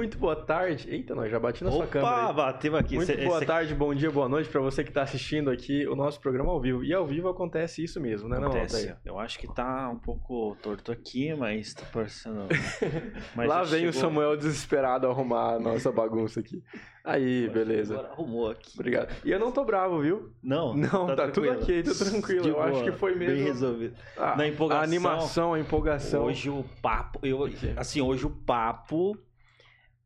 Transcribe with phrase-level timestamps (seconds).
[0.00, 0.88] Muito boa tarde.
[0.90, 2.28] Eita, nós já bati na Opa, sua câmera.
[2.28, 2.34] aí.
[2.34, 2.94] bateu aqui.
[2.96, 5.86] Muito Cê- boa cê- tarde, bom dia, boa noite pra você que tá assistindo aqui
[5.86, 6.82] o nosso programa ao vivo.
[6.82, 8.76] E ao vivo acontece isso mesmo, né, não, Acontece.
[8.88, 8.96] Altair?
[9.04, 12.46] Eu acho que tá um pouco torto aqui, mas tá parecendo.
[13.36, 16.62] Mas Lá vem o chegou- Samuel desesperado arrumar a nossa bagunça aqui.
[17.04, 17.92] Aí, beleza.
[17.94, 18.72] Agora arrumou aqui.
[18.74, 19.14] Obrigado.
[19.22, 20.32] E eu não tô bravo, viu?
[20.42, 21.62] Não, Não, tá, tudo tranquilo.
[21.62, 22.42] ok, tá tranquilo.
[22.42, 23.34] De eu acho boa, que foi mesmo.
[23.34, 23.94] Bem resolvido.
[24.16, 24.80] Ah, Na empolgação.
[24.80, 26.24] A animação, a empolgação.
[26.24, 27.18] Hoje o papo.
[27.22, 27.46] Eu,
[27.76, 29.14] assim, hoje o papo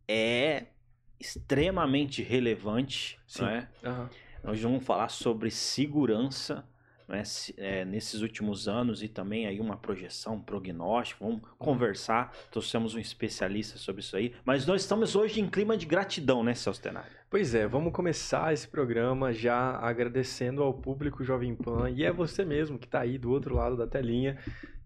[0.08, 0.66] é
[1.18, 3.18] extremamente relevante.
[3.26, 3.42] Sim.
[3.42, 3.68] Não é?
[3.84, 4.10] Aham.
[4.42, 6.66] Nós vamos falar sobre segurança
[7.08, 7.22] né,
[7.56, 11.24] é, nesses últimos anos e também aí uma projeção, um prognóstico.
[11.24, 12.30] Vamos conversar.
[12.50, 14.34] Trouxemos um especialista sobre isso aí.
[14.44, 17.08] Mas nós estamos hoje em clima de gratidão, né, Celso Tenari?
[17.30, 22.44] Pois é, vamos começar esse programa já agradecendo ao público Jovem Pan e é você
[22.44, 24.38] mesmo que está aí do outro lado da telinha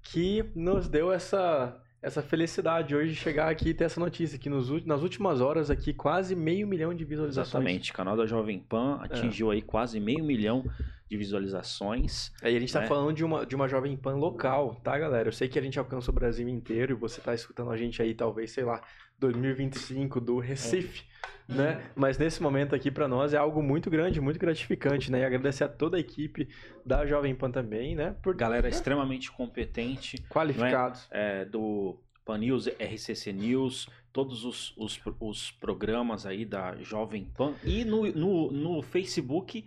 [0.02, 4.48] que nos deu essa, essa felicidade hoje de chegar aqui e ter essa notícia que
[4.48, 7.48] nos, nas últimas horas aqui quase meio milhão de visualizações.
[7.48, 7.90] Exatamente.
[7.90, 10.64] O canal da Jovem Pan atingiu aí quase meio milhão
[11.08, 12.30] de visualizações.
[12.42, 12.86] Aí a gente tá né?
[12.86, 15.28] falando de uma, de uma Jovem Pan local, tá, galera?
[15.28, 18.00] Eu sei que a gente alcança o Brasil inteiro e você tá escutando a gente
[18.00, 18.80] aí, talvez, sei lá,
[19.18, 21.04] 2025 do Recife,
[21.48, 21.82] né?
[21.94, 25.20] Mas nesse momento aqui pra nós é algo muito grande, muito gratificante, né?
[25.20, 26.48] E agradecer a toda a equipe
[26.84, 28.14] da Jovem Pan também, né?
[28.22, 30.22] Por Galera extremamente competente.
[30.28, 31.06] qualificados.
[31.10, 37.54] é, do Pan News, RCC News, todos os, os, os programas aí da Jovem Pan.
[37.64, 39.64] E no, no, no Facebook,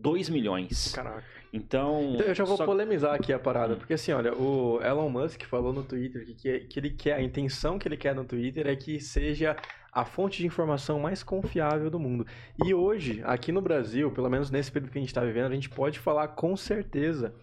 [0.00, 0.92] 2 milhões.
[0.94, 1.24] Caraca.
[1.52, 2.12] Então.
[2.14, 3.78] Então eu já vou só- polemizar aqui a parada, Hum.
[3.78, 7.22] porque assim, olha, o Elon Musk falou no Twitter que, que, que ele quer, a
[7.22, 9.56] intenção que ele quer no Twitter é que seja
[9.92, 12.24] a fonte de informação mais confiável do mundo.
[12.64, 15.54] E hoje, aqui no Brasil, pelo menos nesse período que a gente está vivendo, a
[15.54, 17.34] gente pode falar com certeza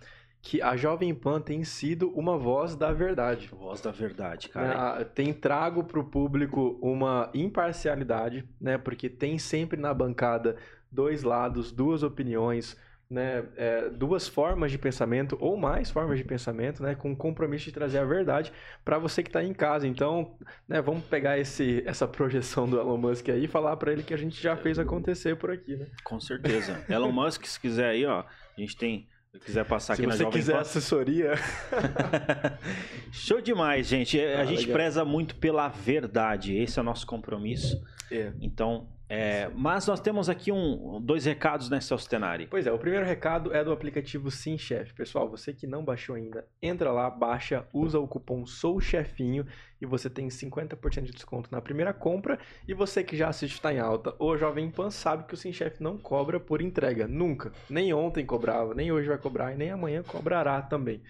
[0.42, 3.50] que a Jovem Pan tem sido uma voz da verdade.
[3.52, 4.54] Voz da verdade, né?
[4.54, 5.00] cara.
[5.02, 8.78] Ah, Tem trago para o público uma imparcialidade, né?
[8.78, 10.56] Porque tem sempre na bancada
[10.92, 12.78] dois lados, duas opiniões,
[13.10, 13.46] né?
[13.56, 16.94] É, duas formas de pensamento ou mais formas de pensamento, né?
[16.96, 18.52] Com o compromisso de trazer a verdade
[18.84, 19.88] para você que está em casa.
[19.88, 20.36] Então,
[20.68, 20.82] né?
[20.82, 24.18] Vamos pegar esse, essa projeção do Elon Musk aí e falar para ele que a
[24.18, 25.88] gente já fez acontecer por aqui, né?
[26.04, 26.84] Com certeza.
[26.90, 29.08] Elon Musk, se quiser aí, ó, a gente tem.
[29.34, 30.60] Se quiser passar Se aqui na você Jovem quiser Pan.
[30.62, 31.34] assessoria,
[33.12, 34.20] Show demais, gente.
[34.20, 34.74] A Ah, gente legal.
[34.74, 36.56] preza muito pela verdade.
[36.58, 37.82] Esse é o nosso compromisso.
[38.12, 38.32] é.
[38.42, 42.48] Então, é, mas nós temos aqui um, dois recados, né, Celso Tenari?
[42.48, 44.94] Pois é, o primeiro recado é do aplicativo Sim Chef.
[44.94, 49.46] Pessoal, você que não baixou ainda, entra lá, baixa, usa o cupom SOUCHEFINHO
[49.80, 52.38] e você tem 50% de desconto na primeira compra.
[52.68, 55.54] E você que já assiste Tá em Alta ou Jovem Pan sabe que o Sim
[55.54, 57.54] Chef não cobra por entrega, nunca.
[57.70, 61.02] Nem ontem cobrava, nem hoje vai cobrar e nem amanhã cobrará também.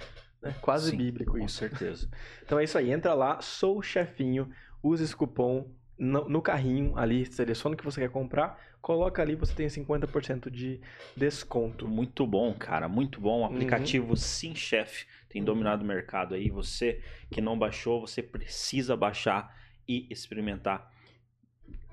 [0.42, 0.54] né?
[0.62, 1.58] Quase Sim, bíblico Com isso.
[1.58, 2.08] certeza.
[2.46, 4.50] Então é isso aí, entra lá, sou chefinho,
[4.84, 9.36] usa esse cupom no, no carrinho ali, seleciona o que você quer comprar, coloca ali,
[9.36, 10.80] você tem 50% de
[11.16, 11.88] desconto.
[11.88, 13.40] Muito bom, cara, muito bom.
[13.40, 13.46] O Uhum.
[13.46, 16.50] aplicativo Sim Chef tem dominado o mercado aí.
[16.50, 19.56] Você que não baixou, você precisa baixar
[19.88, 20.92] e experimentar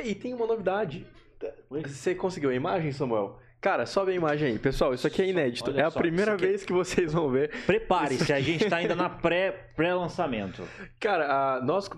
[0.00, 1.06] E tem uma novidade.
[1.70, 3.40] Você conseguiu a imagem, Samuel?
[3.60, 4.58] Cara, sobe a imagem aí.
[4.58, 5.68] Pessoal, isso aqui é inédito.
[5.70, 7.50] Olha é a só, primeira aqui é- vez que vocês vão ver.
[7.66, 10.62] Prepare-se, a gente está ainda na pré- pré-lançamento.
[11.00, 11.90] Cara, a- nós,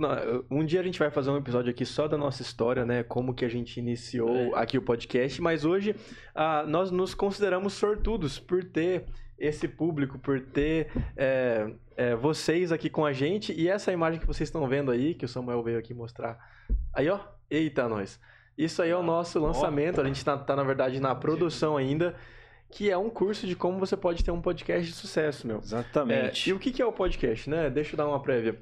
[0.50, 3.02] um dia a gente vai fazer um episódio aqui só da nossa história, né?
[3.02, 4.62] Como que a gente iniciou É.
[4.62, 5.40] aqui o podcast.
[5.42, 5.94] Mas hoje
[6.34, 9.04] ah, nós nos consideramos sortudos por ter
[9.38, 13.52] esse público, por ter é, é, vocês aqui com a gente.
[13.52, 16.38] E essa imagem que vocês estão vendo aí, que o Samuel veio aqui mostrar.
[16.94, 17.20] Aí, ó.
[17.50, 18.18] Eita, nós.
[18.60, 20.02] Isso aí é o nosso lançamento.
[20.02, 22.14] A gente tá, tá, na verdade, na produção ainda.
[22.68, 25.56] Que é um curso de como você pode ter um podcast de sucesso, meu.
[25.56, 26.50] É, Exatamente.
[26.50, 27.68] e o que que é o podcast, né?
[27.68, 28.60] Deixa eu dar uma prévia.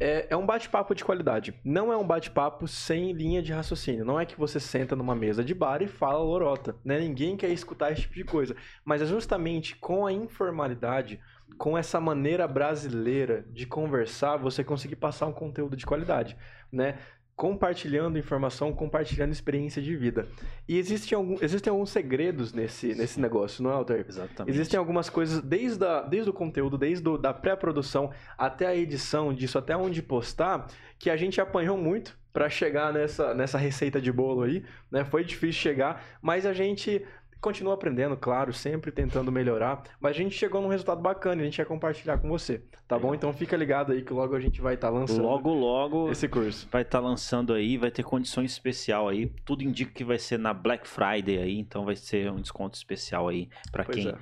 [0.00, 1.52] É, é um bate-papo de qualidade.
[1.64, 4.04] Não é um bate-papo sem linha de raciocínio.
[4.04, 6.76] Não é que você senta numa mesa de bar e fala lorota.
[6.84, 7.00] Né?
[7.00, 8.56] Ninguém quer escutar esse tipo de coisa.
[8.84, 11.20] Mas é justamente com a informalidade,
[11.58, 16.36] com essa maneira brasileira de conversar, você conseguir passar um conteúdo de qualidade.
[16.72, 16.98] Né?
[17.36, 20.28] Compartilhando informação, compartilhando experiência de vida.
[20.68, 24.06] E existem, algum, existem alguns segredos nesse, nesse negócio, não é, Alter?
[24.08, 24.54] Exatamente.
[24.54, 29.34] Existem algumas coisas, desde, a, desde o conteúdo, desde a da pré-produção até a edição
[29.34, 34.10] disso, até onde postar, que a gente apanhou muito para chegar nessa, nessa receita de
[34.10, 35.04] bolo aí, né?
[35.04, 37.04] Foi difícil chegar, mas a gente
[37.44, 41.44] continua aprendendo, claro, sempre tentando melhorar, mas a gente chegou num resultado bacana e a
[41.44, 43.14] gente quer compartilhar com você, tá bom?
[43.14, 46.26] Então fica ligado aí que logo a gente vai estar tá lançando logo logo esse
[46.26, 46.66] curso.
[46.72, 49.30] Vai estar tá lançando aí, vai ter condições especial aí.
[49.44, 53.28] Tudo indica que vai ser na Black Friday aí, então vai ser um desconto especial
[53.28, 54.14] aí para quem é.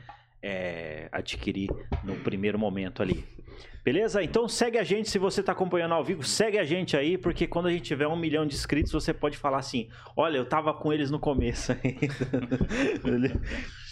[0.42, 1.70] É, adquirir
[2.02, 3.24] no primeiro momento ali.
[3.84, 4.22] Beleza?
[4.22, 7.48] Então segue a gente se você está acompanhando ao vivo, segue a gente aí, porque
[7.48, 10.72] quando a gente tiver um milhão de inscritos, você pode falar assim: olha, eu tava
[10.72, 13.40] com eles no começo ainda.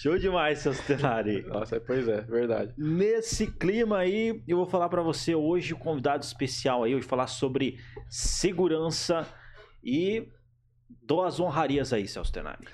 [0.00, 1.46] Show demais, seu cenário.
[1.48, 2.72] Nossa, pois é, verdade.
[2.78, 7.08] Nesse clima aí, eu vou falar para você hoje, um convidado especial aí, eu vou
[7.08, 7.78] falar sobre
[8.08, 9.26] segurança
[9.82, 10.28] e
[11.02, 12.64] dou as honrarias aí, Celso Tenari.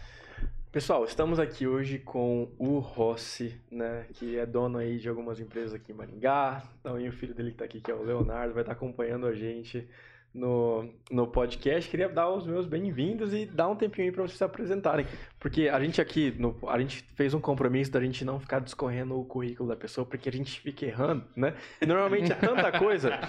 [0.77, 5.73] Pessoal, estamos aqui hoje com o Rossi, né, que é dono aí de algumas empresas
[5.73, 6.63] aqui em Maringá.
[6.83, 9.33] Também o filho dele que está aqui, que é o Leonardo, vai estar acompanhando a
[9.33, 9.89] gente
[10.35, 11.91] no, no podcast.
[11.91, 15.07] Queria dar os meus bem-vindos e dar um tempinho aí para vocês se apresentarem.
[15.47, 19.17] Porque a gente aqui, no, a gente fez um compromisso da gente não ficar discorrendo
[19.17, 21.55] o currículo da pessoa, porque a gente fica errando, né?
[21.81, 23.21] E normalmente é tanta coisa,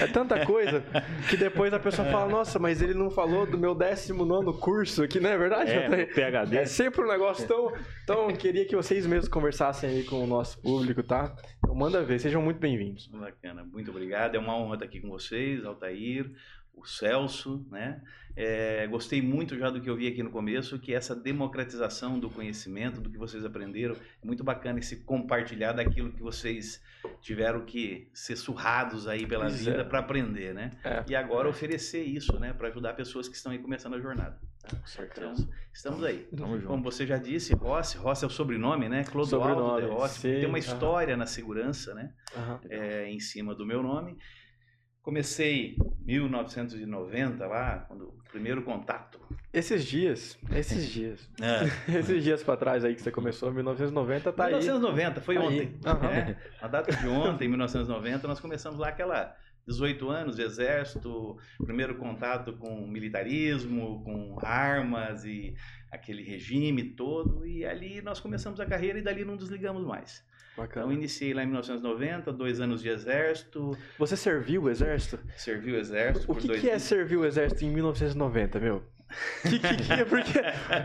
[0.00, 0.82] é tanta coisa,
[1.28, 5.20] que depois a pessoa fala, nossa, mas ele não falou do meu 19 curso aqui,
[5.20, 5.70] não é verdade?
[5.70, 6.56] É, PHD.
[6.56, 7.70] É sempre um negócio tão...
[8.02, 11.36] Então, queria que vocês mesmos conversassem aí com o nosso público, tá?
[11.58, 13.08] Então, manda ver, sejam muito bem-vindos.
[13.08, 14.36] Bacana, muito obrigado.
[14.36, 16.32] É uma honra estar aqui com vocês, Altair,
[16.80, 18.00] o Celso, né?
[18.40, 22.30] É, gostei muito já do que eu vi aqui no começo, que essa democratização do
[22.30, 26.80] conhecimento, do que vocês aprenderam, é muito bacana esse compartilhar daquilo que vocês
[27.20, 29.84] tiveram que ser surrados aí pela pois vida é.
[29.84, 30.70] para aprender, né?
[30.84, 31.04] É.
[31.08, 34.38] E agora oferecer isso, né, para ajudar pessoas que estão aí começando a jornada.
[34.64, 34.80] Então,
[35.72, 36.28] estamos aí.
[36.64, 39.02] Como você já disse, Rossi, Rossi é o sobrenome, né?
[39.02, 42.12] Clodoaldo de Rossi, tem uma história na segurança, né?
[42.36, 42.58] Uhum.
[42.70, 44.16] É, em cima do meu nome.
[45.08, 45.74] Comecei
[46.06, 49.18] em 1990 lá, quando o primeiro contato.
[49.50, 51.30] Esses dias, esses dias.
[51.40, 51.64] É.
[51.98, 55.24] esses dias para trás aí que você começou, 1990 tá 1990, aí.
[55.24, 55.66] foi tá ontem.
[55.66, 56.36] Uhum.
[56.60, 59.34] A data de ontem, 1990, nós começamos lá aquela
[59.66, 65.54] 18 anos de exército, primeiro contato com militarismo, com armas e
[65.90, 70.22] aquele regime todo, e ali nós começamos a carreira e dali não desligamos mais.
[70.58, 70.86] Bacana.
[70.86, 73.78] Então, iniciei lá em 1990, dois anos de exército.
[73.96, 75.18] Você serviu o exército?
[75.36, 76.30] Servi o exército.
[76.30, 78.82] O que, que é servir o exército em 1990, meu?
[79.42, 80.38] Que, que, que, porque,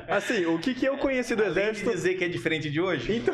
[0.08, 1.90] assim, o que, que eu conheci do Além exército.
[1.90, 3.18] De dizer que é diferente de hoje?
[3.18, 3.34] Então,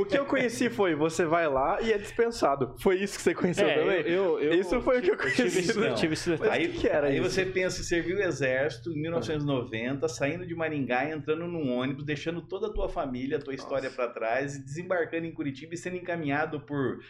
[0.00, 2.74] o que eu conheci foi: você vai lá e é dispensado.
[2.78, 4.00] Foi isso que você conheceu é, também?
[4.12, 5.42] Eu, eu, isso foi o que eu conheci.
[5.76, 7.30] Eu tive, esse aí, que, que era aí isso?
[7.30, 12.40] você pensa em servir o exército em 1990, saindo de Maringá, entrando num ônibus, deixando
[12.40, 15.96] toda a tua família, a tua história para trás, e desembarcando em Curitiba e sendo
[15.96, 17.00] encaminhado por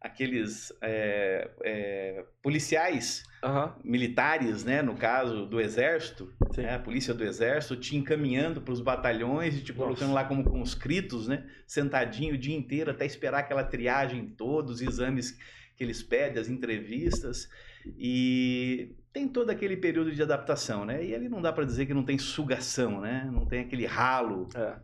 [0.00, 3.72] aqueles é, é, policiais uhum.
[3.84, 8.80] militares, né, no caso do exército, né, a polícia do exército, te encaminhando para os
[8.80, 13.64] batalhões e te colocando lá como conscritos, né, sentadinho o dia inteiro até esperar aquela
[13.64, 15.36] triagem toda, os exames
[15.76, 17.48] que eles pedem, as entrevistas
[17.98, 21.04] e tem todo aquele período de adaptação, né?
[21.04, 23.28] E ali não dá para dizer que não tem sugação, né?
[23.32, 24.48] Não tem aquele ralo.
[24.54, 24.76] É.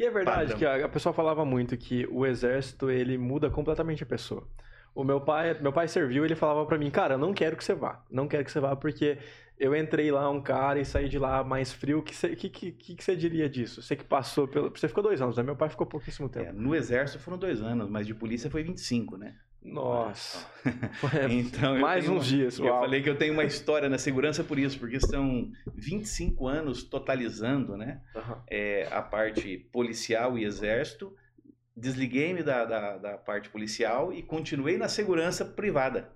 [0.00, 0.58] E é verdade padrão.
[0.58, 4.48] que a, a pessoa falava muito que o exército ele muda completamente a pessoa.
[4.94, 7.62] O meu pai, meu pai serviu, ele falava para mim, cara, eu não quero que
[7.62, 9.18] você vá, não quero que você vá porque
[9.58, 11.98] eu entrei lá um cara e saí de lá mais frio.
[11.98, 13.82] O que você que, que, que você diria disso?
[13.82, 14.70] Você que passou pelo.
[14.70, 15.42] Você ficou dois anos, né?
[15.42, 16.46] Meu pai ficou pouquíssimo tempo.
[16.46, 19.36] É, no exército foram dois anos, mas de polícia foi 25, né?
[19.62, 20.46] Nossa.
[21.30, 22.58] então, mais uns dias.
[22.58, 26.82] Eu falei que eu tenho uma história na segurança por isso, porque são 25 anos
[26.82, 28.00] totalizando, né?
[28.14, 28.36] Uhum.
[28.48, 31.14] É, a parte policial e exército
[31.76, 36.12] desliguei-me da, da, da, parte policial e continuei na segurança privada.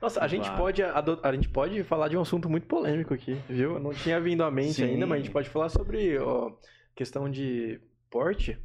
[0.00, 3.36] Nossa, a gente, pode, a, a, gente pode falar de um assunto muito polêmico aqui,
[3.48, 3.78] viu?
[3.78, 4.84] Não tinha vindo à mente Sim.
[4.84, 6.52] ainda, mas a gente pode falar sobre ó,
[6.94, 8.58] questão de porte.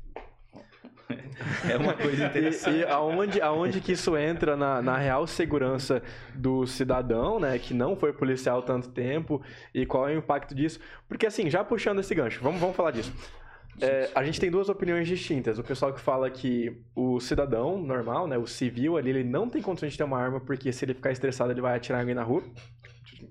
[1.70, 2.78] É uma coisa interessante.
[2.78, 6.02] E, e aonde, aonde que isso entra na, na real segurança
[6.34, 7.58] do cidadão, né?
[7.60, 9.42] Que não foi policial tanto tempo,
[9.74, 10.80] e qual é o impacto disso?
[11.08, 13.14] Porque assim, já puxando esse gancho, vamos, vamos falar disso.
[13.80, 15.60] É, a gente tem duas opiniões distintas.
[15.60, 19.62] O pessoal que fala que o cidadão normal, né, o civil ali, ele não tem
[19.62, 22.24] condições de ter uma arma porque se ele ficar estressado ele vai atirar alguém na
[22.24, 22.44] rua.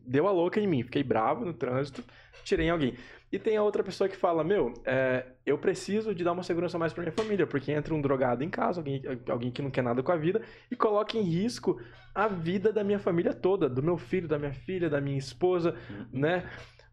[0.06, 2.02] Deu a louca em mim, fiquei bravo no trânsito,
[2.45, 2.95] tirei em alguém.
[3.30, 6.78] E tem a outra pessoa que fala, meu, é, eu preciso de dar uma segurança
[6.78, 9.83] mais pra minha família, porque entra um drogado em casa, alguém, alguém que não quer
[9.83, 10.40] nada com a vida,
[10.71, 11.80] e coloca em risco
[12.14, 15.75] a vida da minha família toda, do meu filho, da minha filha, da minha esposa,
[15.90, 16.06] Uhum.
[16.21, 16.45] né?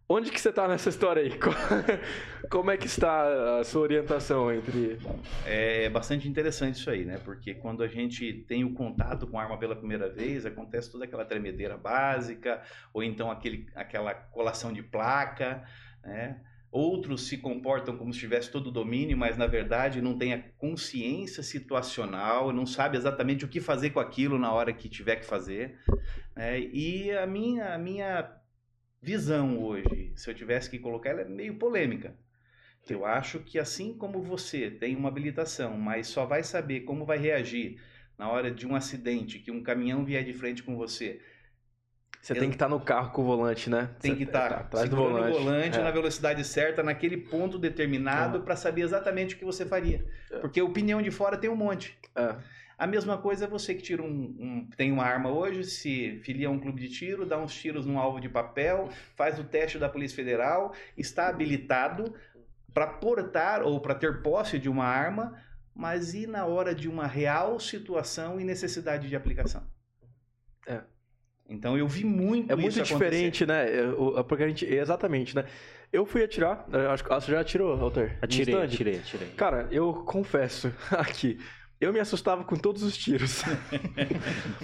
[0.09, 1.31] Onde que você tá nessa história aí?
[2.51, 4.99] Como é que está a sua orientação entre...
[5.45, 7.19] É bastante interessante isso aí, né?
[7.23, 11.05] Porque quando a gente tem o contato com a arma pela primeira vez, acontece toda
[11.05, 12.61] aquela tremedeira básica,
[12.93, 15.63] ou então aquele, aquela colação de placa,
[16.03, 16.39] né?
[16.71, 20.41] Outros se comportam como se tivesse todo o domínio, mas na verdade não tem a
[20.57, 25.25] consciência situacional, não sabe exatamente o que fazer com aquilo na hora que tiver que
[25.25, 25.77] fazer.
[26.35, 26.59] né?
[26.59, 28.35] E a minha, a minha
[28.99, 32.17] visão hoje, se eu tivesse que colocar, ela é meio polêmica.
[32.89, 37.19] Eu acho que assim como você tem uma habilitação, mas só vai saber como vai
[37.19, 37.79] reagir
[38.17, 41.21] na hora de um acidente, que um caminhão vier de frente com você,
[42.23, 43.89] Você Eu- tem que estar no carro com o volante, né?
[43.99, 45.35] tem que estar tá atrás do volante.
[45.35, 45.83] o volante É.
[45.83, 48.45] na velocidade certa, naquele ponto determinado, Uhum.
[48.45, 50.05] para saber exatamente o que você faria.
[50.31, 50.39] É.
[50.39, 51.97] Porque opinião de fora tem um monte.
[52.15, 52.33] É.
[52.77, 56.47] A mesma coisa é você que tira um, um- tem uma arma hoje, se filia
[56.47, 58.87] a um clube de tiro, dá uns tiros num alvo de papel,
[59.17, 62.15] faz o teste da Polícia Federal, está habilitado
[62.73, 65.37] para portar ou para ter posse de uma arma,
[65.75, 69.61] mas e na hora de uma real situação e necessidade de aplicação?
[70.65, 70.81] É.
[71.49, 72.93] Então eu vi muito É muito acontecer.
[72.93, 73.65] diferente, né?
[74.27, 74.65] Porque a gente.
[74.65, 75.45] Exatamente, né?
[75.91, 76.65] Eu fui atirar.
[76.71, 78.17] eu Acho que você já atirou, Walter?
[78.21, 79.27] Atirei, atirei, atirei.
[79.37, 81.37] Cara, eu confesso aqui.
[81.81, 83.43] Eu me assustava com todos os tiros.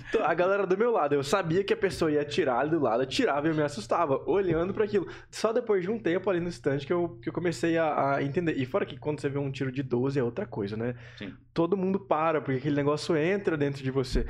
[0.10, 2.80] Então, a galera do meu lado, eu sabia que a pessoa ia atirar ali do
[2.80, 5.08] lado, atirava e eu me assustava, olhando para aquilo.
[5.30, 8.24] Só depois de um tempo ali no stand que eu, que eu comecei a, a
[8.24, 8.54] entender.
[8.58, 10.96] E fora que quando você vê um tiro de 12 é outra coisa, né?
[11.18, 11.34] Sim.
[11.54, 14.26] Todo mundo para, porque aquele negócio entra dentro de você.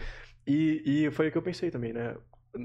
[0.45, 2.15] E, e foi o que eu pensei também, né?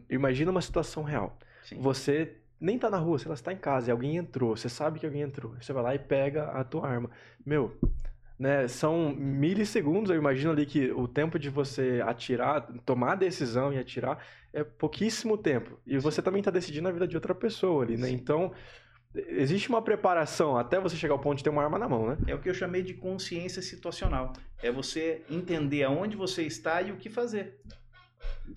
[0.08, 1.38] Imagina uma situação real.
[1.62, 1.78] Sim.
[1.80, 5.06] Você nem tá na rua, você está em casa e alguém entrou, você sabe que
[5.06, 5.54] alguém entrou.
[5.60, 7.10] Você vai lá e pega a tua arma.
[7.44, 7.76] Meu,
[8.38, 13.72] né, são milissegundos, eu imagino ali que o tempo de você atirar, tomar a decisão
[13.72, 14.18] e atirar
[14.52, 15.78] é pouquíssimo tempo.
[15.86, 18.08] E você também tá decidindo a vida de outra pessoa ali, né?
[18.08, 18.14] Sim.
[18.14, 18.52] Então,
[19.14, 22.18] existe uma preparação até você chegar ao ponto de ter uma arma na mão, né?
[22.26, 24.32] É o que eu chamei de consciência situacional.
[24.62, 27.60] É você entender aonde você está e o que fazer.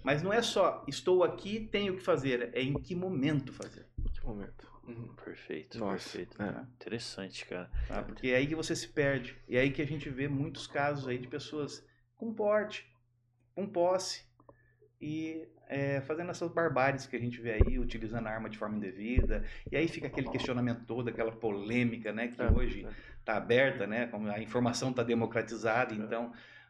[0.03, 3.85] Mas não é só estou aqui, tenho que fazer, é em que momento fazer.
[4.13, 4.67] Que momento.
[4.87, 5.13] Uhum.
[5.23, 6.41] Perfeito, Nossa, perfeito.
[6.41, 6.61] é.
[6.75, 7.69] Interessante, cara.
[7.87, 8.03] tá?
[8.03, 9.35] Porque é aí que você se perde.
[9.47, 12.89] E é aí que a gente vê muitos casos aí de pessoas com porte,
[13.53, 14.25] com posse
[15.01, 18.77] e é, fazendo essas barbáries que a gente vê aí, utilizando a arma de forma
[18.77, 19.43] indevida.
[19.69, 22.89] E aí fica aquele questionamento todo, aquela polêmica, né, que É, hoje é.
[23.19, 24.07] está aberta, né?
[24.07, 25.97] Como a informação está democratizada, É.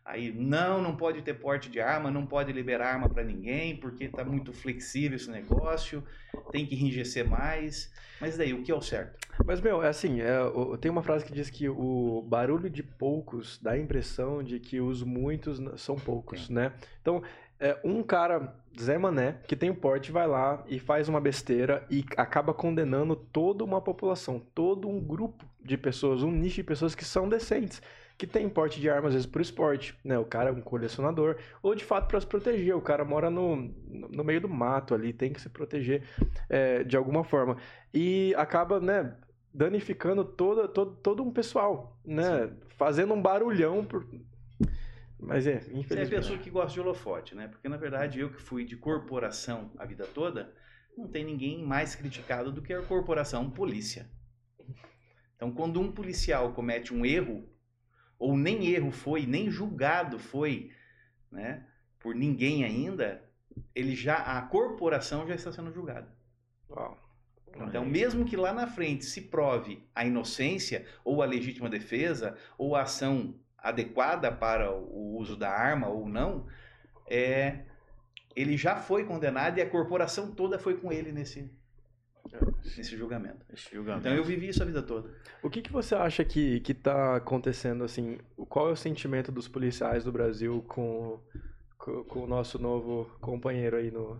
[0.07, 4.05] aí não, não pode ter porte de arma, não pode liberar arma para ninguém, porque
[4.05, 6.01] está muito flexível esse negócio,
[6.49, 7.91] tem que enrijecer mais.
[8.21, 9.27] Mas daí, o que é o certo?
[9.45, 10.37] Mas, meu, é assim, é,
[10.79, 14.79] tem uma frase que diz que o barulho de poucos dá a impressão de que
[14.79, 16.71] os muitos são poucos, né?
[17.01, 17.21] Então,
[17.59, 21.85] é, um cara, Zé Mané, que tem o porte, vai lá e faz uma besteira
[21.89, 26.95] e acaba condenando toda uma população, todo um grupo de pessoas, um nicho de pessoas
[26.95, 27.81] que são decentes,
[28.17, 30.17] que tem porte de armas, às vezes, por esporte, né?
[30.17, 33.55] O cara é um colecionador, ou de fato para se proteger, o cara mora no,
[33.55, 36.03] no meio do mato ali, tem que se proteger
[36.49, 37.57] é, de alguma forma.
[37.93, 39.15] E acaba, né,
[39.53, 42.51] danificando toda, todo, todo um pessoal, né?
[42.69, 44.07] Fazendo um barulhão por...
[45.19, 46.09] Mas é, Você é a infelizmente.
[46.09, 47.47] pessoa que gosta de holofote, né?
[47.47, 50.53] Porque na verdade eu que fui de corporação a vida toda,
[50.95, 54.09] não tem ninguém mais criticado do que a corporação polícia.
[55.35, 57.47] Então, quando um policial comete um erro,
[58.19, 60.71] ou nem erro foi, nem julgado foi,
[61.31, 61.65] né,
[61.99, 63.23] por ninguém ainda,
[63.73, 66.07] ele já a corporação já está sendo julgada.
[66.69, 66.97] Uau.
[67.55, 72.75] Então, mesmo que lá na frente se prove a inocência ou a legítima defesa ou
[72.75, 76.45] a ação adequada para o uso da arma ou não,
[77.07, 77.61] é,
[78.35, 81.51] ele já foi condenado e a corporação toda foi com ele nesse,
[82.77, 83.45] nesse julgamento.
[83.53, 84.07] Esse julgamento.
[84.07, 85.09] Então eu vivi isso a vida toda.
[85.41, 88.17] O que, que você acha que, que tá acontecendo, assim?
[88.49, 91.19] Qual é o sentimento dos policiais do Brasil com,
[91.77, 94.19] com, com o nosso novo companheiro aí no,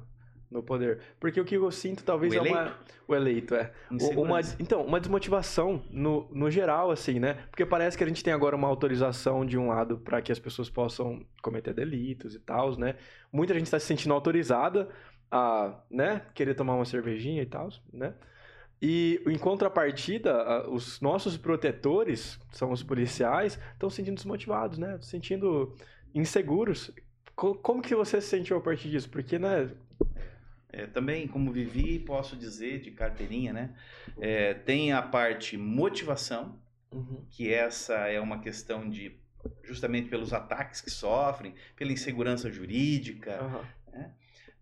[0.49, 0.99] no poder?
[1.19, 2.77] Porque o que eu sinto talvez O é uma...
[3.07, 3.71] O eleito, é.
[3.89, 7.35] Uma, então, uma desmotivação no, no geral, assim, né?
[7.49, 10.39] Porque parece que a gente tem agora uma autorização de um lado para que as
[10.39, 12.95] pessoas possam cometer delitos e tal, né?
[13.31, 14.89] Muita gente está se sentindo autorizada
[15.31, 18.13] a, né, querer tomar uma cervejinha e tal, né?
[18.81, 24.99] E em contrapartida, os nossos protetores, são os policiais, estão se sentindo desmotivados, né?
[25.01, 25.75] Se sentindo
[26.13, 26.91] inseguros.
[27.35, 29.09] Co- Como que você se sentiu a partir disso?
[29.09, 29.71] Porque, né?
[30.71, 33.75] é, também, como vivi, posso dizer de carteirinha, né?
[34.19, 36.59] É, tem a parte motivação,
[36.91, 37.25] Uhum.
[37.31, 39.17] que essa é uma questão de
[39.63, 43.61] justamente pelos ataques que sofrem, pela insegurança jurídica, Aham.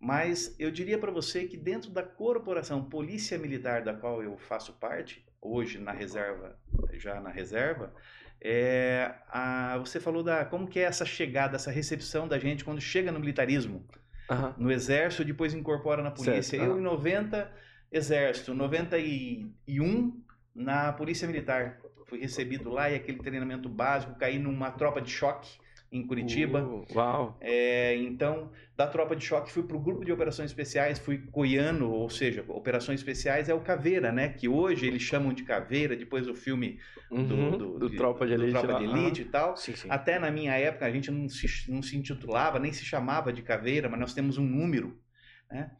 [0.05, 4.73] Mas eu diria para você que dentro da corporação Polícia Militar da qual eu faço
[4.73, 6.55] parte, hoje na reserva,
[6.93, 7.91] já na reserva,
[8.39, 12.79] é, a, você falou da como que é essa chegada, essa recepção da gente quando
[12.79, 13.83] chega no militarismo,
[14.59, 16.43] no exército, depois incorpora na polícia.
[16.43, 17.51] Certo, Eu em 90
[17.91, 21.79] exército, 91 na polícia militar.
[22.05, 25.57] Fui recebido lá e aquele treinamento básico, caí numa tropa de choque
[25.97, 26.63] em Curitiba.
[26.63, 27.37] Uh, uau.
[27.41, 31.89] É, então, da tropa de choque, fui para o grupo de operações especiais, fui coiano,
[31.91, 34.29] ou seja, operações especiais é o Caveira, né?
[34.29, 37.57] Que hoje eles chamam de Caveira, depois do filme do, Uhum.
[37.57, 38.51] do, do de- Tropa de Elite.
[38.51, 39.55] Tropa de Elite e tal.
[39.55, 39.87] Sim, sim.
[39.89, 43.41] Até na minha época a gente não se, não se intitulava, nem se chamava de
[43.41, 44.99] Caveira, mas nós temos um número,
[45.49, 45.71] né?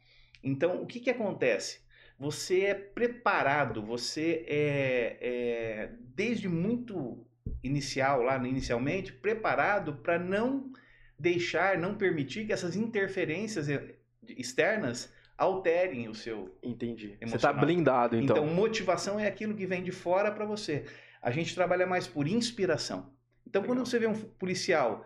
[0.44, 1.84] Então, o que que acontece?
[2.18, 7.28] Você é preparado, você é, é desde muito
[7.64, 10.72] inicial, lá no- inicialmente, preparado para não
[11.18, 13.96] deixar, não permitir que essas interferências eh,
[14.28, 16.58] externas alterem o seu.
[16.64, 17.10] Entendi.
[17.10, 17.66] Você tá Emocional.
[17.66, 18.38] blindado, então.
[18.38, 20.86] Então, motivação é aquilo que vem de fora para você.
[21.22, 23.14] A gente trabalha mais por inspiração.
[23.48, 23.86] Então, quando Legal.
[23.86, 25.06] você vê um policial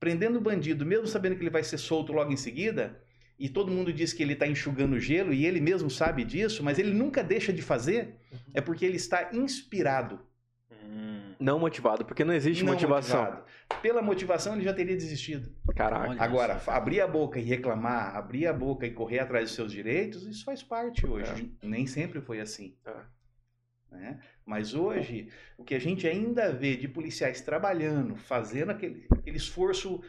[0.00, 3.00] prendendo o bandido, mesmo sabendo que ele vai ser solto logo em seguida,
[3.38, 6.78] e todo mundo diz que ele está enxugando gelo, e ele mesmo sabe disso, mas
[6.78, 8.38] ele nunca deixa de fazer, Uhum.
[8.54, 10.20] é porque ele está inspirado.
[10.84, 13.20] Hum, Não motivado, porque não existe não motivação.
[13.22, 13.44] motivado.
[13.80, 15.54] Pela motivação, ele já teria desistido.
[15.74, 16.10] Caraca.
[16.10, 16.70] Olha Agora, só.
[16.72, 20.44] abrir a boca e reclamar, abrir a boca e correr atrás dos seus direitos, isso
[20.44, 21.08] faz parte É.
[21.08, 21.54] hoje.
[21.62, 22.76] Nem sempre foi assim.
[22.84, 22.92] É.
[23.96, 24.20] né?
[24.46, 30.02] Mas hoje, o que a gente ainda vê de policiais trabalhando, fazendo aquele, aquele esforço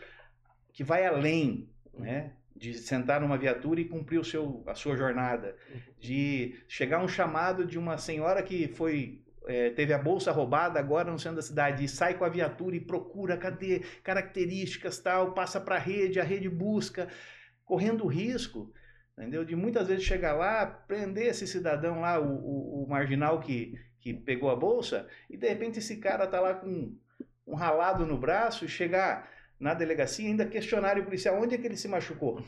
[0.71, 2.33] que vai além, né?
[2.55, 5.55] de sentar numa viatura e cumprir o seu, a sua jornada,
[5.99, 11.11] de chegar um chamado de uma senhora que foi é, teve a bolsa roubada agora
[11.11, 15.59] no centro da cidade e sai com a viatura e procura cadê características tal, passa
[15.59, 17.07] para a rede, a rede busca,
[17.65, 18.71] correndo risco,
[19.17, 19.43] entendeu?
[19.45, 24.13] De muitas vezes chegar lá, prender esse cidadão lá, o, o- o marginal que, que
[24.13, 26.95] pegou a bolsa, e de repente esse cara tá lá com
[27.45, 31.57] um ralado no braço e chegar na delegacia e ainda questionar o policial onde é
[31.57, 32.41] que ele se machucou.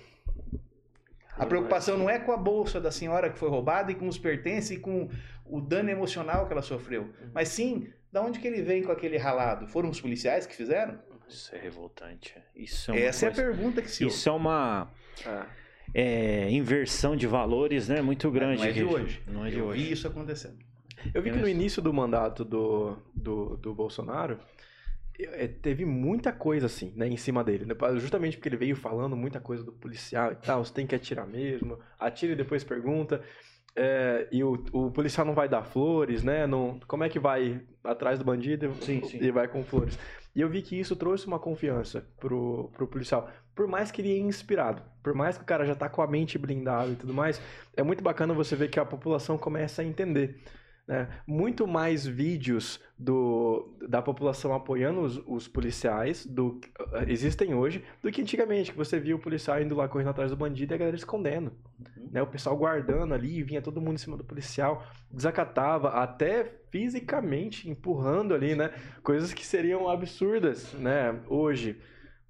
[1.38, 4.18] A preocupação não é com a bolsa da senhora que foi roubada e com os
[4.18, 5.10] pertences e com
[5.46, 9.18] o dano emocional que ela sofreu, mas sim, da onde que ele vem com aquele
[9.18, 9.68] ralado?
[9.68, 10.98] Foram os policiais que fizeram?
[11.28, 12.34] Isso é revoltante.
[12.56, 14.90] Isso é uma Essa é a coisa- pergunta que se Isso é uma
[15.94, 16.46] É.
[16.46, 18.02] é, inversão de valores, né?
[18.02, 18.62] Muito grande.
[18.62, 19.22] não é de hoje.
[19.28, 19.84] Não é de Eu hoje.
[19.84, 20.58] vi isso acontecendo.
[21.14, 24.40] Eu vi que no início do mandato do, do, do Bolsonaro,
[25.20, 27.66] eh, teve muita coisa assim, né, em cima dele.
[27.66, 27.76] né?
[28.00, 31.28] Justamente porque ele veio falando muita coisa do policial e tal, você tem que atirar
[31.28, 33.22] mesmo, atira e depois pergunta.
[33.76, 36.48] é, e o, o policial não vai dar flores, né?
[36.48, 39.18] Não, como é que vai atrás do bandido e- Sim, sim.
[39.22, 39.98] e vai com flores?
[40.34, 43.30] E eu vi que isso trouxe uma confiança pro, pro policial.
[43.54, 46.08] Por mais que ele é inspirado, por mais que o cara já tá com a
[46.08, 47.42] mente blindada e tudo mais,
[47.76, 50.42] é muito bacana você ver que a população começa a entender.
[50.88, 51.08] Né?
[51.26, 56.60] Muito mais vídeos do, da população apoiando os, os policiais do,
[56.94, 60.30] eh, existem hoje do que antigamente, que você via o policial indo lá correndo atrás
[60.30, 61.52] do bandido e a galera escondendo.
[62.12, 62.22] Né?
[62.22, 68.34] O pessoal guardando ali, vinha todo mundo em cima do policial, desacatava, até fisicamente empurrando
[68.34, 68.72] ali, né?
[69.02, 71.20] Coisas que seriam absurdas, né?
[71.28, 71.78] Hoje.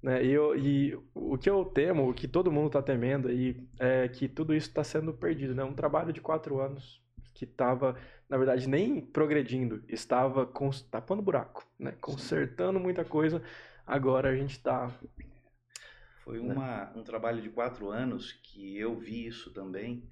[0.02, 0.24] Né?
[0.24, 4.08] E, eu- e o que eu temo, o que todo mundo está temendo aí, é
[4.08, 5.62] que tudo isso está sendo perdido, né?
[5.64, 7.04] Um trabalho de quatro anos
[7.36, 7.94] que estava,
[8.30, 10.50] na verdade, nem progredindo, estava
[10.90, 11.92] tapando buraco, né?
[12.00, 13.42] Consertando muita coisa.
[13.86, 14.90] Agora a gente está
[16.24, 16.54] Foi Né?
[16.54, 20.02] uma, um trabalho de quatro anos que eu vi isso também,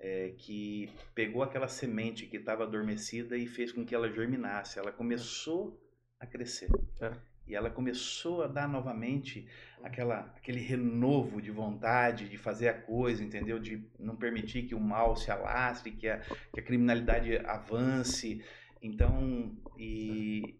[0.00, 4.78] é, que pegou aquela semente que estava adormecida e fez com que ela germinasse.
[4.80, 5.80] Ela começou
[6.18, 6.68] a crescer.
[7.00, 7.12] É.
[7.46, 9.46] E ela começou a dar novamente
[9.84, 13.58] aquela, aquele renovo de vontade de fazer a coisa, entendeu?
[13.58, 16.20] De não permitir que o mal se alastre, que a,
[16.52, 18.42] que a criminalidade avance.
[18.82, 20.58] Então, e,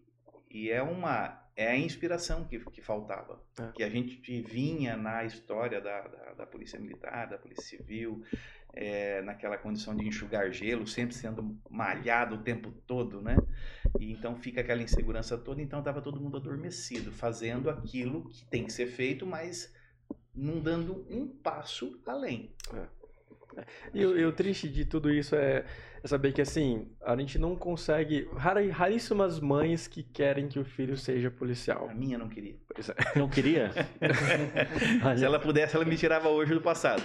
[0.49, 3.41] e é uma é a inspiração que, que faltava.
[3.57, 3.71] É.
[3.71, 8.23] Que a gente vinha na história da, da, da Polícia Militar, da Polícia Civil,
[8.75, 13.37] é, naquela condição de enxugar gelo, sempre sendo malhado o tempo todo, né?
[13.99, 18.65] E então fica aquela insegurança toda, então estava todo mundo adormecido, fazendo aquilo que tem
[18.65, 19.73] que ser feito, mas
[20.35, 22.53] não dando um passo além.
[24.05, 25.65] O- e o triste de tudo isso é,
[26.05, 28.29] é saber que, assim, a gente não consegue...
[28.37, 31.89] rara- Raríssimas mães que querem que o filho seja policial.
[31.89, 32.55] A minha não queria.
[32.73, 32.95] Pois é.
[33.15, 33.71] Não queria?
[35.17, 37.01] Se ela pudesse, ela me tirava hoje do passado.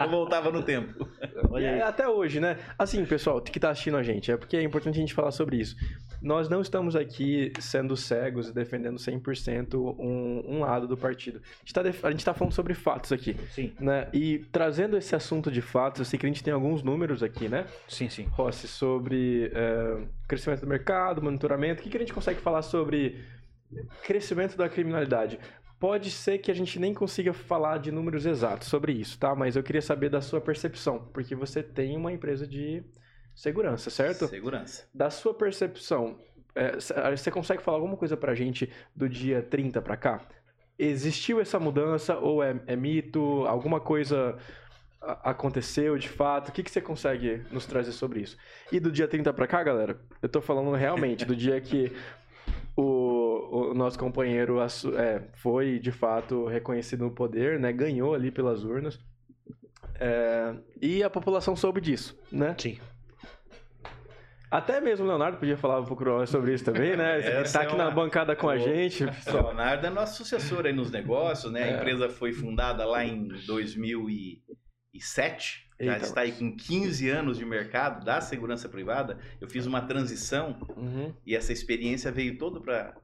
[0.00, 1.08] Eu voltava no tempo.
[1.50, 2.58] Olha É, até hoje, né?
[2.78, 5.56] Assim, pessoal, que tá assistindo a gente, é porque é importante a gente falar sobre
[5.56, 5.76] isso.
[6.22, 11.38] Nós não estamos aqui sendo cegos e defendendo 100% um, um lado do partido.
[11.44, 14.08] A gente, tá def- a gente tá falando sobre fatos aqui, Sim, né?
[14.12, 17.48] E trazendo esse assunto de fatos, eu sei que a gente tem alguns números aqui,
[17.48, 17.66] né?
[17.88, 18.24] Sim, sim.
[18.24, 21.80] Rossi, sobre é, crescimento do mercado, monitoramento.
[21.80, 23.24] O que, que a gente consegue falar sobre
[24.02, 25.38] crescimento da criminalidade?
[25.78, 29.34] Pode ser que a gente nem consiga falar de números exatos sobre isso, tá?
[29.34, 32.82] Mas eu queria saber da sua percepção, porque você tem uma empresa de
[33.34, 34.26] segurança, certo?
[34.26, 34.88] Segurança.
[34.94, 36.18] Da sua percepção,
[36.54, 36.76] é,
[37.14, 40.26] você consegue falar alguma coisa pra gente do dia 30 pra cá?
[40.78, 43.46] Existiu essa mudança ou é, é mito?
[43.46, 44.38] Alguma coisa
[45.00, 46.48] aconteceu de fato?
[46.48, 48.36] O que, que você consegue nos trazer sobre isso?
[48.72, 51.92] E do dia 30 pra cá, galera, eu tô falando realmente do dia que
[52.76, 57.72] o, o nosso companheiro é, foi de fato reconhecido no poder, né?
[57.72, 58.98] Ganhou ali pelas urnas.
[59.98, 62.54] É, e a população soube disso, né?
[62.58, 62.78] Sim.
[64.50, 67.16] Até mesmo o Leonardo podia falar um pouco sobre isso também, né?
[67.40, 69.04] Ele tá é aqui uma- na bancada com a o- gente.
[69.04, 69.44] O pessoal.
[69.48, 71.64] Leonardo é nosso sucessor aí nos negócios, né?
[71.64, 71.76] A É.
[71.76, 73.28] empresa foi fundada lá em
[74.96, 75.66] 2007.
[75.78, 79.18] Já Eita, está aí com 15 anos de mercado da segurança privada.
[79.40, 81.14] Eu fiz uma transição Uhum.
[81.24, 82.94] e essa experiência veio toda para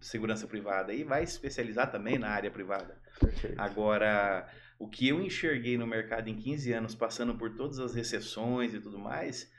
[0.00, 3.00] segurança privada e vai especializar também na área privada.
[3.18, 3.58] Perfeito.
[3.58, 4.48] Agora,
[4.78, 8.80] o que eu enxerguei no mercado em 15 anos, passando por todas as recessões e
[8.80, 9.50] tudo mais,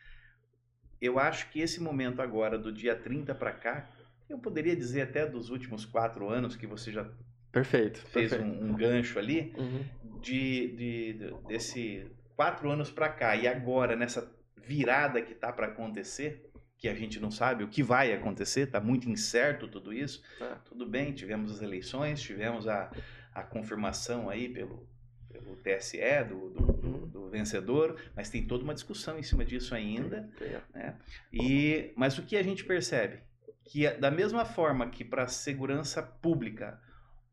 [1.02, 3.90] eu acho que esse momento agora, do dia 30 para cá,
[4.30, 7.10] eu poderia dizer até dos últimos quatro anos, que você já
[7.52, 8.00] Perfeito.
[8.08, 8.44] fez perfeito.
[8.64, 9.84] um, um gancho ali, Uhum.
[10.22, 15.68] de, de- de- desse quatro anos para cá e agora nessa virada que tá para
[15.68, 20.24] acontecer, que a gente não sabe o que vai acontecer, tá muito incerto tudo isso.
[20.40, 20.56] É.
[20.66, 22.92] Tudo bem, tivemos as eleições, tivemos a,
[23.36, 24.88] a confirmação aí pelo,
[25.30, 29.76] pelo TSE do, do, do- do vencedor, mas tem toda uma discussão em cima disso
[29.76, 30.30] ainda.
[30.40, 30.94] Tem-
[31.32, 33.20] E, mas o que a gente percebe?
[33.64, 36.80] Que da mesma forma que para a segurança pública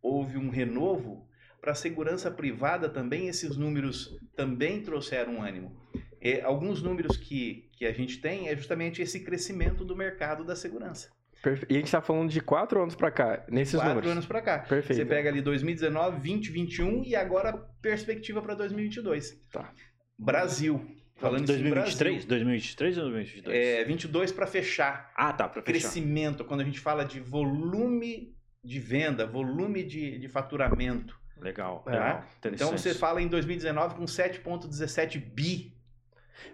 [0.02, 1.26] houve um renovo,
[1.61, 5.76] para a segurança privada também esses números também trouxeram um ânimo.
[6.22, 10.54] E alguns números que, que a gente tem é justamente esse crescimento do mercado da
[10.56, 11.08] segurança.
[11.42, 14.11] perfe- E a gente tá falando de quatro anos pra cá, nesses Quatro números.
[14.11, 14.58] anos para cá.
[14.61, 14.98] Perfeito.
[15.00, 19.40] Você pega ali 2019, 20, 21 e agora perspectiva para 2022.
[19.52, 19.72] Tá.
[20.18, 20.84] Brasil.
[21.16, 22.24] Falando isso em 2023?
[22.24, 23.44] 2023 ou 2022?
[23.44, 23.80] Brasil.
[23.80, 25.12] É, 22 para fechar.
[25.16, 25.80] Ah, tá, pra fechar.
[25.80, 28.32] crescimento, quando a gente fala de volume
[28.64, 31.18] de venda, volume de, de faturamento.
[31.40, 31.90] Legal, É.
[31.92, 32.25] legal.
[32.47, 35.75] Então você fala em 2019 com 7,17 bi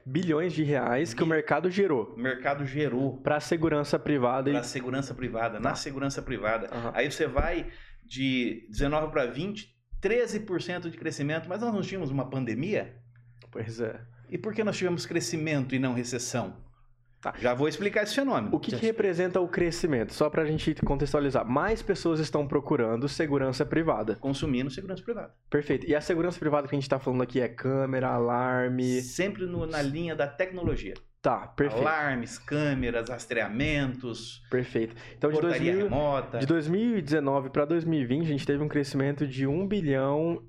[0.05, 4.61] Bilhões de reais que o Bi- mercado gerou o mercado gerou pra segurança privada para
[4.61, 6.69] a segurança privada, na segurança privada.
[6.75, 6.93] Aham.
[6.95, 7.71] Aí você vai
[8.03, 12.97] de 19 para 20, 13% de crescimento, mas nós não tínhamos uma pandemia?
[13.51, 14.01] Pois é.
[14.29, 16.64] E por que nós tivemos crescimento e não recessão?
[17.25, 17.33] Tá.
[17.39, 18.55] Já vou explicar esse fenômeno.
[18.55, 20.13] O que, que representa o crescimento?
[20.13, 21.43] Só pra gente contextualizar.
[21.49, 24.17] Mais pessoas estão procurando segurança privada.
[24.17, 25.33] Consumindo segurança privada.
[25.49, 25.87] Perfeito.
[25.89, 29.01] E a segurança privada que a gente tá falando aqui é câmera, alarme.
[29.01, 30.93] Sempre no- na linha da tecnologia.
[31.23, 31.81] Tá, perfeito.
[31.89, 34.95] Alarmes, câmeras, rastreamentos, Perfeito.
[35.17, 36.39] Então, de, portaria 2000, remota.
[36.39, 40.43] de 2019 para 2020, a gente teve um crescimento de 1 bilhão.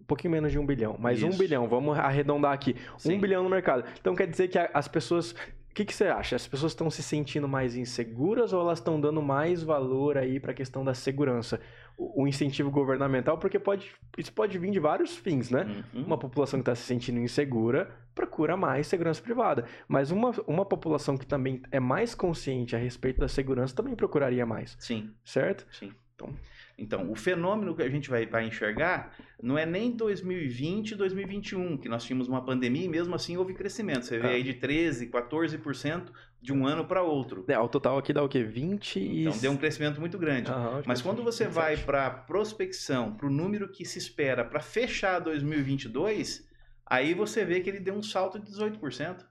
[0.00, 1.38] Um pouquinho menos de 1 bilhão, mas 1 Isso.
[1.38, 2.74] bilhão, vamos arredondar aqui.
[2.94, 3.20] 1 Sim.
[3.20, 3.84] bilhão no mercado.
[4.00, 5.34] Então quer dizer que a- as pessoas.
[5.76, 6.34] O que, que você acha?
[6.34, 10.52] As pessoas estão se sentindo mais inseguras ou elas estão dando mais valor aí para
[10.52, 11.60] a questão da segurança?
[11.98, 15.84] O, o incentivo governamental, porque pode, isso pode vir de vários fins, né?
[15.92, 16.04] Uhum.
[16.04, 19.66] Uma população que está se sentindo insegura procura mais segurança privada.
[19.86, 24.46] Mas uma, uma população que também é mais consciente a respeito da segurança também procuraria
[24.46, 25.66] mais, Sim, certo?
[25.70, 25.92] sim.
[26.14, 26.30] Então-
[26.78, 31.78] Então, o fenômeno que a gente vai, vai enxergar não é nem 2020 e 2021,
[31.78, 34.04] que nós tínhamos uma pandemia e mesmo assim houve crescimento.
[34.04, 34.30] Você vê Ah.
[34.32, 37.44] aí de 13%, 14% de um ano para outro.
[37.48, 38.42] É, o total aqui dá o quê?
[38.42, 39.22] 20 e...
[39.22, 40.50] Então, deu um crescimento muito grande.
[40.86, 41.54] Mas quando você 27.
[41.54, 46.46] vai para prospecção, para o número que se espera para fechar 2022,
[46.84, 49.24] aí você vê que ele deu um salto de 18%.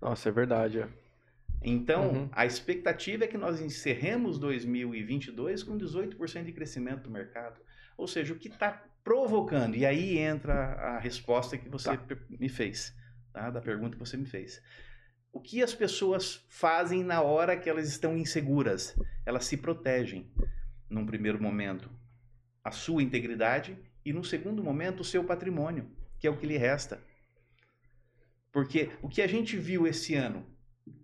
[0.00, 0.84] Nossa, é verdade.
[1.64, 2.28] Então, Uhum.
[2.32, 7.60] a expectativa é que nós encerremos 2022 com 18% de crescimento do mercado.
[7.96, 12.04] Ou seja, o que está provocando, e aí entra a resposta que você Tá.
[12.28, 12.94] me fez,
[13.32, 13.50] tá?
[13.50, 14.62] da pergunta que você me fez.
[15.32, 18.94] O que as pessoas fazem na hora que elas estão inseguras?
[19.24, 20.30] Elas se protegem,
[20.90, 21.90] num primeiro momento,
[22.62, 25.90] a sua integridade e, no segundo momento, o seu patrimônio.
[26.18, 27.00] que é o que lhe resta.
[28.52, 30.46] Porque o que a gente viu esse ano,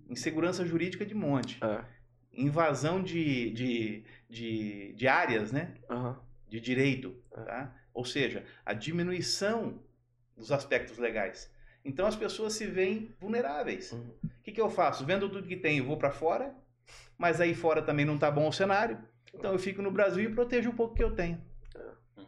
[0.08, 1.84] insegurança jurídica de monte, É.
[2.32, 5.74] invasão de, de, de, de áreas, né?
[5.90, 6.20] Aham.
[6.48, 7.40] de direito, É.
[7.42, 7.74] tá?
[7.92, 9.82] Ou seja, a diminuição
[10.36, 11.52] dos aspectos legais.
[11.84, 13.92] Então as pessoas se veem vulneráveis.
[13.92, 14.10] Uhum.
[14.24, 15.04] O que, que eu faço?
[15.04, 16.54] Vendo tudo que tenho, vou para fora,
[17.18, 18.98] mas aí fora também não tá bom o cenário.
[19.34, 21.38] Então eu fico no Brasil e protejo um pouco que eu tenho.
[22.16, 22.24] Hum,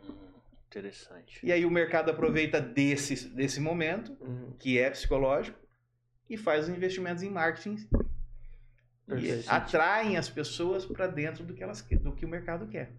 [0.66, 1.40] interessante.
[1.44, 4.52] E aí o mercado aproveita desse, desse momento, Uhum.
[4.58, 5.58] que é psicológico,
[6.30, 7.76] e faz os investimentos em marketing
[9.18, 12.92] e atraem as pessoas para dentro do que, elas, do que o mercado quer,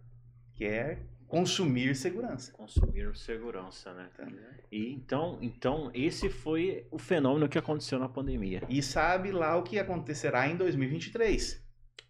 [0.54, 2.52] que é consumir segurança.
[2.52, 4.10] Consumir segurança, né?
[4.17, 4.28] Tá?
[4.70, 8.62] E então, então esse foi o fenômeno que aconteceu na pandemia.
[8.67, 11.63] E sabe lá o que acontecerá em 2023.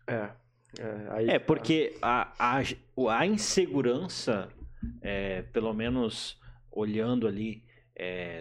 [0.07, 0.31] É.
[0.79, 2.63] É, aí, É, porque a, a,
[3.09, 4.49] a insegurança,
[5.01, 6.39] é, pelo menos
[6.71, 7.63] olhando ali
[7.95, 8.39] é,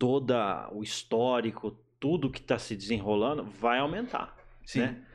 [0.00, 0.32] todo
[0.72, 4.34] o histórico, tudo que está se desenrolando, vai aumentar.
[4.64, 4.80] Sim.
[4.80, 5.06] né?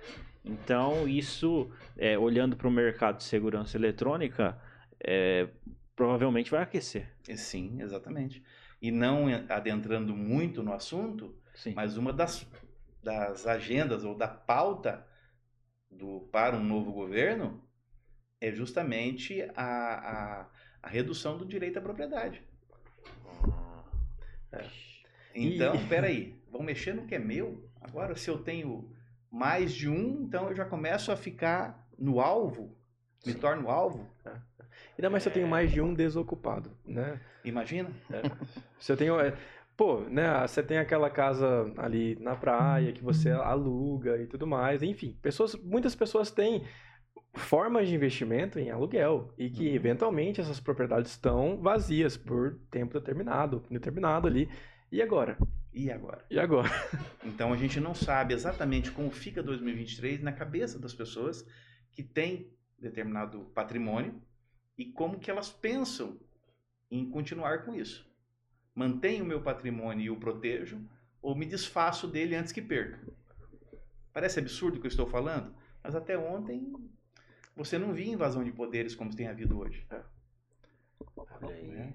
[0.45, 4.55] Então, isso, é, olhando para o mercado de segurança eletrônica,
[5.03, 5.49] é,
[5.95, 7.11] provavelmente vai aquecer.
[7.27, 8.43] E Sim, exatamente.
[8.79, 11.73] E não adentrando muito no assunto, Sim.
[11.73, 12.47] mas uma das,
[13.01, 15.03] das agendas ou da pauta
[15.89, 17.59] do, para um novo governo
[18.39, 20.49] é justamente a, a,
[20.83, 22.43] a redução do direito à propriedade.
[24.55, 24.69] Ah,
[25.35, 27.69] Então, E- peraí, vão mexer no que é meu?
[27.81, 28.89] Agora, se eu tenho
[29.31, 32.75] mais de um, então eu já começo a ficar no alvo,
[33.25, 33.39] me Sim.
[33.39, 34.07] torno alvo.
[34.97, 35.49] Ainda mais se eu tenho É.
[35.49, 37.19] mais de um desocupado, né?
[37.43, 37.89] Imagina?
[38.79, 39.19] Se eu tenho.
[39.19, 39.33] é,
[39.77, 40.47] Pô, né?
[40.47, 44.81] Você tem aquela casa ali na praia que você aluga e tudo mais.
[44.81, 46.63] Enfim, pessoas, muitas pessoas têm
[47.35, 49.75] formas de investimento em aluguel e que Uhum.
[49.75, 54.49] eventualmente essas propriedades estão vazias por tempo determinado, determinado ali.
[54.91, 55.37] E agora?
[55.73, 56.25] E agora?
[56.29, 56.69] E agora?
[57.23, 61.45] Então a gente não sabe exatamente como fica 2023 na cabeça das pessoas
[61.91, 64.21] que têm determinado patrimônio
[64.77, 66.19] e como que elas pensam
[66.89, 68.09] em continuar com isso.
[68.73, 70.79] Mantenho o meu patrimônio e o protejo
[71.21, 72.99] ou me desfaço dele antes que perca?
[74.13, 76.73] Parece absurdo o que eu estou falando, mas até ontem
[77.55, 79.85] você não via invasão de poderes como tem havido hoje.
[81.41, 81.67] olha aí.
[81.67, 81.93] né?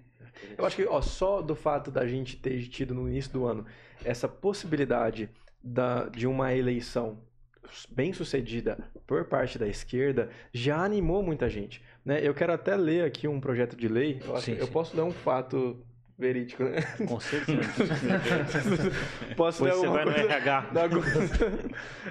[0.56, 3.66] Eu acho que ó, só do fato da gente ter tido no início do ano
[4.04, 5.28] essa possibilidade
[5.62, 7.22] da, de uma eleição
[7.90, 11.82] bem sucedida por parte da esquerda já animou muita gente.
[12.04, 12.26] Né?
[12.26, 14.20] Eu quero até ler aqui um projeto de lei.
[14.24, 14.72] Eu, acho- Sim, eu sim.
[14.72, 15.84] posso ler um fato
[16.20, 16.82] verídico, né?
[17.08, 17.60] Com certeza.
[19.36, 20.60] posso Depois você alguma vai no coisa RH.
[20.72, 20.82] da-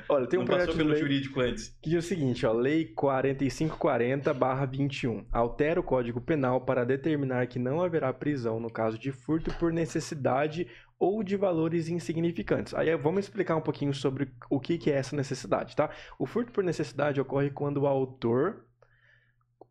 [0.09, 1.77] Olha, tem um não projeto de pelo lei jurídico antes.
[1.81, 5.25] que diz o seguinte, ó, Lei 4540-21.
[5.31, 9.71] Altera o Código Penal para determinar que não haverá prisão no caso de furto por
[9.71, 10.67] necessidade
[10.97, 12.73] ou de valores insignificantes.
[12.73, 15.89] Aí vamos explicar um pouquinho sobre o que que é essa necessidade, tá?
[16.17, 18.65] O furto por necessidade ocorre quando o autor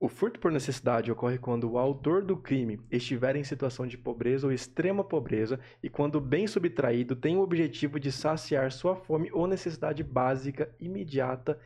[0.00, 4.46] o furto por necessidade ocorre quando o autor do crime estiver em situação de pobreza
[4.46, 9.28] ou extrema pobreza e quando o bem subtraído tem o objetivo de saciar sua fome
[9.32, 11.58] ou necessidade básica imediata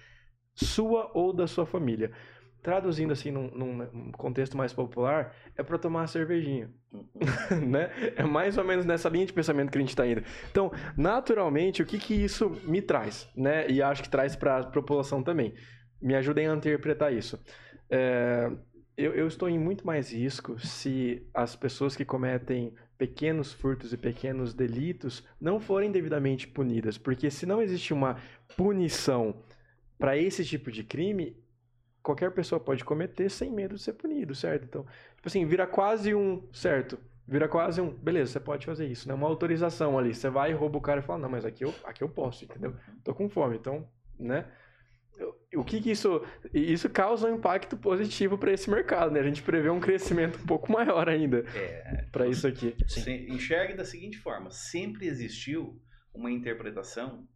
[0.54, 2.10] sua ou da sua família.
[2.62, 6.70] Traduzindo assim num, num contexto mais popular, é para tomar uma cervejinha,
[7.66, 7.90] né?
[8.14, 10.22] É mais ou menos nessa linha de pensamento que a gente está indo.
[10.48, 13.68] Então, naturalmente, o que que isso me traz, né?
[13.68, 15.54] E acho que traz para a população também.
[16.00, 17.36] Me ajudem a interpretar isso.
[17.94, 18.50] É,
[18.96, 23.98] eu, eu estou em muito mais risco se as pessoas que cometem pequenos furtos e
[23.98, 28.16] pequenos delitos não forem devidamente punidas, porque se não existe uma
[28.56, 29.34] punição
[29.98, 31.36] para esse tipo de crime,
[32.02, 34.64] qualquer pessoa pode cometer sem medo de ser punido, certo?
[34.64, 36.98] Então, tipo assim, vira quase um, certo?
[37.28, 39.14] Vira quase um, beleza, você pode fazer isso, né?
[39.14, 40.14] Uma autorização ali.
[40.14, 42.44] Você vai e rouba o cara e fala, não, mas aqui eu, aqui eu posso,
[42.44, 42.74] entendeu?
[43.04, 43.86] Tô com fome, então,
[44.18, 44.46] né?
[45.54, 46.24] O que que isso...
[46.52, 49.20] Isso causa um impacto positivo para esse mercado, né?
[49.20, 52.74] A gente prevê um crescimento um pouco maior ainda É, para isso aqui.
[52.86, 55.80] Você enxergue da seguinte forma: sempre existiu
[56.14, 57.26] uma interpretação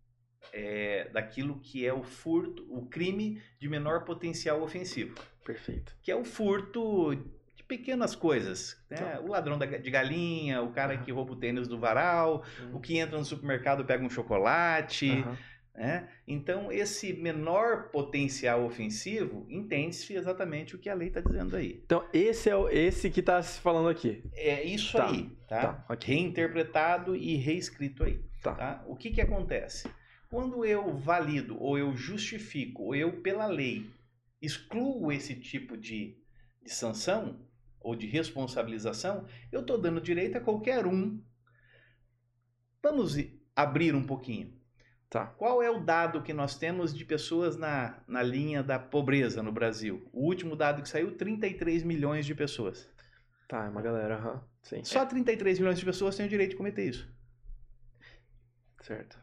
[0.53, 5.97] é, daquilo que é o furto, o crime de menor potencial ofensivo, Perfeito.
[6.03, 7.15] que é o furto
[7.55, 8.97] de pequenas coisas, né?
[8.97, 9.21] Tá.
[9.21, 12.97] O ladrão da- de galinha, o cara que rouba o tênis do varal, o que
[12.99, 15.37] entra no supermercado pega um chocolate, Aham.
[15.77, 16.09] Né?
[16.27, 21.83] Então esse menor potencial ofensivo entende-se exatamente o que a lei está dizendo aí.
[21.85, 24.23] Então, esse é o, esse que tá se falando aqui.
[24.33, 25.61] É isso Tá, aí, tá?
[25.75, 26.15] tá, ok.
[26.15, 28.19] Reinterpretado e reescrito aí.
[28.43, 28.55] Tá.
[28.55, 28.85] tá?
[28.87, 29.89] O que que acontece?
[30.31, 33.89] Quando eu valido, ou eu justifico, ou eu, pela lei,
[34.41, 36.17] excluo esse tipo de,
[36.63, 37.47] de sanção,
[37.81, 41.23] ou de responsabilização, eu estou dando direito a qualquer um.
[42.83, 43.17] Vamos
[43.55, 44.56] abrir um pouquinho.
[45.09, 45.27] Tá.
[45.27, 49.53] Qual é o dado que nós temos de pessoas na, na linha da pobreza no
[49.53, 50.09] Brasil?
[50.13, 52.89] O último dado que saiu, 33 milhões de pessoas.
[53.49, 54.43] Tá, é uma galera, aham.
[54.63, 54.83] Sim.
[54.83, 57.09] Só 33 milhões de pessoas têm o direito de cometer isso.
[58.83, 59.17] Certo.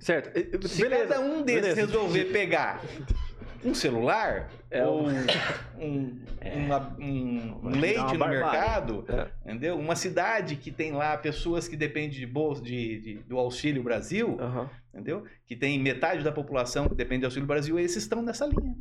[0.00, 0.30] Certo.
[0.68, 1.08] Se Beleza.
[1.14, 1.80] cada um desses beleza.
[1.86, 2.80] resolver pegar
[3.64, 5.08] um celular É ou um-
[5.78, 6.54] um, É.
[6.56, 9.28] uma- um- um leite no mercado, É.
[9.50, 9.76] entendeu?
[9.78, 14.36] Uma cidade que tem lá pessoas que dependem de bolsa, de, de- do Auxílio Brasil,
[14.40, 14.70] Aham.
[14.92, 15.24] entendeu?
[15.46, 18.76] Que tem metade da população que depende do Auxílio Brasil, esses estão nessa linha.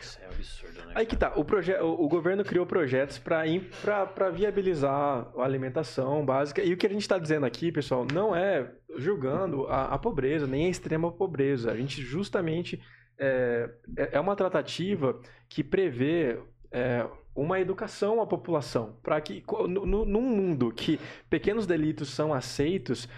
[0.00, 0.92] Isso é absurdo, né?
[0.96, 6.62] Aí que tá, o, proje o, o governo criou projetos para viabilizar a alimentação básica.
[6.62, 10.46] E o que a gente está dizendo aqui, pessoal, não é julgando a, a pobreza,
[10.46, 11.70] nem a extrema pobreza.
[11.72, 12.80] A gente justamente
[13.18, 16.38] é, é é uma tratativa que prevê
[16.70, 18.96] é, uma educação à população.
[19.02, 23.08] Para que, no, num mundo que pequenos delitos são aceitos,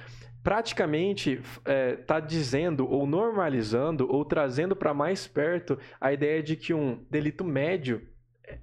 [0.42, 1.40] praticamente
[2.00, 7.44] está dizendo ou normalizando ou trazendo para mais perto a ideia de que um delito
[7.44, 8.06] médio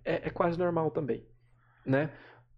[0.06, 1.26] é, é quase normal também,
[1.86, 2.10] né?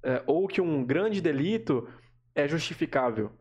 [0.03, 1.89] É, ou que um grande delito
[2.35, 3.31] é justificável,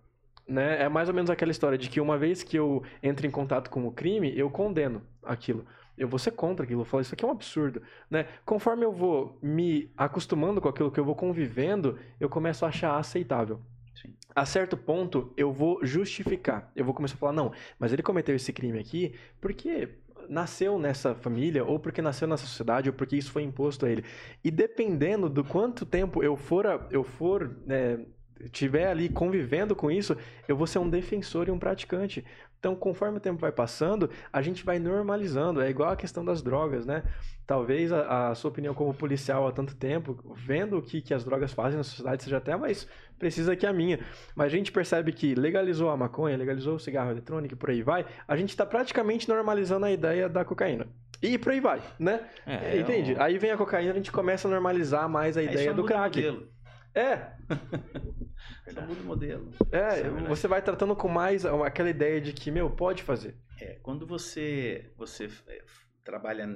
[0.47, 0.83] né?
[0.83, 3.71] É mais ou menos aquela história de que uma vez que eu entro em contato
[3.71, 5.65] com o crime, eu condeno aquilo.
[5.97, 7.81] Eu vou ser contra aquilo, eu falo, isso aqui é um absurdo,
[8.11, 8.27] né?
[8.45, 12.99] Conforme eu vou me acostumando com aquilo que eu vou convivendo, eu começo a achar
[12.99, 13.61] aceitável.
[13.95, 14.13] Sim.
[14.35, 16.71] A certo ponto, eu vou justificar.
[16.75, 19.89] Eu vou começar a falar, não, mas ele cometeu esse crime aqui porque
[20.29, 24.05] nasceu nessa família, ou porque nasceu nessa sociedade, ou porque isso foi imposto a ele.
[24.43, 28.05] E dependendo do quanto tempo eu for, eu for né,
[28.51, 30.16] tiver ali convivendo com isso,
[30.49, 32.25] eu vou ser um defensor e um praticante.
[32.59, 35.61] Então, conforme o tempo vai passando, a gente vai normalizando.
[35.61, 37.03] É igual a questão das drogas, né?
[37.47, 41.23] Talvez a, a sua opinião como policial há tanto tempo, vendo o que, que as
[41.25, 43.99] drogas fazem na sociedade, seja até mais precisa que a minha.
[44.35, 47.83] Mas a gente percebe que legalizou a maconha, legalizou o cigarro eletrônico e por aí
[47.83, 50.87] vai, a gente está praticamente normalizando a ideia da cocaína.
[51.23, 52.20] E por aí vai, né?
[52.47, 53.12] É, Entende?
[53.12, 55.83] é um- Aí vem a cocaína, a gente começa a normalizar mais a ideia do
[55.83, 56.16] muda o crack.
[56.16, 56.49] modelo.
[56.94, 57.18] É,
[58.72, 59.50] Só muda o modelo.
[59.70, 63.37] é, você vai tratando com mais aquela ideia de que, meu, pode fazer.
[63.61, 65.62] É, quando você, você é,
[66.03, 66.46] trabalha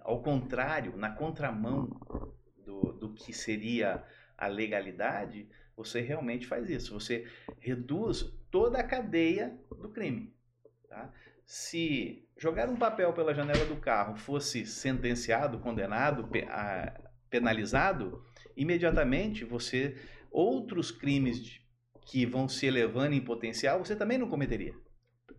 [0.00, 1.88] ao contrário, na contramão
[2.64, 4.02] do, do que seria
[4.36, 6.92] a legalidade, você realmente faz isso.
[6.98, 7.26] Você
[7.58, 10.34] reduz toda a cadeia do crime.
[10.88, 11.12] tá?
[11.44, 16.28] Se jogar um papel pela janela do carro fosse sentenciado, condenado,
[17.30, 18.24] penalizado,
[18.56, 19.96] imediatamente você
[20.34, 21.60] outros crimes de-
[22.06, 24.74] que vão se elevando em potencial, você também não cometeria.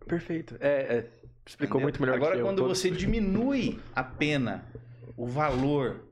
[0.06, 0.56] Perfeito.
[0.58, 1.10] É, é,
[1.46, 1.82] explicou Entendeu?
[1.82, 2.44] muito melhor Agora, que eu.
[2.44, 4.64] quando você diminui a pena,
[5.16, 6.06] o valor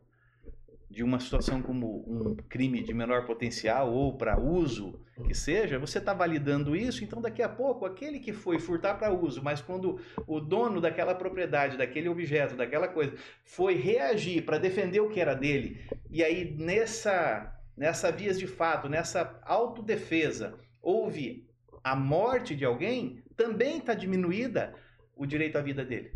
[0.90, 5.98] de uma situação como um crime de menor potencial ou para uso que seja, você
[5.98, 10.00] está validando isso, então daqui a pouco aquele que foi furtar para uso, mas quando
[10.26, 15.34] o dono daquela propriedade, daquele objeto, daquela coisa, foi reagir para defender o que era
[15.34, 21.48] dele, e aí nessa nessa vias de fato, nessa autodefesa, houve
[21.82, 24.74] a morte de alguém, também está diminuída
[25.16, 26.12] o direito à vida dele.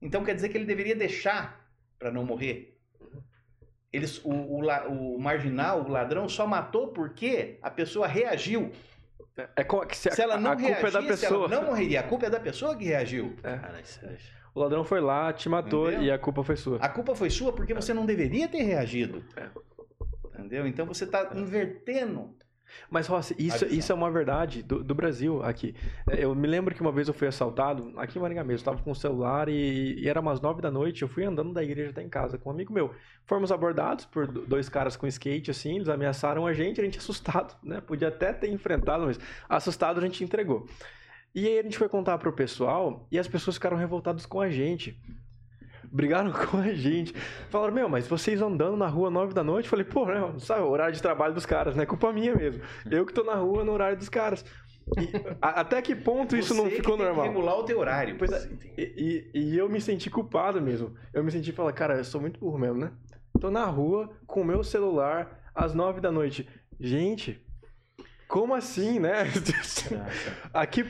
[0.00, 2.78] Então quer dizer que ele deveria deixar para não morrer.
[3.92, 8.72] Eles, o, o, o marginal, o ladrão, só matou porque a pessoa reagiu.
[9.56, 11.46] É que se, Se ela não a culpa é da reagisse, pessoa.
[11.46, 12.00] ela não morreria.
[12.00, 13.36] A culpa é da pessoa que reagiu.
[13.82, 14.16] Isso é...
[14.54, 16.06] O ladrão foi lá, te matou Entendeu?
[16.06, 16.76] e a culpa foi sua.
[16.78, 19.24] A culpa foi sua porque você não deveria ter reagido.
[19.34, 19.48] É.
[20.46, 20.66] Entendeu?
[20.66, 22.34] Então você está invertendo.
[22.90, 25.74] Mas, Rossi, isso, isso é uma verdade do, do Brasil aqui.
[26.08, 28.72] É, Eu me lembro que uma vez eu fui assaltado, aqui em Maringá mesmo, eu
[28.72, 31.62] tava com o celular e, e era umas nove da noite, eu fui andando da
[31.62, 32.94] igreja até em casa com um amigo meu.
[33.26, 36.96] Fomos abordados por do- dois caras com skate, assim, eles ameaçaram a gente, a gente
[36.98, 37.78] assustado, né?
[37.82, 40.66] Podia até ter enfrentado, mas assustado a gente entregou.
[41.34, 44.48] E aí a gente foi contar pro pessoal e as pessoas ficaram revoltadas com a
[44.50, 44.98] gente.
[45.92, 47.12] Brigaram com a gente.
[47.50, 49.66] Falaram, meu, mas vocês andando na rua nove da noite?
[49.66, 51.84] Eu falei, pô, não, sabe, o horário de trabalho dos caras, né?
[51.84, 52.62] Culpa minha mesmo.
[52.90, 54.44] Eu que tô na rua no horário dos caras.
[54.98, 57.26] E, a- até que ponto isso não Você que ficou tem que normal?
[57.26, 58.16] regular o teu horário.
[58.18, 60.94] Pois é, e, e- e eu me senti culpado mesmo.
[61.12, 62.90] Eu me senti falar, cara, eu sou muito burro mesmo, né?
[63.40, 66.48] Tô na rua com o meu celular às nove da noite.
[66.80, 67.40] Gente,
[68.26, 69.24] como assim, né?
[70.52, 70.84] Aqui,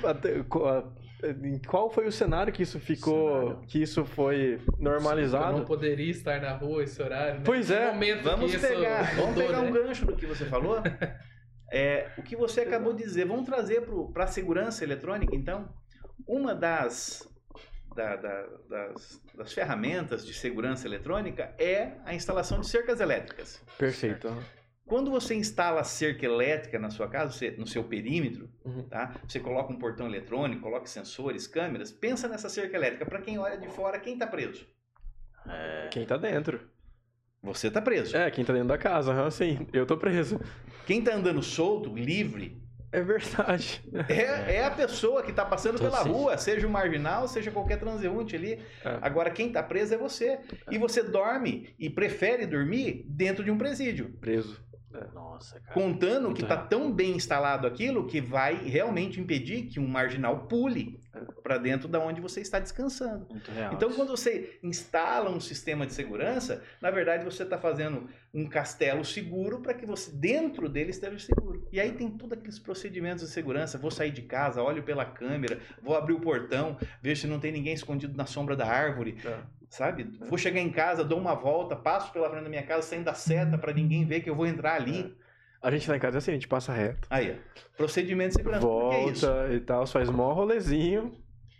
[1.22, 5.64] em qual foi o cenário que isso ficou, que isso foi Eu não normalizado?
[5.64, 7.34] poderia estar na rua esse horário.
[7.38, 7.42] Né?
[7.44, 7.92] Pois é.
[7.92, 9.68] momento Vamos pegar, vamos mudou, pegar né?
[9.68, 10.82] um gancho do que você falou.
[11.74, 15.72] É, o que você acabou de dizer, vamos trazer para a segurança eletrônica, então.
[16.28, 17.26] Uma das,
[17.96, 23.58] da- da- das, das ferramentas de segurança eletrônica é a instalação de cercas elétricas.
[23.78, 24.28] Perfeito.
[24.28, 24.42] aham.
[24.92, 28.82] Quando você instala a cerca elétrica na sua casa, você- no seu perímetro, Uhum.
[28.82, 29.14] tá?
[29.26, 31.90] Você coloca um portão eletrônico, coloca sensores, câmeras.
[31.90, 33.06] Pensa nessa cerca elétrica.
[33.06, 34.66] Para quem olha de fora, quem está preso?
[35.48, 36.68] É, Quem tá dentro?
[37.42, 38.14] Você está preso.
[38.14, 39.66] É, quem tá dentro da casa, aham, sim.
[39.72, 40.38] Eu tô preso.
[40.86, 42.60] Quem está andando solto, livre,
[42.92, 43.82] É verdade.
[44.10, 46.10] é, é a pessoa que está passando Então, pela sim.
[46.10, 48.60] rua, seja o marginal, seja qualquer transeunte ali.
[48.84, 48.98] É.
[49.00, 50.38] Agora, quem está preso é você.
[50.70, 54.10] E você dorme e prefere dormir dentro de um presídio.
[54.20, 54.60] Preso.
[55.14, 55.74] Nossa, cara.
[55.74, 60.46] Contando Muito que está tão bem instalado aquilo que vai realmente impedir que um marginal
[60.46, 61.00] pule
[61.42, 63.26] para dentro da onde você está descansando.
[63.28, 63.74] Muito real.
[63.74, 63.98] Então, isso.
[63.98, 69.60] quando você instala um sistema de segurança, na verdade você está fazendo um castelo seguro
[69.60, 71.68] para que você dentro dele esteja seguro.
[71.70, 73.78] E aí tem todos aqueles procedimentos de segurança.
[73.78, 77.52] Vou sair de casa, olho pela câmera, vou abrir o portão, vejo se não tem
[77.52, 79.61] ninguém escondido na sombra da árvore, É.
[79.72, 80.04] sabe?
[80.28, 83.14] Vou chegar em casa, dou uma volta, passo pela frente da minha casa, saindo da
[83.14, 85.16] seta para ninguém ver que eu vou entrar ali.
[85.62, 87.06] A gente lá em casa é assim, a gente passa reto.
[87.08, 87.76] Aí, ó.
[87.76, 88.66] procedimento de segurança.
[88.66, 89.26] Por que isso?
[89.26, 91.12] Volta e tal, faz mó rolezinho.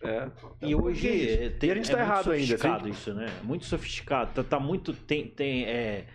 [0.03, 0.29] É.
[0.61, 2.91] E hoje é, tem, E a gente é tá muito errado ainda, sofisticado assim?
[2.91, 3.27] isso, né?
[3.43, 4.33] Muito sofisticado.
[4.35, 6.07] Tá, tá muito tem tem é,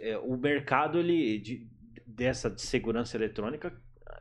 [0.00, 1.66] é, o mercado ele de-
[2.06, 3.72] dessa de segurança eletrônica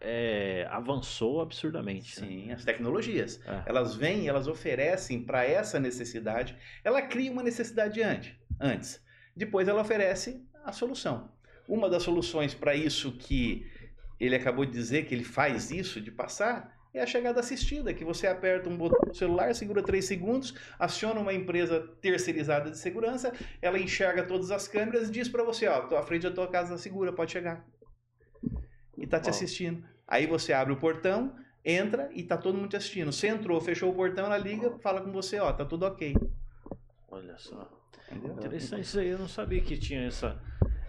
[0.01, 2.19] é, avançou absurdamente.
[2.19, 2.27] né?
[2.27, 3.39] Sim, as tecnologias.
[3.45, 3.63] É.
[3.67, 6.57] Elas vêm elas oferecem para essa necessidade.
[6.83, 9.01] Ela cria uma necessidade antes, antes.
[9.35, 11.31] Depois ela oferece a solução.
[11.67, 13.65] Uma das soluções para isso que
[14.19, 18.03] ele acabou de dizer que ele faz isso de passar é a chegada assistida, que
[18.03, 23.33] você aperta um botão no celular, segura 3 segundos, aciona uma empresa terceirizada de segurança,
[23.61, 26.49] ela enxerga todas as câmeras e diz para você, ó, tô à frente da tua
[26.49, 27.65] casa segura, pode chegar.
[28.97, 29.83] E tá te assistindo.
[30.11, 31.33] Aí você abre o portão,
[31.63, 33.13] entra e tá todo mundo te assistindo.
[33.13, 36.13] Você entrou, fechou o portão, ela liga, fala com você, ó, tá tudo ok.
[37.09, 37.71] Olha só.
[38.11, 38.33] Entendeu?
[38.33, 39.07] Interessante isso aí.
[39.07, 40.37] Eu não sabia que tinha essa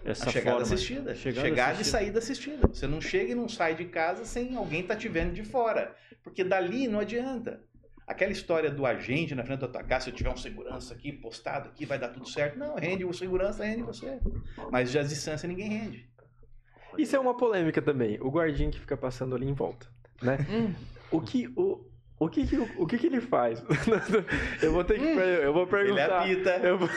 [0.03, 0.63] essa A chegada forma.
[0.73, 1.15] assistida.
[1.15, 1.97] Chegada Chegada e assistida.
[1.97, 2.67] saída assistida.
[2.67, 5.95] Você não chega e não sai de casa sem alguém tá te vendo de fora.
[6.21, 7.61] Porque dali não adianta.
[8.05, 11.13] Aquela história do agente na frente da tua casa, se eu tiver um segurança aqui,
[11.13, 12.59] postado aqui, vai dar tudo certo.
[12.59, 14.19] Não, rende o segurança, rende você.
[14.69, 16.12] Mas de distância ninguém rende.
[16.97, 18.17] Isso é uma polêmica também.
[18.21, 19.87] O guardinha que fica passando ali em volta,
[20.21, 20.37] né?
[21.11, 23.61] O que o o que que, o que que ele faz?
[24.63, 26.21] eu vou ter que eu vou Ele perguntar.
[26.21, 26.51] apita.
[26.63, 26.87] Eu vou...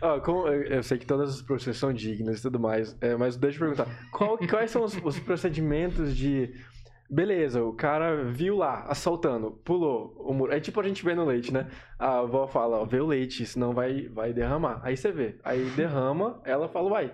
[0.00, 3.16] Ó, como- eu eu sei que todas as profissões são dignas e tudo mais, é,
[3.16, 3.88] mas deixa eu perguntar.
[4.12, 6.52] qual- quais são os, os procedimentos de.
[7.10, 10.52] Beleza, o cara viu lá, assaltando, pulou o muro.
[10.52, 11.68] É tipo a gente vê no leite, né?
[11.98, 14.80] A avó fala, ó, vê o leite, senão vai, vai derramar.
[14.82, 15.36] Aí você vê.
[15.44, 17.12] Aí derrama, ela fala, uai.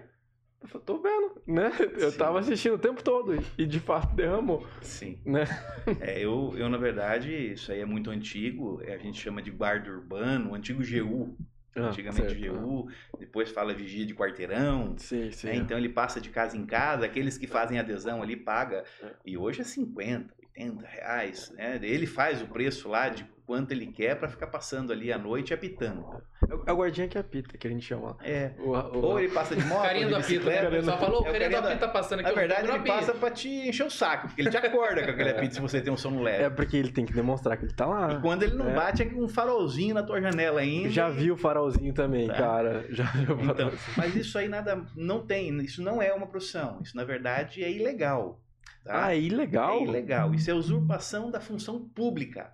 [0.63, 1.71] Eu falo, tô vendo, né?
[1.97, 2.19] Eu Sim.
[2.19, 5.19] tava assistindo o tempo todo e de fato derramou, Sim.
[5.25, 5.45] né?
[6.01, 8.81] É, eu, eu, na verdade, isso aí é muito antigo.
[8.85, 11.37] é, A gente chama de guarda urbano, o antigo GU.
[11.75, 12.53] Ah, Antigamente certo.
[12.59, 12.89] GU,
[13.19, 14.95] depois fala vigia de quarteirão.
[14.99, 15.47] Sim, sim.
[15.47, 15.55] né?
[15.57, 18.85] Então ele passa de casa em casa, aqueles que fazem adesão ali paga.
[19.03, 19.13] É.
[19.25, 21.51] E hoje é 50, 80 reais.
[21.57, 21.79] Né?
[21.81, 25.53] Ele faz o preço lá de quanto ele quer para ficar passando ali à noite
[25.53, 26.07] apitando.
[26.49, 28.17] É o- é guardinha que apita, que a gente chama.
[28.23, 28.53] É.
[28.61, 30.69] O, o- Ou ele passa de moto, Carinha de do né?
[30.69, 32.29] O pessoal falou, o É o carinha do apito tá passando aqui.
[32.29, 35.31] Na verdade, ele passa pra te encher o saco, porque ele te acorda com aquele
[35.51, 36.45] apito se você tem um sono leve.
[36.45, 38.13] É porque ele tem que demonstrar que ele tá lá.
[38.13, 38.73] E quando ele não É.
[38.75, 40.91] bate, é com um farolzinho na tua janela ainda.
[40.91, 42.35] Já vi o farolzinho também, Tá.
[42.35, 42.87] cara.
[42.91, 46.79] Já vi o Então, mas isso aí nada não tem, isso não é uma profissão,
[46.83, 48.41] isso na verdade é ilegal.
[48.85, 49.07] Tá?
[49.07, 49.81] Ah, é ilegal?
[49.81, 50.33] É ilegal.
[50.35, 52.53] Isso é usurpação da função pública.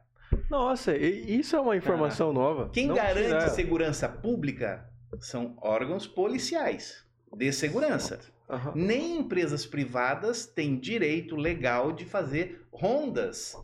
[0.49, 2.71] Nossa, isso é uma informação nova.
[2.73, 4.89] Quem Não garante segurança pública
[5.19, 8.21] são órgãos policiais de segurança.
[8.49, 8.73] Aham.
[8.77, 13.57] Nem empresas privadas têm direito legal de fazer rondas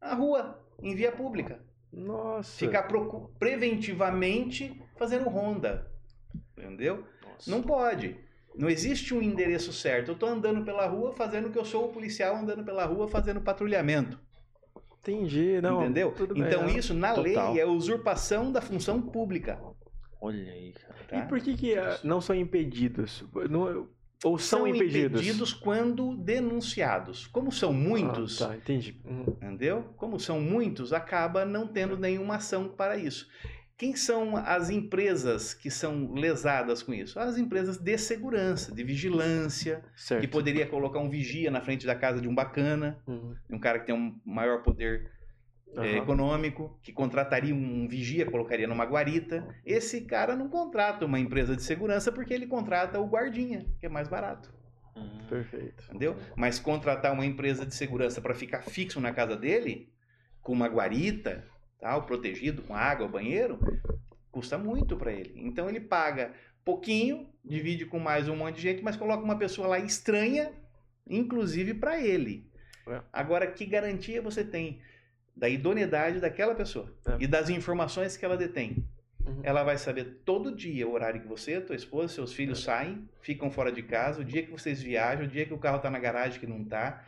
[0.00, 1.60] na rua, em via pública.
[1.92, 2.58] Nossa.
[2.58, 2.88] Ficar
[3.38, 5.88] preventivamente fazendo ronda.
[6.56, 7.04] Entendeu?
[7.24, 7.50] Nossa.
[7.50, 8.16] Não pode.
[8.56, 10.08] Não existe um endereço certo.
[10.08, 13.40] Eu estou andando pela rua fazendo que eu sou o policial andando pela rua fazendo
[13.40, 14.18] patrulhamento.
[15.02, 15.82] Entendi, não.
[15.82, 16.12] entendeu?
[16.12, 16.78] Tudo bem, então é.
[16.78, 17.52] isso na Total.
[17.52, 19.58] lei é usurpação da função pública.
[20.20, 20.94] Olha aí, cara.
[21.08, 21.16] tá?
[21.18, 23.24] E por que, que eh, não são impedidos?
[23.50, 23.88] Não-
[24.24, 25.52] ou são, impedidos?
[25.52, 27.26] quando denunciados.
[27.26, 29.00] Como são muitos, Ah, tá, entendi.
[29.04, 29.24] Uhum.
[29.28, 29.82] entendeu?
[29.96, 33.28] Como são muitos, acaba não tendo nenhuma ação para isso.
[33.82, 37.18] Quem são as empresas que são lesadas com isso?
[37.18, 40.20] As empresas de segurança, de vigilância, Certo.
[40.20, 43.34] que poderia colocar um vigia na frente da casa de um bacana, Uhum.
[43.50, 45.10] um cara que tem um maior poder
[45.74, 45.96] é, Aham.
[45.96, 49.44] econômico, que contrataria um vigia, colocaria numa guarita.
[49.66, 53.88] Esse cara não contrata uma empresa de segurança porque ele contrata o guardinha, que é
[53.88, 54.54] mais barato,
[54.96, 55.18] Hum.
[55.28, 55.82] Perfeito.
[55.88, 56.14] entendeu?
[56.36, 59.90] Mas contratar uma empresa de segurança para ficar fixo na casa dele,
[60.40, 61.44] com uma guarita,
[61.82, 63.58] tal, protegido com água, banheiro,
[64.30, 65.32] custa muito para ele.
[65.36, 66.32] Então ele paga
[66.64, 70.52] pouquinho, divide com mais um monte de gente, mas coloca uma pessoa lá estranha,
[71.04, 72.48] inclusive para ele.
[72.86, 73.00] É.
[73.12, 74.80] Agora, que garantia você tem
[75.36, 77.16] da idoneidade daquela pessoa é.
[77.18, 78.86] e das informações que ela detém?
[79.26, 79.40] Uhum.
[79.42, 82.62] Ela vai saber todo dia o horário que você, tua esposa, seus filhos é.
[82.62, 85.78] saem, ficam fora de casa, o dia que vocês viajam, o dia que o carro
[85.78, 87.04] está na garagem que não está.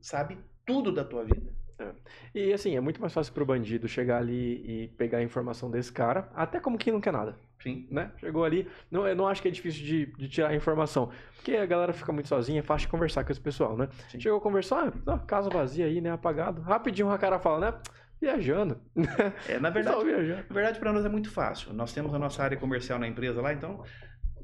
[0.00, 1.54] Sabe tudo da tua vida.
[1.78, 1.88] É.
[2.34, 5.92] E assim, é muito mais fácil pro bandido chegar ali e pegar a informação desse
[5.92, 7.36] cara, até como quem não quer nada.
[7.62, 7.86] Sim.
[7.90, 8.10] Né?
[8.18, 11.56] Chegou ali, não, eu não acho que é difícil de, de tirar a informação, porque
[11.56, 13.88] a galera fica muito sozinha, é fácil de conversar com esse pessoal, né?
[14.10, 14.20] Sim.
[14.20, 16.62] Chegou a conversar, ah, casa vazia aí, né, apagado.
[16.62, 17.78] Rapidinho o cara fala, né?
[18.20, 18.80] Viajando.
[19.48, 20.44] É, na verdade, viajando.
[20.48, 21.72] na verdade para nós é muito fácil.
[21.74, 23.82] Nós temos a nossa área comercial na empresa lá, então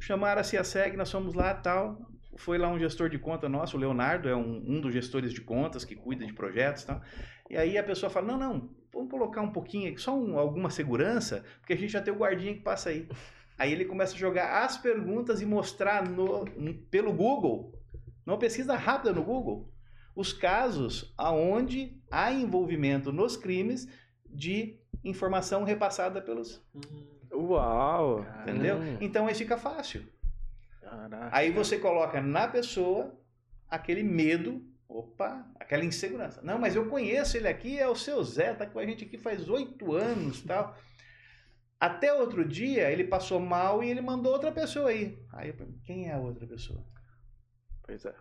[0.01, 1.99] chamaram a CIASEG, nós fomos lá tal.
[2.37, 5.41] Foi lá um gestor de conta nosso, o Leonardo, é um, um dos gestores de
[5.41, 7.03] contas que cuida de projetos e tal.
[7.51, 10.71] E aí a pessoa fala: não, não, vamos colocar um pouquinho aqui, só um, alguma
[10.71, 13.09] segurança, porque a gente já tem o guardinha que passa aí.
[13.59, 16.47] Aí ele começa a jogar as perguntas e mostrar no,
[16.91, 17.79] pelo Google,
[18.25, 19.71] numa pesquisa rápida no Google,
[20.17, 23.89] os casos aonde há envolvimento nos crimes
[24.27, 26.65] de informação repassada pelos.
[27.33, 28.27] Uau!
[28.43, 28.79] Entendeu?
[29.01, 30.03] Então aí fica fácil.
[30.93, 31.31] Caraca.
[31.35, 33.19] Aí você coloca na pessoa
[33.69, 36.43] aquele medo, opa, aquela insegurança.
[36.43, 39.17] Não, mas eu conheço ele aqui, é o seu Zé, tá com a gente aqui
[39.17, 40.77] faz oito anos tal.
[41.81, 45.19] Até outro dia ele passou mal e ele mandou outra pessoa aí.
[45.33, 46.85] Aí eu pergunto, quem é a outra pessoa?
[47.83, 48.15] Pois é.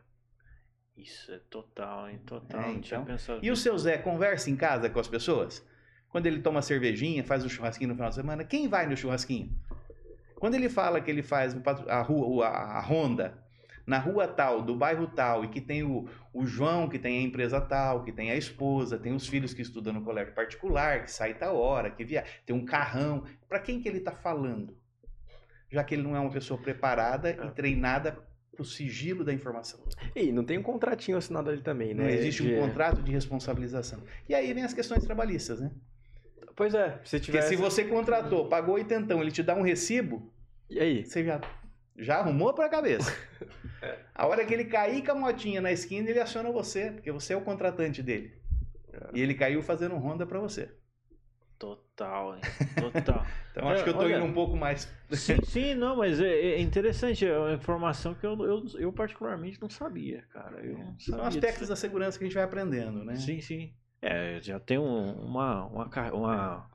[0.96, 2.20] Isso é total, hein?
[2.26, 2.62] Total.
[2.62, 3.06] É, então.
[3.42, 5.66] E o seu Zé conversa em casa com as pessoas?
[6.08, 9.50] Quando ele toma cervejinha, faz um churrasquinho no final de semana, quem vai no churrasquinho?
[10.42, 11.56] Quando ele fala que ele faz
[11.88, 13.38] a, rua, a, a Honda
[13.86, 17.22] na rua tal, do bairro tal, e que tem o, o João, que tem a
[17.22, 21.12] empresa tal, que tem a esposa, tem os filhos que estudam no colégio particular, que
[21.12, 23.24] sai tal hora, que via, tem um carrão.
[23.48, 24.76] Para quem que ele está falando?
[25.70, 27.52] Já que ele não é uma pessoa preparada e é.
[27.52, 28.18] treinada
[28.58, 29.80] o sigilo da informação.
[30.16, 32.04] E não tem um contratinho assinado ali também, né?
[32.04, 32.56] Não existe de...
[32.56, 34.02] um contrato de responsabilização.
[34.28, 35.70] E aí vem as questões trabalhistas, né?
[36.56, 37.56] Pois é, se tivesse...
[37.56, 40.32] Porque se você contratou, pagou oitentão, ele te dá um recibo,
[40.72, 41.04] e aí?
[41.04, 41.42] Você já,
[41.98, 43.14] já arrumou para a cabeça.
[43.84, 44.00] é.
[44.16, 47.34] A hora que ele cair com a motinha na esquina, ele aciona você, porque você
[47.34, 48.34] é o contratante dele.
[48.94, 49.10] É.
[49.14, 50.74] E ele caiu fazendo um Honda para você.
[51.60, 52.42] Total, hein?
[52.80, 53.26] Total.
[53.52, 54.92] então acho é, que eu tô olha, indo um pouco mais.
[55.12, 59.62] sim, sim, não, mas é, é, interessante, é uma informação que eu, eu, eu particularmente
[59.62, 60.66] não sabia, cara.
[60.66, 61.70] Eu não São sabia aspectos disso.
[61.70, 63.18] da segurança que a gente vai aprendendo, né?
[63.18, 63.74] Sim, sim.
[64.02, 66.70] É, já tem um, uma, uma, uma,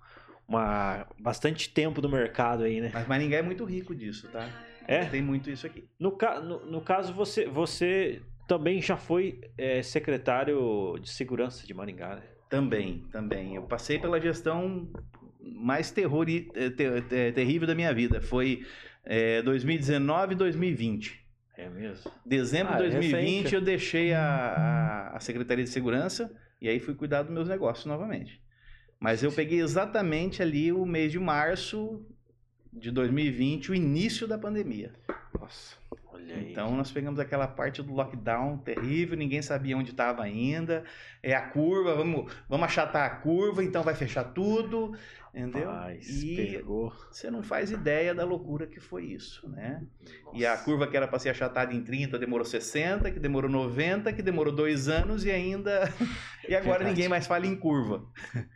[0.47, 2.93] uma, bastante tempo no mercado aí, né?
[3.09, 4.49] Mas, ninguém é muito rico disso, tá?
[4.87, 5.05] É?
[5.07, 5.89] Tem muito isso aqui.
[5.99, 12.17] No, no, no caso, você, você também já foi é, secretário de segurança de Maringá,
[12.17, 12.23] né?
[12.49, 13.57] Também, também.
[13.57, 14.89] Eu passei pela gestão
[15.41, 18.21] mais terror, ter, ter, terrível da minha vida.
[18.21, 18.65] Foi
[19.05, 21.27] é, 2019 e 2020.
[21.57, 22.11] É mesmo?
[22.25, 26.31] Dezembro de ah, 2020 é eu deixei a, a, Secretaria de Segurança
[26.67, 28.43] e aí fui cuidar dos meus negócios novamente.
[28.99, 32.05] Mas eu peguei exatamente ali o mês de março
[32.73, 34.93] de 2020, o início da pandemia.
[35.39, 35.77] Nossa.
[36.51, 40.83] Então nós pegamos aquela parte do lockdown terrível, ninguém sabia onde estava ainda.
[41.23, 44.93] É a curva, vamos, vamos achatar a curva, então vai fechar tudo,
[45.37, 45.71] entendeu?
[45.71, 46.93] Mas, e pegou.
[47.11, 49.83] você não faz ideia da loucura que foi isso, né?
[50.25, 50.37] Nossa.
[50.37, 54.13] E a curva que era para ser achatada em 30 demorou 60, que demorou 90,
[54.15, 55.93] que demorou dois anos e ainda.
[56.49, 56.91] e agora Verdade.
[56.91, 58.03] ninguém mais fala em curva.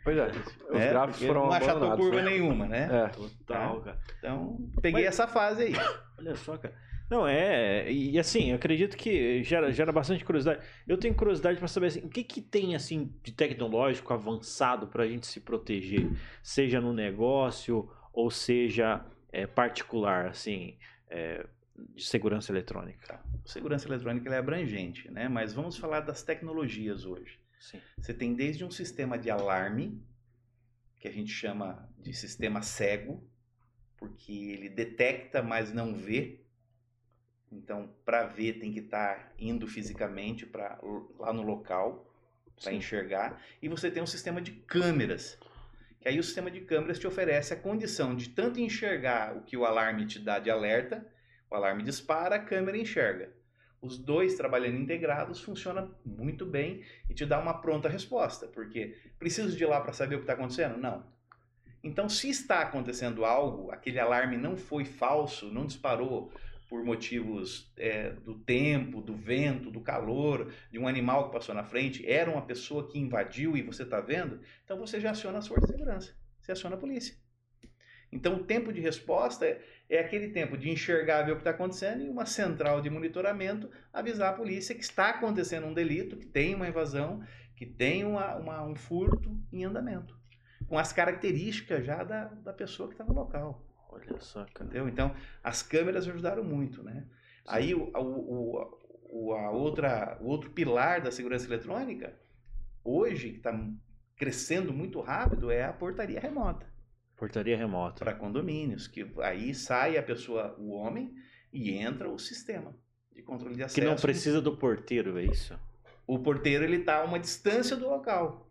[0.03, 0.31] Pois é,
[0.71, 2.31] os é, gráficos foram Não achatou curva né?
[2.31, 2.89] nenhuma, né?
[2.91, 3.07] É.
[3.09, 3.99] Total, cara.
[4.17, 5.13] Então, peguei Mas...
[5.13, 5.73] essa fase aí.
[6.17, 6.73] Olha só, cara.
[7.11, 7.91] Não, é.
[7.91, 10.65] E assim, eu acredito que gera, gera bastante curiosidade.
[10.87, 15.03] Eu tenho curiosidade para saber assim, o que, que tem assim de tecnológico avançado para
[15.03, 16.09] a gente se proteger,
[16.41, 20.77] seja no negócio ou seja é, particular, assim,
[21.09, 21.45] é,
[21.93, 23.19] de segurança eletrônica.
[23.43, 25.27] Segurança eletrônica é abrangente, né?
[25.27, 27.37] Mas vamos falar das tecnologias hoje.
[27.59, 27.81] Sim.
[27.97, 30.01] Você tem desde um sistema de alarme,
[30.97, 33.29] que a gente chama de sistema cego,
[33.97, 36.40] porque ele detecta, mas não vê.
[37.51, 40.79] Então, para ver, tem que estar tá indo fisicamente para
[41.19, 42.07] lá no local
[42.61, 43.41] para enxergar.
[43.61, 45.37] E você tem um sistema de câmeras.
[45.99, 49.57] Que aí o sistema de câmeras te oferece a condição de tanto enxergar o que
[49.57, 51.05] o alarme te dá de alerta,
[51.49, 53.31] o alarme dispara, a câmera enxerga.
[53.81, 59.57] Os dois trabalhando integrados funciona muito bem e te dá uma pronta resposta, porque preciso
[59.57, 60.77] de ir lá para saber o que está acontecendo?
[60.77, 61.03] Não.
[61.83, 66.31] Então, se está acontecendo algo, aquele alarme não foi falso, não disparou
[66.71, 71.65] por motivos é, do tempo, do vento, do calor, de um animal que passou na
[71.65, 75.47] frente, era uma pessoa que invadiu e você está vendo, então você já aciona as
[75.49, 77.13] forças de segurança, você aciona a polícia.
[78.09, 81.51] Então o tempo de resposta é, é aquele tempo de enxergar, ver o que está
[81.51, 86.25] acontecendo e uma central de monitoramento avisar a polícia que está acontecendo um delito, que
[86.25, 87.21] tem uma invasão,
[87.53, 90.17] que tem uma, uma, um furto em andamento,
[90.69, 93.61] com as características já da, da pessoa que está no local.
[93.91, 94.65] Olha só, cara.
[94.65, 94.87] Entendeu?
[94.87, 95.13] Então,
[95.43, 97.05] as câmeras ajudaram muito, né?
[97.43, 97.45] Sim.
[97.47, 98.79] Aí, o, o,
[99.09, 102.17] o, a outra, o outro pilar da segurança eletrônica,
[102.83, 103.53] hoje, que está
[104.15, 106.65] crescendo muito rápido, é a portaria remota.
[107.17, 108.03] Portaria remota.
[108.03, 111.13] Para condomínios, que aí sai a pessoa, o homem,
[111.51, 112.75] e entra o sistema
[113.13, 113.79] de controle de acesso.
[113.79, 115.59] Que não precisa do porteiro, é isso?
[116.07, 118.49] O porteiro, ele está a uma distância do local.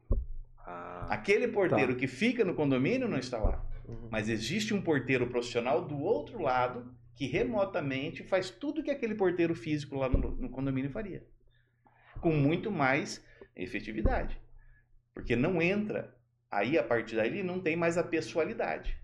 [0.58, 1.98] Ah, Aquele porteiro tá.
[1.98, 3.64] que fica no condomínio não está lá.
[3.90, 4.08] Uhum.
[4.10, 9.54] Mas existe um porteiro profissional do outro lado que remotamente faz tudo que aquele porteiro
[9.54, 11.24] físico lá no, no condomínio faria.
[12.20, 13.24] Com muito mais
[13.54, 14.40] efetividade.
[15.12, 16.16] Porque não entra,
[16.50, 18.96] aí a partir daí não tem mais a pessoalidade.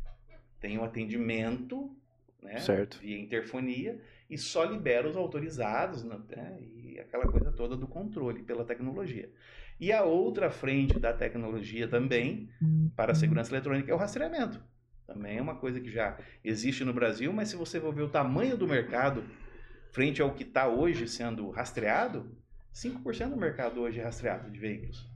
[0.60, 1.94] Tem o um atendimento
[2.42, 2.98] né, certo.
[3.00, 6.18] via interfonia e só libera os autorizados né,
[6.60, 9.30] e aquela coisa toda do controle pela tecnologia.
[9.78, 12.48] E a outra frente da tecnologia também
[12.96, 14.64] para a segurança eletrônica é o rastreamento.
[15.06, 18.08] Também é uma coisa que já existe no Brasil, mas se você for ver o
[18.08, 19.24] tamanho do mercado
[19.92, 22.30] frente ao que está hoje sendo rastreado,
[22.74, 25.08] 5% do mercado hoje é rastreado de veículos.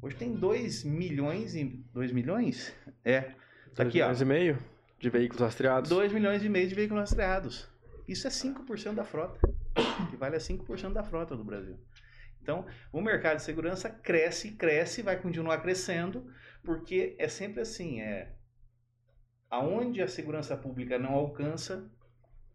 [0.00, 2.72] Hoje tem 2 milhões e 2 milhões?
[3.04, 3.32] É.
[3.74, 4.22] Tá aqui, milhões ó.
[4.22, 4.58] e meio
[4.98, 5.90] de veículos rastreados.
[5.90, 7.68] 2 milhões e meio de veículos rastreados.
[8.08, 9.38] Isso é 5% da frota.
[10.08, 11.78] Que vale a 5% da frota do Brasil.
[12.42, 16.26] Então, o mercado de segurança cresce, cresce, vai continuar crescendo,
[16.64, 18.32] porque é sempre assim, é
[19.50, 21.90] aonde a segurança pública não alcança,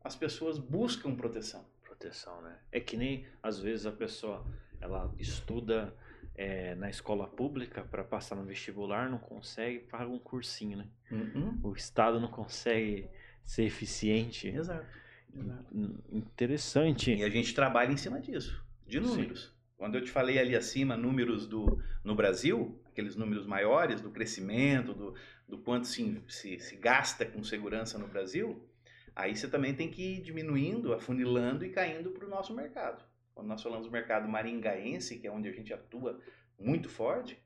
[0.04, 1.66] as pessoas buscam proteção.
[1.84, 2.58] Proteção, né?
[2.72, 4.46] É que nem às vezes a pessoa
[4.80, 5.93] ela estuda
[6.36, 10.88] é, na escola pública para passar no vestibular, não consegue, paga um cursinho, né?
[11.12, 11.60] Uhum.
[11.64, 13.10] O Estado não consegue
[13.43, 14.48] ser eficiente.
[14.48, 14.86] Exato.
[15.34, 15.66] Exato.
[16.12, 17.14] Interessante.
[17.14, 19.46] E a gente trabalha em cima disso, de números.
[19.46, 19.56] Sim.
[19.78, 24.93] Quando eu te falei ali acima, números do, no Brasil, aqueles números maiores do crescimento,
[24.93, 25.14] do,
[25.46, 28.66] do quanto se, se, se gasta com segurança no Brasil,
[29.14, 33.04] aí você também tem que ir diminuindo, afunilando e caindo para o nosso mercado.
[33.34, 36.22] Quando nós falamos do mercado maringaense, que é onde a gente atua
[36.58, 37.38] muito forte,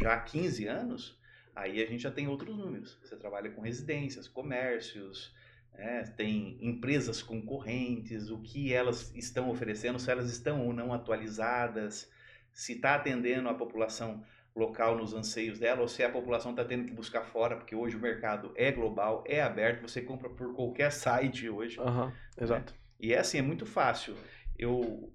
[0.00, 1.20] já há 15 anos,
[1.54, 2.98] aí a gente já tem outros números.
[3.02, 5.34] Você trabalha com residências, comércios,
[5.74, 12.10] é, tem empresas concorrentes, o que elas estão oferecendo, se elas estão ou não atualizadas,
[12.50, 14.24] se está atendendo a população
[14.56, 17.94] local nos anseios dela, ou se a população está tendo que buscar fora, porque hoje
[17.94, 21.78] o mercado é global, é aberto, você compra por qualquer site hoje.
[21.78, 22.72] Uhum, exato.
[22.72, 22.78] Né?
[22.98, 24.16] E é assim, é muito fácil.
[24.58, 25.12] Eu,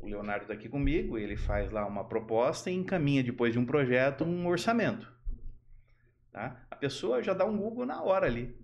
[0.00, 3.64] o Leonardo está aqui comigo, ele faz lá uma proposta e encaminha depois de um
[3.64, 5.10] projeto um orçamento.
[6.32, 6.66] Tá?
[6.68, 8.58] A pessoa já dá um Google na hora ali.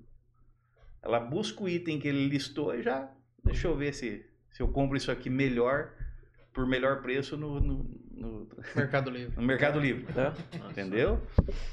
[1.00, 3.08] Ela busca o item que ele listou e já,
[3.44, 5.94] deixa eu ver se, se eu compro isso aqui melhor,
[6.52, 9.32] por melhor preço no, no, no Mercado Livre.
[9.36, 10.06] No Mercado Livre.
[10.16, 10.32] É.
[10.70, 11.20] Entendeu?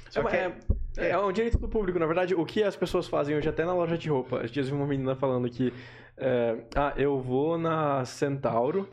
[0.09, 0.53] Só que é,
[0.97, 2.35] é, é, um direito do público, na verdade.
[2.35, 4.41] O que as pessoas fazem hoje, até na loja de roupa.
[4.41, 5.73] Às dias vi uma menina falando que.
[6.15, 8.87] É, ah, eu vou na Centauro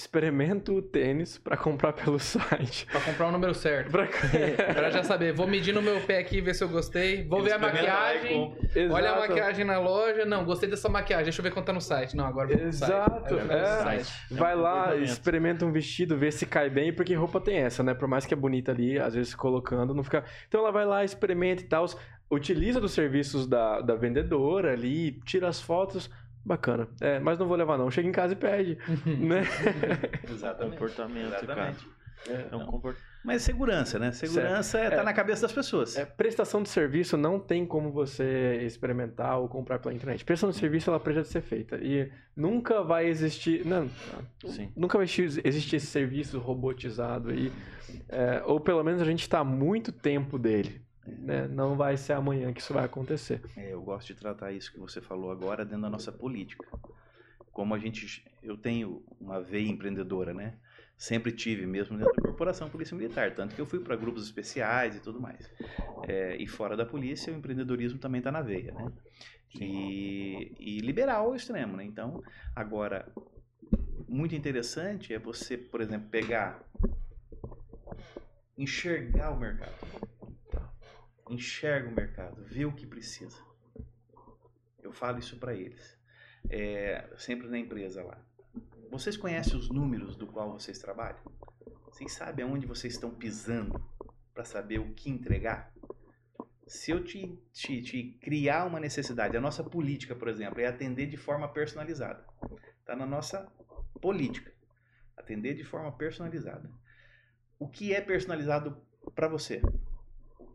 [0.00, 2.86] experimento o tênis para comprar pelo site.
[2.86, 3.90] Para comprar o número certo.
[3.90, 4.06] Pra...
[4.74, 5.32] pra já saber.
[5.32, 7.26] Vou medir no meu pé aqui, ver se eu gostei.
[7.26, 8.56] Vou ver a maquiagem.
[8.90, 10.24] Olha a maquiagem na loja.
[10.24, 11.24] Não, gostei dessa maquiagem.
[11.24, 12.16] Deixa eu ver quanto tá no site.
[12.16, 13.34] Não, agora vou Exato.
[13.34, 14.12] No site.
[14.30, 14.34] É.
[14.34, 17.94] Vai lá, experimenta um vestido, vê se cai bem, porque roupa tem essa, né?
[17.94, 20.24] Por mais que é bonita ali, às vezes colocando, não fica.
[20.46, 21.86] Então ela vai lá, experimenta e tal.
[22.30, 26.10] Utiliza dos serviços da, da vendedora ali, tira as fotos
[26.48, 26.88] Bacana.
[26.98, 27.90] É, mas não vou levar não.
[27.90, 28.78] Chega em casa e pede.
[29.04, 29.42] né?
[30.28, 30.78] Exatamente.
[30.78, 31.84] Comportamento, Exatamente.
[31.84, 31.98] cara.
[32.26, 33.06] É, é um comportamento.
[33.22, 34.10] Mas segurança, né?
[34.12, 35.94] Segurança está é, na cabeça das pessoas.
[35.96, 40.24] É, prestação de serviço não tem como você experimentar ou comprar pela internet.
[40.24, 41.76] Prestação de serviço ela precisa ser feita.
[41.76, 43.66] E nunca vai existir.
[43.66, 43.90] Não,
[44.46, 44.72] Sim.
[44.74, 47.52] nunca vai existir esse serviço robotizado aí.
[48.08, 50.87] É, ou pelo menos a gente está há muito tempo dele.
[51.18, 51.48] Né?
[51.48, 53.40] Não vai ser amanhã que isso vai acontecer.
[53.56, 56.66] É, eu gosto de tratar isso que você falou agora dentro da nossa política.
[57.52, 60.54] Como a gente, eu tenho uma veia empreendedora, né?
[60.96, 64.96] Sempre tive mesmo dentro da corporação Polícia Militar, tanto que eu fui para grupos especiais
[64.96, 65.50] e tudo mais.
[66.06, 68.92] É, e fora da polícia, o empreendedorismo também está na veia, né?
[69.60, 71.84] E, e liberal ao extremo, né?
[71.84, 72.22] Então,
[72.54, 73.10] agora,
[74.08, 76.62] muito interessante é você, por exemplo, pegar,
[78.56, 80.17] enxergar o mercado
[81.28, 83.36] enxerga o mercado, vê o que precisa.
[84.82, 85.98] Eu falo isso para eles.
[86.48, 88.18] é, sempre na empresa lá.
[88.90, 91.20] Vocês conhecem os números do qual vocês trabalham?
[91.84, 93.82] Vocês sabem aonde vocês estão pisando
[94.32, 95.72] para saber o que entregar?
[96.66, 101.06] Se eu te, te, te, criar uma necessidade, a nossa política, por exemplo, é atender
[101.06, 102.24] de forma personalizada.
[102.80, 103.50] Está na nossa
[104.00, 104.52] política.
[105.16, 106.70] Atender de forma personalizada.
[107.58, 108.80] O que é personalizado
[109.14, 109.60] para você?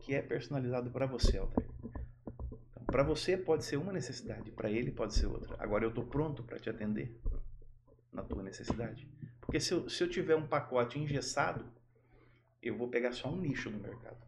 [0.04, 1.66] Que é personalizado para você, Altair?
[1.78, 5.56] Então, para você pode ser uma necessidade, para ele pode ser outra.
[5.58, 7.18] Agora eu estou pronto para te atender
[8.12, 9.08] na tua necessidade.
[9.40, 11.64] Porque se eu, se eu tiver um pacote engessado,
[12.62, 14.22] eu vou pegar só um nicho no mercado.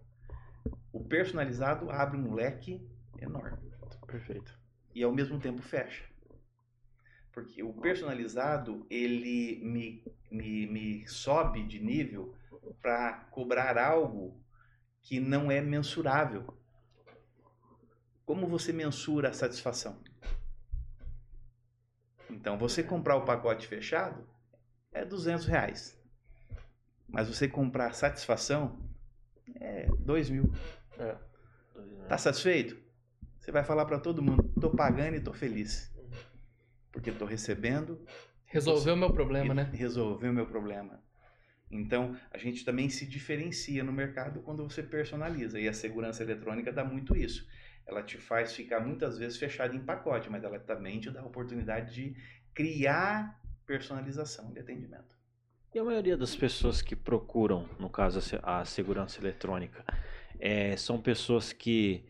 [0.91, 2.81] O personalizado abre um leque
[3.21, 3.71] enorme.
[4.07, 4.59] Perfeito.
[4.95, 6.05] E ao mesmo tempo fecha.
[7.33, 12.35] Porque o personalizado, ele me, me, me sobe de nível
[12.81, 14.41] para cobrar algo
[15.07, 16.45] que não é mensurável.
[18.25, 20.03] Como você mensura a satisfação?
[22.29, 24.29] Então, você comprar o pacote fechado
[24.91, 25.97] é 200 reais.
[27.07, 28.81] Mas você comprar satisfação
[29.55, 30.53] é 2 mil.
[30.99, 31.17] É.
[32.09, 32.77] Tá satisfeito?
[33.39, 35.95] Você vai falar para todo mundo: tô pagando e tô feliz.
[36.91, 38.05] Porque tô recebendo.
[38.45, 39.71] Resolveu o meu problema, né?
[39.73, 41.01] Resolveu o meu problema.
[41.71, 45.59] Então, a gente também se diferencia no mercado quando você personaliza.
[45.59, 47.47] E a segurança eletrônica dá muito isso.
[47.87, 51.27] Ela te faz ficar muitas vezes fechado em pacote, mas ela também te dá a
[51.27, 52.17] oportunidade de
[52.55, 55.17] criar personalização de atendimento.
[55.75, 59.85] E a maioria das pessoas que procuram, no caso, a segurança eletrônica,
[60.39, 62.05] é, são pessoas que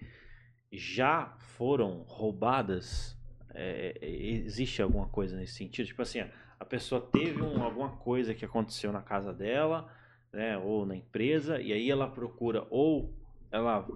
[0.71, 3.17] já foram roubadas?
[3.53, 5.87] É, existe alguma coisa nesse sentido?
[5.87, 6.21] Tipo assim,
[6.59, 9.93] a pessoa teve um, alguma coisa que aconteceu na casa dela,
[10.33, 13.15] né, ou na empresa, e aí ela procura, ou
[13.51, 13.87] ela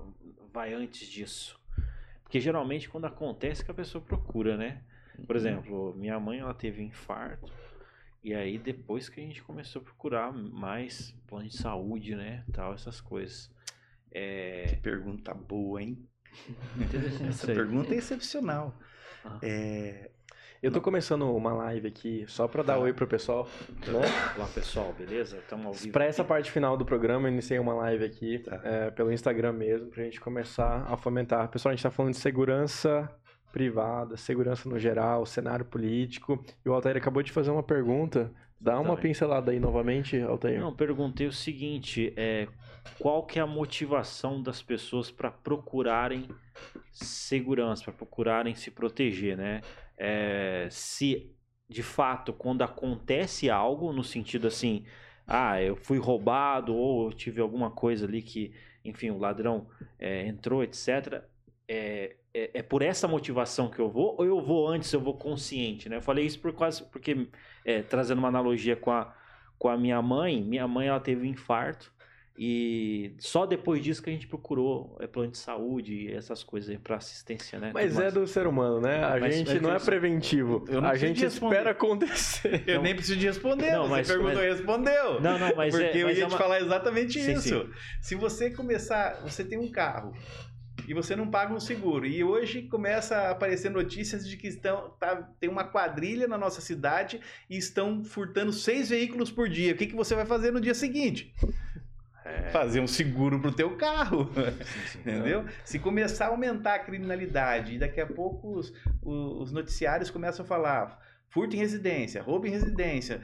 [0.52, 1.58] vai antes disso.
[2.22, 4.82] Porque geralmente quando acontece que a pessoa procura, né?
[5.26, 5.40] Por uhum.
[5.40, 7.52] exemplo, minha mãe ela teve um infarto,
[8.22, 12.74] e aí depois que a gente começou a procurar mais plano de saúde, né, tal,
[12.74, 13.50] essas coisas.
[14.12, 14.66] É...
[14.66, 16.06] Que pergunta boa, hein?
[17.28, 18.78] Essa pergunta é excepcional.
[19.24, 19.38] Ah.
[19.42, 20.10] É,
[20.62, 22.80] eu tô começando uma live aqui só para dar tá.
[22.80, 23.48] oi pro pessoal.
[23.86, 24.00] Né?
[24.36, 25.38] Olá, pessoal, beleza?
[25.38, 25.92] Estamos ao vivo.
[25.92, 28.60] Para essa parte final do programa, eu iniciei uma live aqui tá.
[28.62, 31.48] é, pelo Instagram mesmo, pra gente começar a fomentar.
[31.48, 33.08] Pessoal, a gente tá falando de segurança
[33.50, 36.44] privada, segurança no geral, cenário político.
[36.64, 38.30] E o Altair acabou de fazer uma pergunta.
[38.60, 40.60] Dá uma pincelada aí novamente, Altair.
[40.60, 42.46] Não, perguntei o seguinte: é,
[42.98, 46.28] qual que é a motivação das pessoas para procurarem
[46.92, 49.62] segurança, para procurarem se proteger, né?
[50.00, 51.30] É, se
[51.68, 54.84] de fato quando acontece algo no sentido assim,
[55.26, 58.52] ah, eu fui roubado ou eu tive alguma coisa ali que,
[58.84, 61.22] enfim, o ladrão é, entrou, etc.
[61.68, 65.14] É, é, é, por essa motivação que eu vou ou eu vou antes, eu vou
[65.14, 65.96] consciente, né?
[65.96, 67.28] Eu falei isso por quase porque
[67.64, 69.14] é, trazendo uma analogia com a,
[69.58, 71.92] com a minha mãe, minha mãe ela teve um infarto
[72.42, 76.74] e só depois disso que a gente procurou é, plano de saúde e essas coisas
[76.78, 77.70] para assistência, né?
[77.74, 79.04] Mas é do ser humano, né?
[79.04, 80.64] A mas, gente não é preventivo.
[80.82, 82.64] a gente espera acontecer.
[82.66, 82.84] Eu não.
[82.84, 83.72] nem preciso de responder.
[83.72, 84.44] Não, você perguntou mas...
[84.44, 85.20] e respondeu.
[85.20, 86.34] Não, não, mas Porque é, eu mas ia é uma...
[86.34, 87.66] te falar exatamente sim, isso.
[87.66, 87.70] Sim.
[88.00, 89.20] Se você começar...
[89.20, 90.14] Você tem um carro
[90.88, 92.06] e você não paga um seguro.
[92.06, 96.62] E hoje começa a aparecer notícias de que estão, tá, tem uma quadrilha na nossa
[96.62, 97.20] cidade
[97.50, 99.72] e estão furtando seis veículos por dia.
[99.72, 101.34] O que, que você vai fazer no dia seguinte?
[102.30, 102.50] É.
[102.50, 104.30] Fazer um seguro pro teu carro.
[104.94, 105.44] Entendeu?
[105.64, 108.72] Se começar a aumentar a criminalidade e daqui a pouco os,
[109.02, 113.20] os noticiários começam a falar furto em residência, roubo em residência,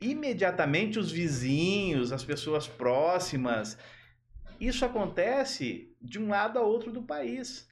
[0.00, 3.78] imediatamente os vizinhos, as pessoas próximas,
[4.60, 7.68] isso acontece de um lado a outro do país.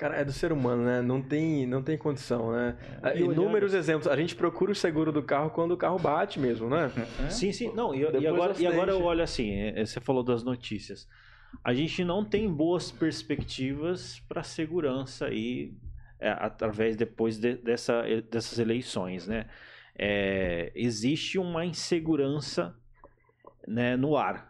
[0.00, 1.02] Cara, é do ser humano, né?
[1.02, 2.74] Não tem, não tem condição, né?
[3.02, 3.18] É.
[3.18, 4.06] Inúmeros exemplos.
[4.06, 6.90] A gente procura o seguro do carro quando o carro bate mesmo, né?
[7.26, 7.28] É.
[7.28, 7.70] Sim, sim.
[7.74, 11.06] Não, e, e agora, e agora eu olho assim, é, você falou das notícias.
[11.62, 15.74] A gente não tem boas perspectivas para segurança aí
[16.18, 19.48] é, através depois de, dessa, dessas eleições, né?
[19.98, 22.74] É, existe uma insegurança
[23.68, 24.49] né, no ar.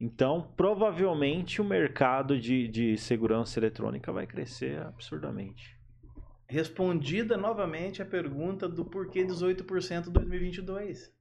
[0.00, 5.76] Então, provavelmente o mercado de, de segurança eletrônica vai crescer absurdamente.
[6.46, 11.12] Respondida novamente a pergunta do porquê 18% em 2022.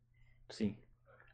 [0.50, 0.78] Sim.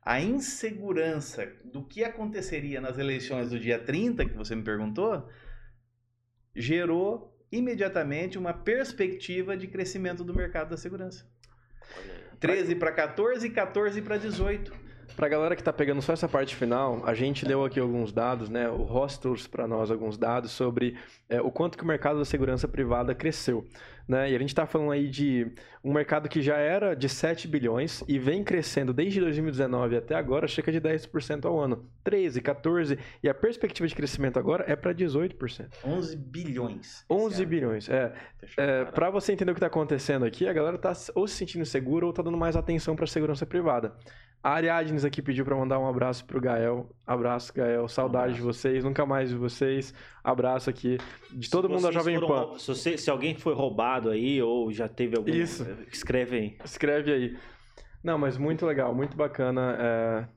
[0.01, 5.29] A insegurança do que aconteceria nas eleições do dia 30, que você me perguntou,
[6.55, 11.29] gerou imediatamente uma perspectiva de crescimento do mercado da segurança.
[12.39, 14.82] 13 para 14 e 14 para 18.
[15.15, 18.11] Para a galera que está pegando só essa parte final, a gente deu aqui alguns
[18.11, 18.67] dados, né?
[18.69, 20.97] O Ross trouxe para nós alguns dados sobre
[21.29, 23.65] é, o quanto que o mercado da segurança privada cresceu.
[24.07, 24.31] né?
[24.31, 25.51] E a gente está falando aí de
[25.83, 30.47] um mercado que já era de 7 bilhões e vem crescendo desde 2019 até agora
[30.47, 31.87] cerca de 10% ao ano.
[32.03, 35.69] 13, 14 e a perspectiva de crescimento agora é para 18%.
[35.85, 37.05] 11 bilhões.
[37.09, 38.13] 11 bilhões, é.
[38.57, 41.65] é para você entender o que está acontecendo aqui, a galera está ou se sentindo
[41.65, 43.93] segura ou está dando mais atenção para a segurança privada.
[44.43, 46.89] A Ariadnes aqui pediu para mandar um abraço pro Gael.
[47.07, 47.87] Abraço, Gael.
[47.87, 48.83] Saudade um de vocês.
[48.83, 49.93] Nunca mais de vocês.
[50.21, 50.97] Abraço aqui
[51.31, 52.59] de todo se mundo da Jovem Pan.
[52.59, 55.29] Se, você, se, alguém foi roubado aí ou já teve algum...
[55.29, 55.65] Isso.
[55.89, 56.57] Escreve aí.
[56.61, 57.37] Escreve aí.
[58.03, 58.93] Não, mas muito legal.
[58.93, 60.27] Muito bacana é,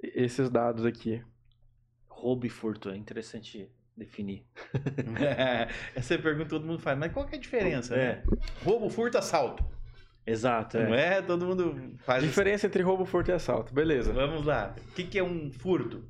[0.00, 1.20] esses dados aqui.
[2.06, 2.88] Roubo e furto.
[2.88, 4.46] É interessante definir.
[5.20, 5.66] é,
[5.96, 6.96] essa pergunta todo mundo faz.
[6.96, 7.96] Mas qual que é a diferença?
[7.96, 8.14] É.
[8.14, 8.22] Né?
[8.64, 9.64] Roubo, furto, assalto.
[10.30, 10.78] Exato.
[10.78, 11.18] Não é?
[11.18, 11.22] é?
[11.22, 12.22] Todo mundo faz.
[12.22, 13.72] Diferença entre roubo, furto e assalto.
[13.72, 14.12] Beleza.
[14.12, 14.74] Vamos lá.
[14.90, 16.04] O que, que é um furto?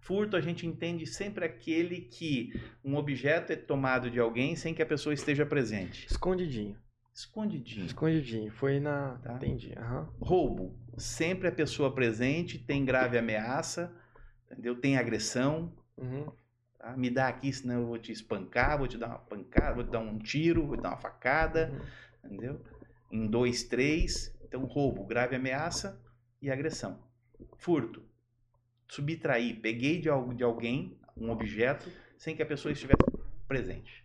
[0.00, 2.52] Furto a gente entende sempre aquele que
[2.84, 6.06] um objeto é tomado de alguém sem que a pessoa esteja presente.
[6.06, 6.76] Escondidinho.
[7.14, 7.86] Escondidinho.
[7.86, 8.50] Escondidinho.
[8.50, 9.18] Foi na.
[9.22, 9.34] Tá.
[9.34, 9.74] Entendi.
[9.78, 10.06] Uhum.
[10.20, 10.76] Roubo.
[10.96, 13.94] Sempre a pessoa presente, tem grave ameaça,
[14.50, 14.74] entendeu?
[14.74, 15.72] Tem agressão.
[15.96, 16.26] Uhum.
[16.78, 16.96] Tá?
[16.96, 19.90] Me dá aqui, senão eu vou te espancar, vou te dar uma pancada, vou te
[19.90, 21.70] dar um tiro, vou te dar uma facada.
[21.72, 21.80] Uhum.
[22.24, 22.60] Entendeu?
[23.12, 24.34] Em 2, 3.
[24.42, 26.02] Então, roubo, grave ameaça
[26.40, 26.98] e agressão.
[27.58, 28.02] Furto,
[28.88, 33.02] subtrair, peguei de, de alguém um objeto sem que a pessoa estivesse
[33.46, 34.04] presente.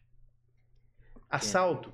[1.30, 1.94] Assalto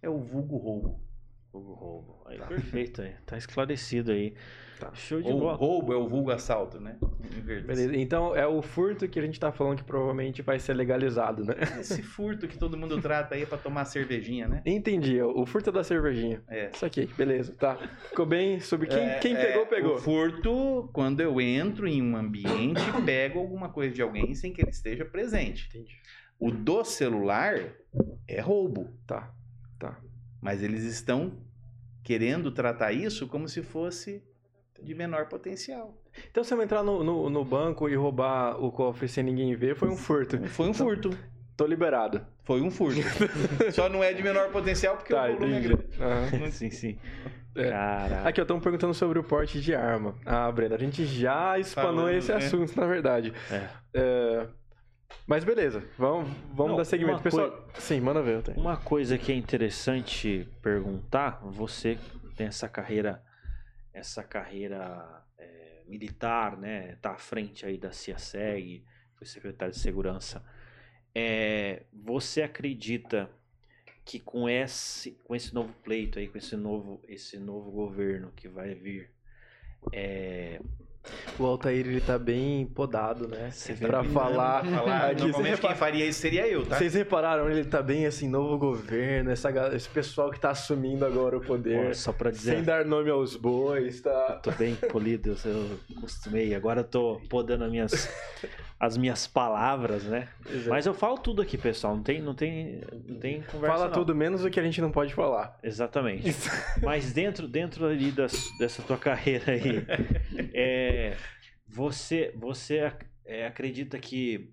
[0.00, 1.04] é o vulgo roubo.
[1.52, 2.22] Vulgo roubo.
[2.26, 2.46] Aí, tá.
[2.46, 3.14] Perfeito, aí.
[3.26, 4.34] tá esclarecido aí.
[4.82, 4.92] Tá.
[4.94, 5.54] Show de Ou bola.
[5.54, 6.96] roubo é o vulgo assalto, né?
[7.44, 7.96] Beleza.
[7.96, 11.54] Então é o furto que a gente tá falando que provavelmente vai ser legalizado, né?
[11.78, 14.60] Esse furto que todo mundo trata aí para tomar cervejinha, né?
[14.66, 15.22] Entendi.
[15.22, 16.42] O furto da cervejinha.
[16.48, 16.70] É.
[16.74, 17.54] Isso aqui, beleza.
[17.54, 17.76] Tá.
[18.08, 19.94] Ficou bem sobre quem, é, quem pegou, é, pegou.
[19.94, 24.62] O furto, quando eu entro em um ambiente, pego alguma coisa de alguém sem que
[24.62, 25.68] ele esteja presente.
[25.68, 25.96] Entendi.
[26.40, 27.54] O do celular
[28.26, 28.88] é roubo.
[29.06, 29.32] Tá.
[29.78, 30.00] Tá.
[30.40, 31.38] Mas eles estão
[32.02, 34.24] querendo tratar isso como se fosse
[34.82, 35.94] de menor potencial.
[36.30, 39.76] Então, se eu entrar no, no, no, banco e roubar o cofre sem ninguém ver,
[39.76, 40.38] foi um furto.
[40.48, 41.16] Foi um furto.
[41.56, 42.24] Tô liberado.
[42.44, 43.00] Foi um furto.
[43.72, 45.66] Só não é de menor potencial porque tá, o volume entendi.
[45.72, 46.44] é grande.
[46.44, 46.50] Uhum.
[46.50, 46.98] sim, sim.
[47.54, 47.70] É.
[47.70, 48.28] Caraca.
[48.28, 50.14] Aqui, eu tô perguntando sobre o porte de arma.
[50.24, 52.38] Ah, Brenda, a gente já espanou Falando, esse né?
[52.38, 53.32] assunto, na verdade.
[53.50, 53.68] É.
[53.94, 54.46] é.
[55.26, 57.22] Mas beleza, vamos, vamos não, dar seguimento.
[57.22, 57.62] Pessoal, coi...
[57.78, 58.42] sim, manda ver.
[58.56, 61.98] Uma coisa que é interessante perguntar, você
[62.36, 63.22] tem essa carreira
[63.92, 66.96] essa carreira é, militar, né?
[66.96, 68.84] Tá à frente aí da CIASEG,
[69.16, 70.44] foi secretário de segurança.
[71.14, 73.30] É, você acredita
[74.04, 78.48] que com esse, com esse novo pleito aí, com esse novo, esse novo governo que
[78.48, 79.10] vai vir,
[79.92, 80.60] é,
[81.38, 83.50] o Altair, ele tá bem podado, né?
[83.80, 84.64] Pra falar.
[84.64, 85.14] falar.
[85.14, 86.78] Normalmente quem faria isso seria eu, tá?
[86.78, 91.36] Vocês repararam, ele tá bem assim, novo governo, essa, esse pessoal que tá assumindo agora
[91.36, 91.88] o poder.
[91.88, 92.56] Pô, só pra dizer.
[92.56, 94.26] Sem dar nome aos bois, tá?
[94.30, 96.54] Eu tô bem polido, eu costumei.
[96.54, 98.08] Agora eu tô podando as minhas,
[98.82, 100.28] as minhas palavras, né?
[100.44, 100.70] Exato.
[100.70, 101.94] Mas eu falo tudo aqui, pessoal.
[101.94, 103.76] Não tem, não tem, não tem conversa.
[103.76, 103.92] Fala não.
[103.92, 105.56] tudo menos o que a gente não pode falar.
[105.62, 106.34] Exatamente.
[106.82, 109.86] Mas dentro, dentro ali das, dessa tua carreira aí.
[110.52, 111.16] É, é,
[111.64, 112.92] você você
[113.24, 114.52] é, acredita que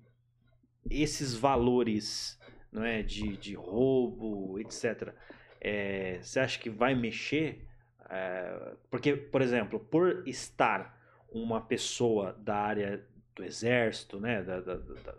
[0.91, 2.39] esses valores
[2.71, 5.11] não é, de, de roubo, etc.,
[5.59, 7.65] é, você acha que vai mexer?
[8.07, 10.99] É, porque, por exemplo, por estar
[11.31, 13.03] uma pessoa da área
[13.39, 15.15] do exército, né, da, da, da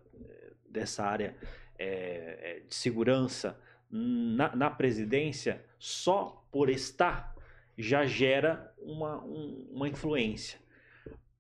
[0.69, 1.35] dessa área
[1.79, 3.59] é, é, de segurança
[3.91, 7.35] na, na, presidência, só por estar
[7.77, 10.61] já gera uma, um, uma influência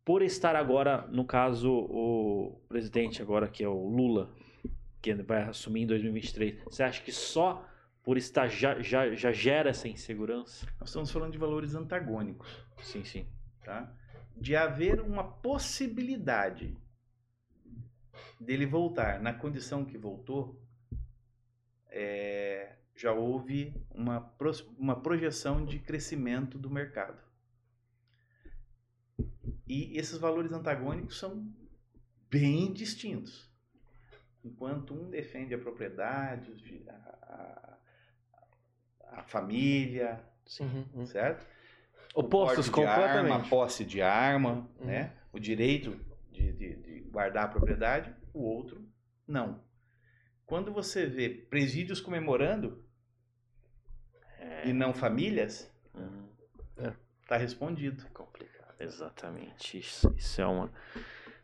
[0.04, 4.34] por estar agora, no caso, o presidente agora, que é o Lula,
[5.00, 7.64] que vai assumir em 2023, você acha que só
[8.02, 10.66] por estar já, já, já gera essa insegurança?
[10.80, 12.48] Nós estamos falando de valores antagônicos.
[12.82, 13.26] Sim, sim.
[13.64, 13.92] Tá?
[14.36, 16.76] De haver uma possibilidade
[18.40, 20.60] dele voltar na condição que voltou,
[21.88, 24.34] é, já houve uma,
[24.78, 27.22] uma projeção de crescimento do mercado.
[29.66, 31.48] E esses valores antagônicos são
[32.30, 33.48] bem distintos.
[34.44, 37.78] Enquanto um defende a propriedade, a,
[39.02, 40.86] a, a família, Sim.
[40.94, 41.06] Uhum.
[41.06, 41.46] certo?
[42.14, 43.32] Opostos o completamente.
[43.32, 44.86] Arma, a posse de arma, uhum.
[44.86, 45.12] né?
[45.32, 45.98] o direito
[46.32, 48.84] de, de, de guardar a propriedade, o outro
[49.26, 49.60] não.
[50.44, 52.84] Quando você vê presídios comemorando
[54.38, 54.68] é.
[54.68, 56.28] e não famílias, uhum.
[56.78, 56.92] é.
[57.28, 58.04] tá respondido.
[58.04, 58.74] É complicado.
[58.80, 59.78] Exatamente.
[59.78, 60.70] Isso, isso é uma.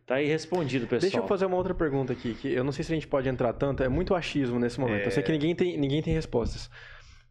[0.04, 1.00] Tá aí respondido, pessoal.
[1.00, 3.28] Deixa eu fazer uma outra pergunta aqui, que eu não sei se a gente pode
[3.28, 5.02] entrar tanto, é muito achismo nesse momento.
[5.02, 5.06] É...
[5.06, 6.70] Eu sei que ninguém tem, ninguém tem respostas.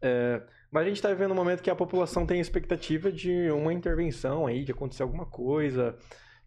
[0.00, 3.72] É, mas a gente está vivendo um momento que a população tem expectativa de uma
[3.72, 5.96] intervenção aí, de acontecer alguma coisa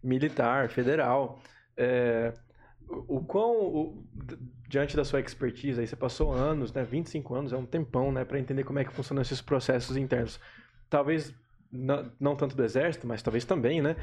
[0.02, 1.40] militar, federal.
[1.76, 2.32] É,
[2.88, 4.04] o quão, o,
[4.68, 8.24] diante da sua expertise, aí você passou anos, né, 25 anos, é um tempão, né,
[8.24, 10.40] para entender como é que funcionam esses processos internos.
[10.88, 11.32] Talvez
[11.70, 13.96] não, não tanto do exército, mas talvez também, né?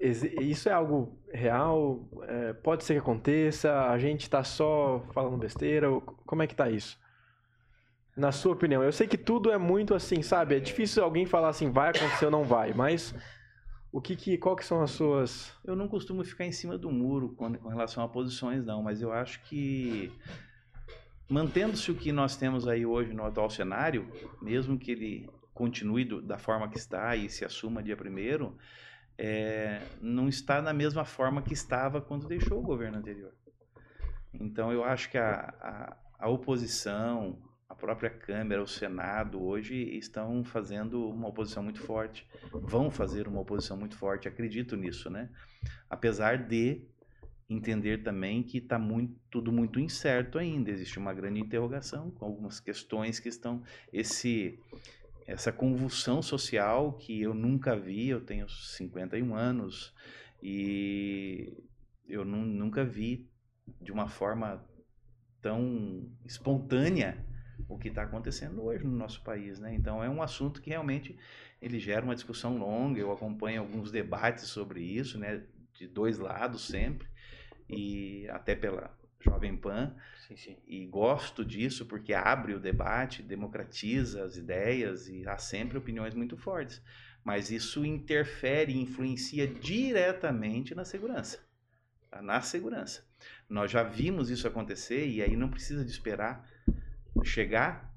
[0.00, 2.08] Isso é algo real?
[2.22, 3.90] É, pode ser que aconteça?
[3.90, 5.88] A gente está só falando besteira?
[6.24, 6.98] Como é que tá isso?
[8.16, 10.56] Na sua opinião, eu sei que tudo é muito assim, sabe?
[10.56, 13.14] É difícil alguém falar assim, vai acontecer ou não vai, mas
[13.92, 15.52] o que, que qual que são as suas?
[15.64, 19.00] Eu não costumo ficar em cima do muro com, com relação a posições, não, mas
[19.00, 20.12] eu acho que
[21.28, 24.06] mantendo-se o que nós temos aí hoje no atual cenário,
[24.42, 28.56] mesmo que ele continue do, da forma que está e se assuma dia primeiro,
[29.16, 33.32] é, não está na mesma forma que estava quando deixou o governo anterior.
[34.32, 37.38] Então eu acho que a, a, a oposição,
[37.70, 42.26] a própria Câmara, o Senado, hoje estão fazendo uma oposição muito forte.
[42.50, 45.30] Vão fazer uma oposição muito forte, acredito nisso, né?
[45.88, 46.82] Apesar de
[47.48, 48.76] entender também que está
[49.30, 50.68] tudo muito incerto ainda.
[50.68, 53.62] Existe uma grande interrogação com algumas questões que estão.
[53.92, 54.58] Esse,
[55.24, 59.94] essa convulsão social que eu nunca vi, eu tenho 51 anos
[60.42, 61.56] e
[62.08, 63.30] eu nunca vi
[63.80, 64.60] de uma forma
[65.40, 67.29] tão espontânea
[67.68, 69.74] o que está acontecendo hoje no nosso país, né?
[69.74, 71.16] Então é um assunto que realmente
[71.60, 73.00] ele gera uma discussão longa.
[73.00, 75.42] Eu acompanho alguns debates sobre isso, né?
[75.74, 77.08] De dois lados sempre
[77.70, 79.94] e até pela Jovem Pan
[80.26, 80.56] sim, sim.
[80.66, 86.36] e gosto disso porque abre o debate, democratiza as ideias e há sempre opiniões muito
[86.36, 86.82] fortes.
[87.22, 91.38] Mas isso interfere e influencia diretamente na segurança,
[92.10, 92.22] tá?
[92.22, 93.04] na segurança.
[93.48, 96.48] Nós já vimos isso acontecer e aí não precisa de esperar
[97.24, 97.94] chegar,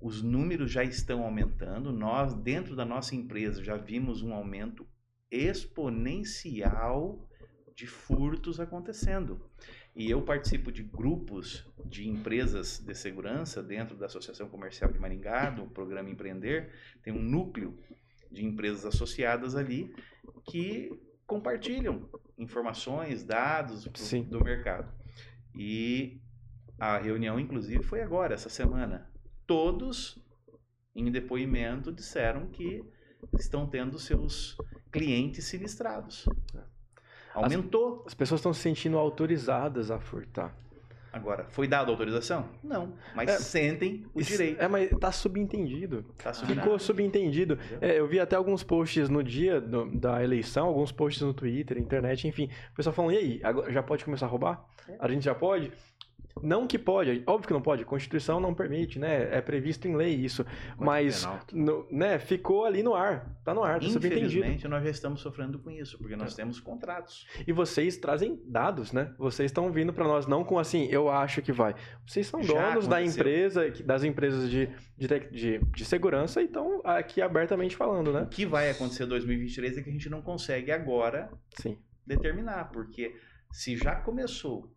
[0.00, 1.92] os números já estão aumentando.
[1.92, 4.86] Nós, dentro da nossa empresa, já vimos um aumento
[5.30, 7.28] exponencial
[7.74, 9.50] de furtos acontecendo.
[9.96, 15.50] E eu participo de grupos de empresas de segurança dentro da Associação Comercial de Maringá,
[15.50, 16.72] do programa Empreender.
[17.02, 17.78] Tem um núcleo
[18.30, 19.94] de empresas associadas ali
[20.44, 20.90] que
[21.26, 24.92] compartilham informações, dados do, do mercado.
[25.54, 26.20] E
[26.78, 29.10] a reunião, inclusive, foi agora, essa semana.
[29.46, 30.18] Todos,
[30.94, 32.84] em depoimento, disseram que
[33.38, 34.56] estão tendo seus
[34.90, 36.26] clientes sinistrados.
[37.34, 38.00] Aumentou.
[38.00, 40.56] As, as pessoas estão se sentindo autorizadas a furtar.
[41.14, 42.48] Agora, foi dada autorização?
[42.60, 42.94] Não.
[43.14, 44.60] Mas é, sentem o direito.
[44.60, 46.04] É, mas tá subentendido.
[46.20, 47.56] Tá Ficou subentendido.
[47.80, 51.78] É, eu vi até alguns posts no dia do, da eleição, alguns posts no Twitter,
[51.78, 52.50] internet, enfim.
[52.72, 54.66] O pessoal falando, e aí, já pode começar a roubar?
[54.88, 54.96] É.
[54.98, 55.70] A gente já pode?
[56.42, 59.34] Não que pode, óbvio que não pode, a Constituição não permite, né?
[59.34, 60.44] É previsto em lei isso.
[60.78, 63.38] mas, no, né, ficou ali no ar.
[63.44, 66.36] Tá no ar, tá Infelizmente, nós já estamos sofrendo com isso, porque nós é.
[66.36, 67.26] temos contratos.
[67.46, 69.14] E vocês trazem dados, né?
[69.18, 71.74] Vocês estão vindo para nós não com assim, eu acho que vai.
[72.06, 72.90] Vocês são já donos aconteceu.
[72.90, 78.22] da empresa, das empresas de, de, de, de segurança e estão aqui abertamente falando, né?
[78.22, 81.30] O que vai acontecer em 2023 é que a gente não consegue agora
[81.60, 81.78] Sim.
[82.06, 83.14] determinar, porque
[83.52, 84.73] se já começou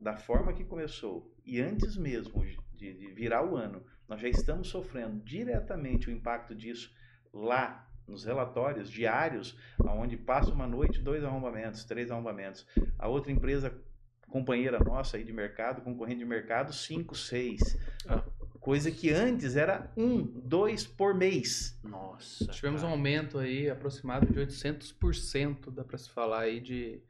[0.00, 2.44] da forma que começou e antes mesmo
[2.74, 6.92] de, de, virar o ano, nós já estamos sofrendo diretamente o impacto disso
[7.32, 12.66] lá nos relatórios diários, onde passa uma noite dois arrombamentos, três arrombamentos.
[12.98, 13.76] A outra empresa
[14.28, 17.60] companheira nossa aí de mercado, concorrente de mercado, cinco, seis.
[18.08, 18.22] Ah.
[18.60, 21.78] Coisa que antes era um, dois por mês.
[21.84, 22.46] Nossa.
[22.46, 22.92] Tivemos cara.
[22.92, 27.00] um aumento aí aproximado de 800%, dá para se falar aí de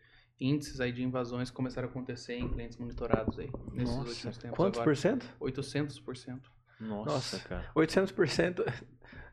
[0.41, 4.57] índices aí de invasões começaram a acontecer em clientes monitorados aí nesses Nossa, últimos tempos.
[4.57, 4.95] Quantos agora.
[4.95, 5.27] por cento?
[5.41, 6.41] 800%.
[6.79, 7.71] Nossa, Nossa, cara.
[7.75, 8.65] 800%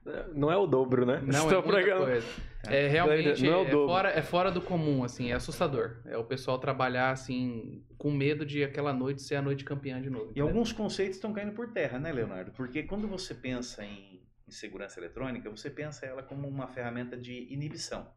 [0.33, 1.21] não é o dobro, né?
[1.25, 2.27] Não Estou é muita coisa.
[2.67, 5.97] É, é realmente não é, é, fora, é fora do comum, assim, é assustador.
[6.05, 10.09] É o pessoal trabalhar, assim, com medo de aquela noite ser a noite campeã de
[10.09, 10.31] novo.
[10.35, 12.51] E alguns conceitos estão caindo por terra, né, Leonardo?
[12.51, 17.51] Porque quando você pensa em, em segurança eletrônica, você pensa ela como uma ferramenta de
[17.53, 18.07] inibição.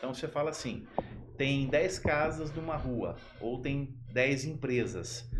[0.00, 0.86] Então você fala assim:
[1.36, 5.30] tem 10 casas numa rua, ou tem 10 empresas.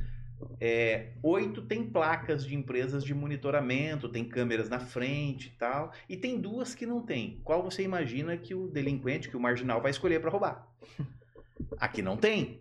[0.60, 6.16] É, oito tem placas de empresas de monitoramento, tem câmeras na frente e tal, e
[6.16, 7.40] tem duas que não tem.
[7.42, 10.68] Qual você imagina que o delinquente, que o marginal vai escolher para roubar?
[11.80, 12.59] Aqui não tem.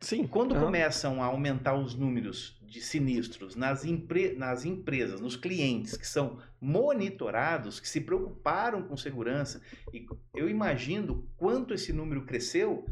[0.00, 0.26] Sim.
[0.26, 0.60] Quando uhum.
[0.60, 6.38] começam a aumentar os números de sinistros nas, empre nas empresas, nos clientes que são
[6.60, 9.60] monitorados, que se preocuparam com segurança,
[9.92, 12.86] e eu imagino quanto esse número cresceu,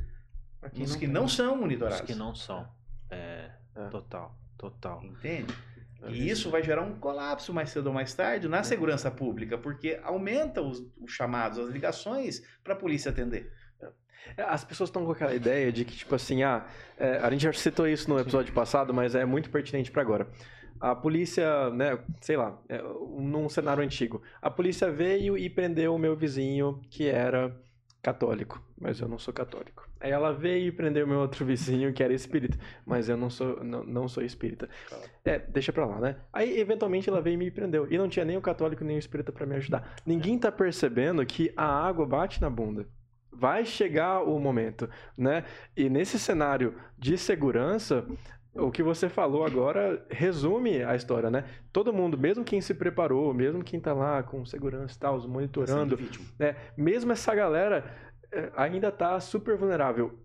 [0.78, 2.00] Os que não são monitorados.
[2.00, 2.68] Os que não são.
[3.10, 3.88] É, é.
[3.88, 5.02] total, total.
[5.02, 5.54] Entende?
[6.06, 9.98] E isso vai gerar um colapso mais cedo ou mais tarde na segurança pública, porque
[10.02, 13.52] aumenta os, os chamados, as ligações para a polícia atender.
[14.36, 16.66] É, as pessoas estão com aquela ideia de que, tipo assim, ah,
[16.98, 20.28] é, a gente já citou isso no episódio passado, mas é muito pertinente para agora.
[20.80, 25.98] A polícia, né, sei lá, é, num cenário antigo, a polícia veio e prendeu o
[25.98, 27.56] meu vizinho que era
[28.00, 29.88] católico, mas eu não sou católico.
[30.00, 32.56] Aí ela veio e prendeu meu outro vizinho que era espírita,
[32.86, 34.68] mas eu não sou, não, não sou espírita.
[35.24, 36.16] É, deixa pra lá, né?
[36.32, 37.90] Aí eventualmente ela veio e me prendeu.
[37.90, 39.96] E não tinha nem o católico nem o espírita para me ajudar.
[40.06, 42.86] Ninguém tá percebendo que a água bate na bunda.
[43.38, 45.44] Vai chegar o momento, né?
[45.76, 48.04] E nesse cenário de segurança,
[48.52, 51.44] o que você falou agora resume a história, né?
[51.72, 55.98] Todo mundo, mesmo quem se preparou, mesmo quem tá lá com segurança e tal, monitorando,
[56.38, 56.56] né?
[56.76, 57.84] mesmo essa galera
[58.32, 60.18] é, ainda tá super vulnerável.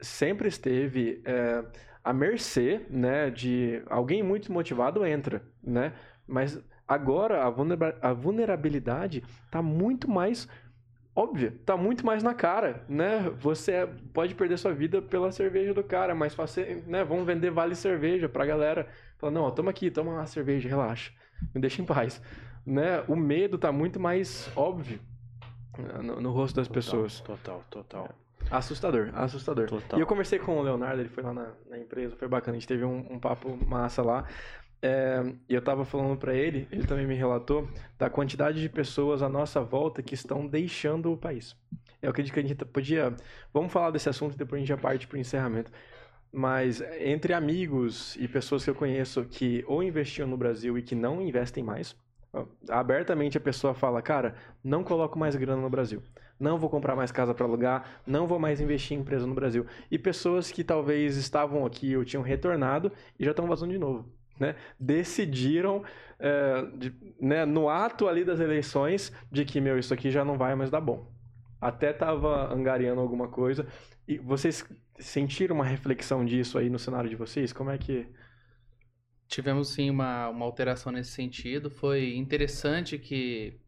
[0.00, 1.64] Sempre esteve é,
[2.04, 5.94] à mercê, né, de alguém muito motivado entra, né?
[6.26, 7.42] Mas agora
[8.02, 10.46] a vulnerabilidade tá muito mais
[11.14, 13.30] óbvia, tá muito mais na cara, né?
[13.40, 17.74] Você pode perder sua vida pela cerveja do cara, mas você, né, vamos vender vale
[17.74, 18.88] cerveja pra galera.
[19.18, 21.12] Fala, não, toma aqui, toma uma cerveja, relaxa.
[21.54, 22.22] Me deixa em paz.
[22.64, 23.02] Né?
[23.08, 25.00] O medo tá muito mais óbvio
[25.76, 27.20] né, no, no rosto das total, pessoas.
[27.20, 28.08] Total, total.
[28.50, 29.68] Assustador, assustador.
[29.68, 29.98] Total.
[29.98, 32.60] E eu conversei com o Leonardo, ele foi lá na, na empresa, foi bacana, a
[32.60, 34.24] gente teve um, um papo massa lá.
[34.84, 39.28] É, eu estava falando para ele, ele também me relatou, da quantidade de pessoas à
[39.28, 41.56] nossa volta que estão deixando o país.
[42.02, 43.14] Eu acredito que a gente podia.
[43.54, 45.70] Vamos falar desse assunto e depois a gente já parte para o encerramento.
[46.32, 50.96] Mas entre amigos e pessoas que eu conheço que ou investiam no Brasil e que
[50.96, 51.94] não investem mais,
[52.68, 56.02] abertamente a pessoa fala: Cara, não coloco mais grana no Brasil.
[56.40, 59.64] Não vou comprar mais casa para alugar, não vou mais investir em empresa no Brasil.
[59.88, 64.10] E pessoas que talvez estavam aqui ou tinham retornado e já estão vazando de novo
[64.38, 65.84] né, decidiram
[66.18, 70.38] é, de, né, no ato ali das eleições de que, meu, isso aqui já não
[70.38, 71.10] vai mais dar bom.
[71.60, 73.66] Até estava angariando alguma coisa.
[74.06, 74.64] E vocês
[74.98, 77.52] sentiram uma reflexão disso aí no cenário de vocês?
[77.52, 78.06] Como é que...
[79.28, 81.70] Tivemos sim uma, uma alteração nesse sentido.
[81.70, 83.58] Foi interessante que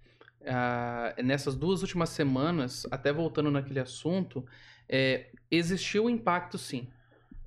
[0.47, 4.45] ah, nessas duas últimas semanas, até voltando naquele assunto,
[4.87, 6.87] é, existiu impacto sim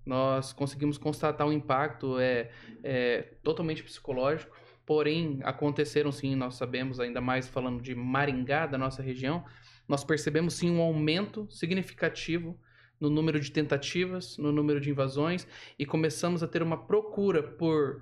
[0.07, 2.49] nós conseguimos constatar um impacto é,
[2.83, 4.55] é totalmente psicológico,
[4.85, 9.43] porém aconteceram sim, nós sabemos, ainda mais falando de Maringá, da nossa região,
[9.87, 12.57] nós percebemos sim um aumento significativo
[12.99, 15.45] no número de tentativas, no número de invasões
[15.77, 18.01] e começamos a ter uma procura por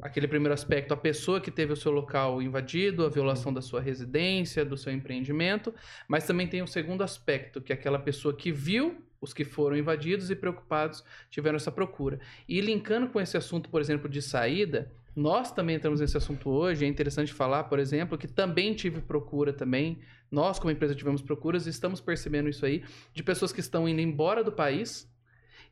[0.00, 3.80] aquele primeiro aspecto, a pessoa que teve o seu local invadido, a violação da sua
[3.80, 5.74] residência, do seu empreendimento,
[6.06, 9.44] mas também tem o um segundo aspecto, que é aquela pessoa que viu os que
[9.44, 12.20] foram invadidos e preocupados tiveram essa procura.
[12.48, 16.84] E linkando com esse assunto, por exemplo, de saída, nós também entramos nesse assunto hoje.
[16.84, 19.98] É interessante falar, por exemplo, que também tive procura também.
[20.30, 24.00] Nós, como empresa, tivemos procuras e estamos percebendo isso aí de pessoas que estão indo
[24.00, 25.10] embora do país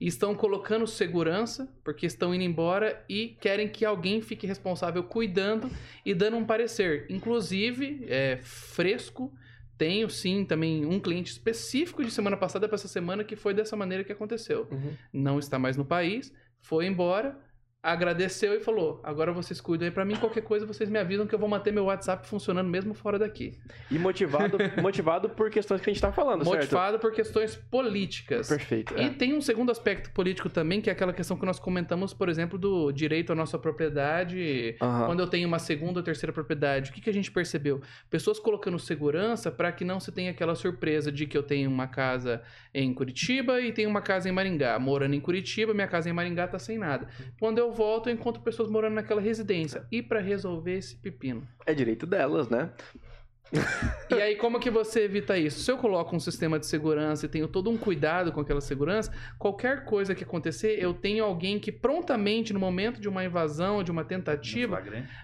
[0.01, 5.71] e estão colocando segurança porque estão indo embora e querem que alguém fique responsável cuidando
[6.05, 9.33] e dando um parecer, inclusive é, fresco
[9.79, 13.77] tenho sim também um cliente específico de semana passada para essa semana que foi dessa
[13.77, 14.67] maneira que aconteceu.
[14.71, 14.95] Uhum.
[15.13, 17.39] Não está mais no país, foi embora,
[17.87, 21.35] agradeceu e falou: agora vocês cuidam aí para mim, qualquer coisa vocês me avisam que
[21.35, 23.57] eu vou manter meu WhatsApp funcionando mesmo fora daqui.
[23.91, 27.01] E motivado, motivado por questões que a gente está falando, Motivado certo?
[27.01, 28.49] por questões políticas.
[28.49, 28.95] Perfeito.
[28.97, 29.05] É.
[29.05, 32.29] E tem um segundo aspecto político também, que é aquela questão que nós comentamos, por
[32.29, 34.77] exemplo, do direito à nossa propriedade.
[34.83, 35.07] Uhum.
[35.07, 37.81] Quando eu tenho uma segunda ou terceira propriedade, o que, que a gente percebeu?
[38.11, 41.87] Pessoas colocando segurança para que não se tenha aquela surpresa de que eu tenho uma
[41.87, 42.43] casa
[42.75, 44.79] em Curitiba e tenho uma casa em Maringá.
[44.79, 47.07] Morando em Curitiba, minha casa em Maringá está sem nada.
[47.39, 49.87] Quando eu volto, eu encontro pessoas morando naquela residência.
[49.93, 51.47] E para resolver esse pepino?
[51.67, 52.71] É direito delas, né?
[54.11, 55.61] e aí, como que você evita isso?
[55.61, 59.13] Se eu coloco um sistema de segurança e tenho todo um cuidado com aquela segurança,
[59.39, 63.91] qualquer coisa que acontecer, eu tenho alguém que prontamente, no momento de uma invasão, de
[63.91, 64.83] uma tentativa,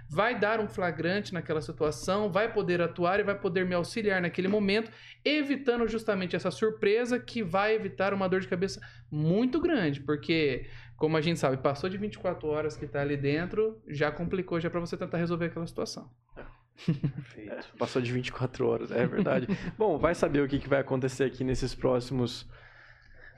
[0.08, 4.48] vai dar um flagrante naquela situação, vai poder atuar e vai poder me auxiliar naquele
[4.48, 4.90] momento,
[5.24, 8.80] evitando justamente essa surpresa que vai evitar uma dor de cabeça
[9.10, 10.66] muito grande, porque
[10.96, 14.70] como a gente sabe, passou de 24 horas que está ali dentro, já complicou já
[14.70, 16.08] para você tentar resolver aquela situação.
[16.36, 16.44] É,
[17.78, 19.46] passou de 24 horas, é verdade.
[19.78, 22.48] Bom, vai saber o que, que vai acontecer aqui nesses próximos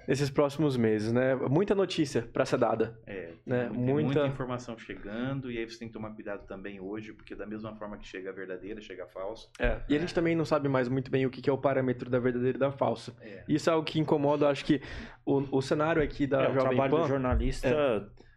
[0.06, 1.34] nesses próximos meses, né?
[1.34, 2.94] Muita notícia para ser dada.
[3.06, 6.78] É, Né, tem muita- muita informação chegando e aí você tem que tomar cuidado também
[6.78, 9.48] hoje, porque da mesma forma que chega a verdadeira, chega a falsa.
[9.58, 12.10] É, E a gente também não sabe mais muito bem o que é o parâmetro
[12.10, 13.14] da verdadeira e da falsa.
[13.22, 13.44] É.
[13.48, 14.78] Isso é algo que incomoda, acho que
[15.24, 17.02] o, o cenário aqui da É, o Jovem trabalho Pan.
[17.02, 17.68] do jornalista.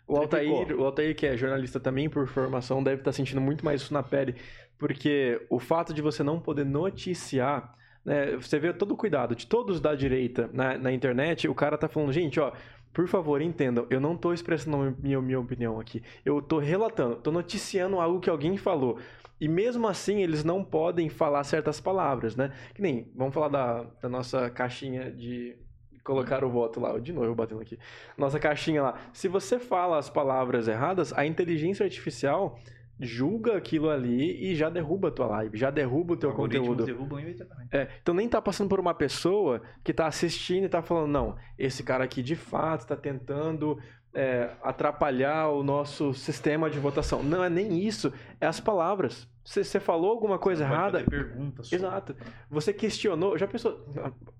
[0.07, 3.81] O Altair, o Altair, que é jornalista também por formação, deve estar sentindo muito mais
[3.81, 4.35] isso na pele,
[4.77, 7.73] porque o fato de você não poder noticiar,
[8.05, 11.77] né, você vê todo o cuidado de todos da direita na, na internet, o cara
[11.77, 12.51] tá falando, gente, ó,
[12.93, 17.31] por favor, entendam, eu não tô expressando minha, minha opinião aqui, eu tô relatando, tô
[17.31, 18.97] noticiando algo que alguém falou.
[19.39, 22.51] E mesmo assim, eles não podem falar certas palavras, né?
[22.73, 25.55] Que nem, vamos falar da, da nossa caixinha de
[26.03, 27.77] colocar o voto lá, de novo batendo aqui.
[28.17, 28.99] Nossa caixinha lá.
[29.13, 32.57] Se você fala as palavras erradas, a inteligência artificial
[32.99, 36.85] julga aquilo ali e já derruba a tua live, já derruba o teu conteúdo.
[36.85, 37.69] derrubam imediatamente.
[37.75, 41.35] É, então nem tá passando por uma pessoa que tá assistindo e tá falando, não,
[41.57, 43.77] esse cara aqui de fato tá tentando
[44.13, 47.21] é, atrapalhar o nosso sistema de votação.
[47.21, 48.11] Não é nem isso,
[48.41, 49.27] é as palavras.
[49.43, 52.15] Você falou alguma coisa Você errada, sobre- Exato.
[52.49, 53.85] Você questionou, já pensou,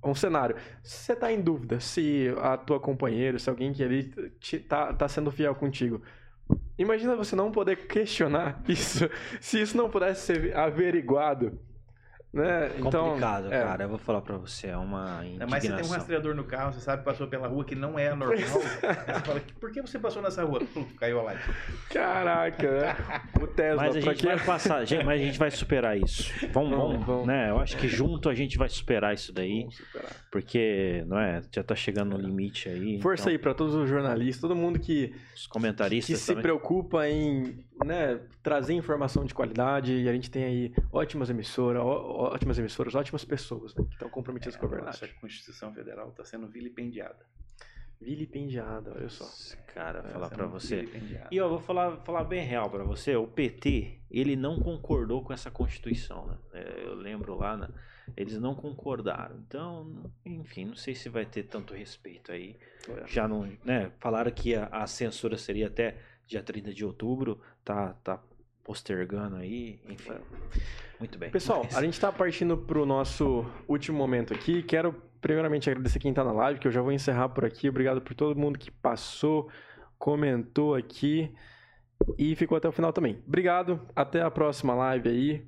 [0.04, 4.60] um cenário, você tá em dúvida se a tua companheira, se alguém que ali te,
[4.60, 6.02] tá, tá sendo fiel contigo.
[6.78, 9.10] Imagina você não poder questionar isso,
[9.42, 11.60] se isso não pudesse ser averiguado,
[12.34, 12.72] né?
[12.78, 13.62] Então, complicado, é.
[13.64, 13.84] cara.
[13.86, 15.98] Eu vou falar pra você, é uma Ainda mais se tem um indignação.
[15.98, 18.32] rastreador no carro, você sabe que passou pela rua que não é normal.
[18.38, 20.60] Aí você fala, por que você passou nessa rua?
[20.74, 21.42] Pum, caiu a live.
[21.90, 22.96] Caraca, né?
[23.42, 24.28] O Tesla, Mas a gente quê?
[24.28, 26.32] vai passar, gente, mas a gente vai superar isso.
[26.52, 27.28] Vamos, Vamos, vamos, vamos.
[27.28, 27.50] né?
[27.50, 30.12] Eu acho que junto a gente vai superar isso daí, Vamos superar.
[30.32, 33.02] porque, não é, já tá chegando no limite aí.
[33.02, 36.44] Força então, aí pra todos os jornalistas, todo mundo que Os que comentaristas se também.
[36.44, 42.32] preocupa em né, trazer informação de qualidade e a gente tem aí ótimas emissoras, ó-
[42.34, 45.02] ótimas emissoras, ótimas pessoas né, que estão comprometidas com a a verdade.
[45.02, 47.26] nossa Constituição Federal está sendo vilipendiada.
[48.00, 49.26] Vilipendiada, olha só.
[49.74, 50.78] Cara, Tá falar pra você.
[50.82, 51.30] vilipendiada.
[51.32, 55.34] E eu vou falar, falar bem real pra você, o PT, ele não concordou com
[55.34, 56.38] essa Constituição, né?
[56.54, 57.68] É, Eu lembro lá, né?
[58.16, 59.36] eles não concordaram.
[59.46, 62.56] Então, enfim, não sei se vai ter tanto respeito aí.
[63.06, 63.92] Já não, né?
[64.00, 68.20] Falaram que a, a censura seria até dia 30 de outubro, tá, tá
[68.64, 70.14] postergando aí, enfim.
[71.00, 71.30] Muito bem.
[71.30, 74.64] Pessoal, Mas- a gente está partindo pro nosso último momento aqui.
[74.64, 77.70] Quero primeiramente agradecer quem está na live, que eu já vou encerrar por aqui.
[77.70, 79.50] Obrigado por todo mundo que passou,
[79.98, 81.32] comentou aqui
[82.18, 83.22] e ficou até o final também.
[83.28, 85.48] Obrigado, até a próxima live aí.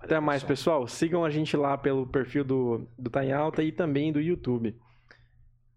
[0.00, 0.86] Até mais, pessoal.
[0.88, 4.74] Sigam a gente lá pelo perfil do, do Tá em Alta e também do YouTube.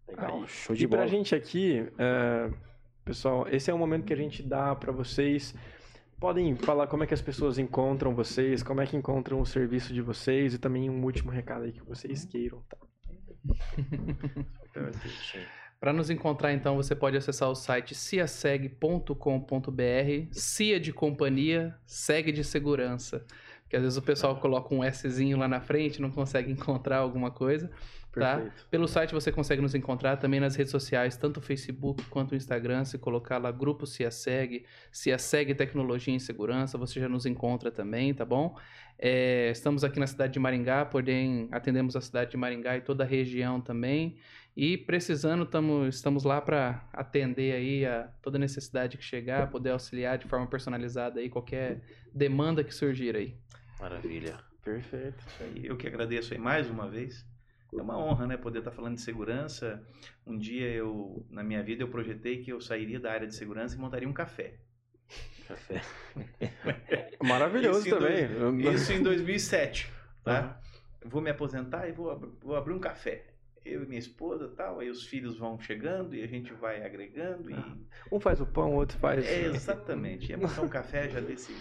[0.08, 1.10] Legal, show de E pra bola.
[1.10, 2.50] gente aqui, é,
[3.04, 5.54] pessoal, esse é o momento que a gente dá pra vocês.
[6.24, 9.94] Podem falar como é que as pessoas encontram vocês, como é que encontram o serviço
[9.94, 12.64] de vocês e também um último recado aí que vocês queiram.
[12.70, 12.78] Tá?
[15.82, 19.10] Para nos encontrar, então, você pode acessar o site ciaseg.com.br,
[20.32, 23.26] CIA de companhia, segue de segurança.
[23.64, 27.32] Porque às vezes o pessoal coloca um Szinho lá na frente, não consegue encontrar alguma
[27.32, 27.70] coisa.
[28.14, 28.36] Tá?
[28.36, 28.68] Perfeito.
[28.70, 32.36] Pelo site você consegue nos encontrar também nas redes sociais, tanto o Facebook quanto o
[32.36, 32.86] Instagram.
[32.86, 38.24] Se colocar lá Grupo CIASEG, CIASEG Tecnologia em Segurança, você já nos encontra também, tá
[38.24, 38.56] bom?
[39.00, 43.04] É, estamos aqui na cidade de Maringá, porém atendemos a cidade de Maringá e toda
[43.04, 44.18] a região também.
[44.56, 50.20] E precisando, tamo, estamos lá para atender aí a toda necessidade que chegar, poder auxiliar
[50.20, 51.82] de forma personalizada aí qualquer
[52.14, 53.36] demanda que surgir aí.
[53.80, 54.38] Maravilha.
[54.64, 55.26] Perfeito.
[55.28, 55.66] Isso aí.
[55.66, 57.26] Eu que agradeço aí mais uma vez.
[57.78, 59.86] É uma honra, né, poder estar falando de segurança.
[60.26, 63.76] Um dia eu, na minha vida, eu projetei que eu sairia da área de segurança
[63.76, 64.60] e montaria um café.
[65.48, 65.82] Café.
[67.24, 68.74] Maravilhoso Isso também.
[68.74, 69.92] Isso em 2007,
[70.24, 70.60] tá?
[71.02, 73.28] Eu Vou me aposentar e vou, vou abrir um café.
[73.66, 77.50] Eu e minha esposa tal, aí os filhos vão chegando e a gente vai agregando
[77.50, 77.56] e...
[78.12, 79.26] Um faz o pão, o outro faz.
[79.26, 80.32] É, exatamente.
[80.32, 81.56] Ia montar um café já desse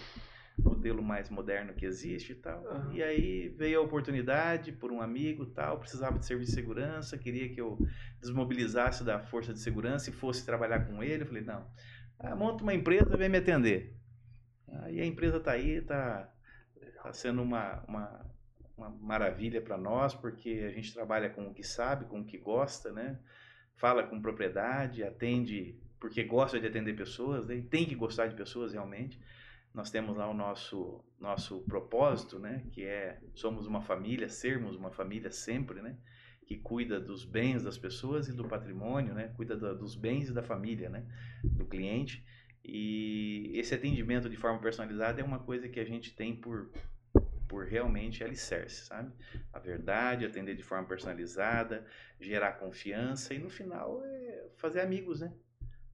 [0.59, 2.67] modelo mais moderno que existe e tal.
[2.67, 2.93] Aham.
[2.93, 7.49] E aí veio a oportunidade por um amigo tal, precisava de serviço de segurança, queria
[7.49, 7.79] que eu
[8.21, 11.23] desmobilizasse da força de segurança e fosse trabalhar com ele.
[11.23, 11.67] Eu falei, não,
[12.19, 13.97] ah, monta uma empresa vem me atender.
[14.83, 16.33] Aí a empresa tá aí, tá,
[17.03, 18.27] tá sendo uma, uma,
[18.77, 22.39] uma maravilha para nós, porque a gente trabalha com o que sabe, com o que
[22.39, 23.19] gosta, né?
[23.77, 27.63] Fala com propriedade, atende porque gosta de atender pessoas, né?
[27.71, 29.21] tem que gostar de pessoas realmente.
[29.75, 34.91] Nós temos lá o nosso nosso propósito, né, que é somos uma família, sermos uma
[34.91, 35.97] família sempre, né,
[36.47, 40.33] que cuida dos bens das pessoas e do patrimônio, né, cuida da- dos bens e
[40.33, 41.07] da família, né,
[41.45, 42.25] do cliente.
[42.65, 46.71] E esse atendimento de forma personalizada é uma coisa que a gente tem por
[47.49, 49.13] por realmente alicerce, sabe?
[49.53, 51.85] A verdade, atender de forma personalizada,
[52.19, 55.31] gerar confiança e no final é fazer amigos, né?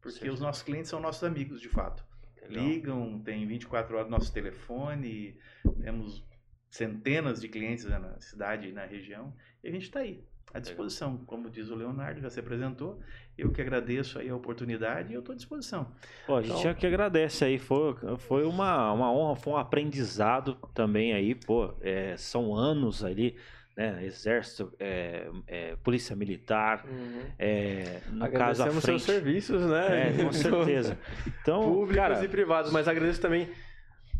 [0.00, 0.34] Porque Certo.
[0.34, 2.06] os nossos clientes são nossos amigos, de fato.
[2.48, 2.64] Legal.
[2.66, 5.36] Ligam, tem 24 horas no nosso telefone,
[5.82, 6.24] temos
[6.70, 10.22] centenas de clientes na cidade e na região, e a gente está aí,
[10.52, 11.16] à disposição.
[11.26, 13.00] Como diz o Leonardo, já se apresentou,
[13.36, 15.92] eu que agradeço aí a oportunidade e eu estou à disposição.
[16.26, 19.56] Pô, a gente Então- é que agradece aí, foi, foi uma, uma honra, foi um
[19.56, 23.36] aprendizado também aí, pô, é, são anos ali,
[23.78, 26.84] né, exército, é, é, polícia militar,
[27.38, 30.08] é, no caso a Agradecemos frente, seus serviços, né?
[30.08, 30.98] é, com certeza.
[31.40, 33.48] Então, Públicos cara, e privados, mas agradeço também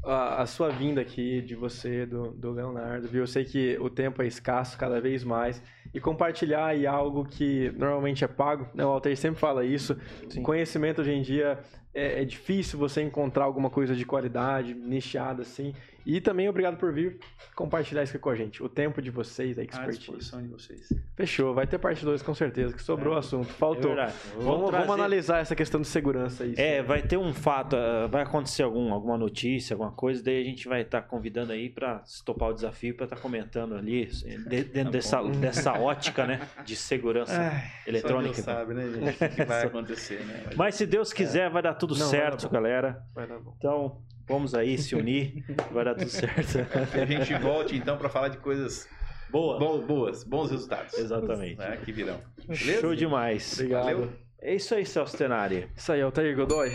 [0.05, 3.23] a, a sua vinda aqui, de você, do, do Leonardo, viu?
[3.23, 5.61] Eu sei que o tempo é escasso cada vez mais
[5.93, 8.87] e compartilhar aí algo que normalmente é pago, né?
[8.87, 9.99] O Alter sempre fala isso,
[10.29, 10.41] Sim.
[10.41, 11.59] conhecimento hoje em dia
[11.95, 15.75] é, é difícil você encontrar alguma coisa de qualidade, nichada assim.
[16.07, 17.19] E também obrigado por vir
[17.55, 18.63] compartilhar isso aqui com a gente.
[18.63, 19.99] O tempo de vocês, a expertise.
[19.99, 20.89] disposição de vocês.
[21.15, 23.51] Fechou, vai ter parte 2 com certeza, que sobrou o assunto.
[23.51, 23.89] é Faltou.
[23.95, 24.15] verdade.
[24.33, 26.55] vamos, Vamos vamos trazer- analisar essa questão de segurança aí.
[26.57, 30.45] É, vai ter um fato, ah, vai acontecer algum, alguma notícia, alguma coisa, daí a
[30.45, 34.85] gente vai estar convidando aí para topar o desafio, para estar comentando ali, de- dentro
[34.85, 37.35] Tá dessa, dessa ótica, né, de segurança
[37.87, 38.35] eletrônica.
[38.41, 39.25] Só Deus sabe, né, gente?
[39.25, 40.45] O que vai acontecer, né?
[40.57, 43.03] Mas se Deus quiser, vai dar tudo Não, vai dar certo, galera.
[43.15, 43.55] Vai dar bom.
[43.59, 46.59] Então, vamos aí se unir, vai dar tudo certo.
[46.93, 48.89] Que a gente volte então para falar de coisas
[49.31, 49.59] Boa.
[49.59, 50.95] bo- boas, bons resultados.
[50.99, 51.59] Exatamente.
[51.59, 52.21] Né, que virão.
[52.47, 52.81] Beleza?
[52.81, 53.53] Show demais.
[53.55, 53.85] Obrigado.
[53.85, 54.13] Valeu.
[54.41, 55.69] É isso aí, Celso Tenari.
[55.75, 56.73] Isso aí, Altair Godoy.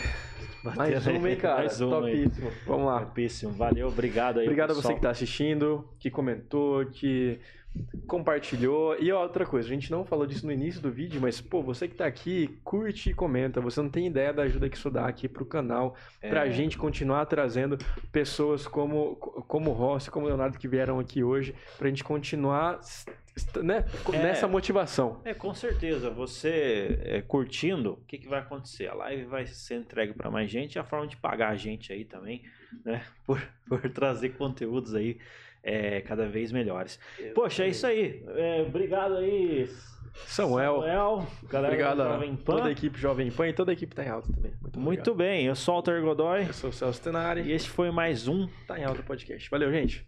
[0.76, 1.58] Mais uma, hein, cara?
[1.62, 1.90] Mais aí.
[1.90, 2.52] Topíssimo.
[2.66, 3.00] Vamos lá.
[3.06, 3.52] Topíssimo.
[3.54, 4.46] Valeu, obrigado aí.
[4.46, 4.94] Obrigado a você pessoal.
[4.96, 7.40] que está assistindo, que comentou, que
[8.08, 8.96] compartilhou.
[9.00, 11.88] E outra coisa, a gente não falou disso no início do vídeo, mas, pô, você
[11.88, 13.60] que tá aqui, curte e comenta.
[13.62, 16.52] Você não tem ideia da ajuda que isso dá aqui pro canal, pra É.
[16.52, 17.78] gente continuar trazendo
[18.12, 22.80] pessoas como, como o Rossi, como o Leonardo que vieram aqui hoje, pra gente continuar
[23.64, 23.84] né,
[24.14, 24.18] É.
[24.22, 25.20] nessa motivação.
[25.26, 26.10] É, com certeza.
[26.12, 28.88] Você é, curtindo, o que, que vai acontecer?
[28.88, 31.92] A live vai ser entregue para mais gente e a forma de pagar a gente
[31.92, 32.44] aí também,
[32.86, 33.02] né?
[33.26, 35.18] Por, por trazer conteúdos aí
[35.64, 37.00] é, cada vez melhores.
[37.34, 38.24] Poxa, é isso aí.
[38.36, 39.70] É, obrigado aí,
[40.28, 42.36] Samuel, Samuel galera obrigado a Pan.
[42.58, 44.54] toda a equipe Jovem Pan e toda a equipe tá em alta também.
[44.62, 47.68] Muito, Muito bem, eu sou o Alter Godoy Eu sou o Celso Tenari e esse
[47.68, 49.50] foi mais um tá em alta podcast.
[49.50, 50.06] Valeu, gente.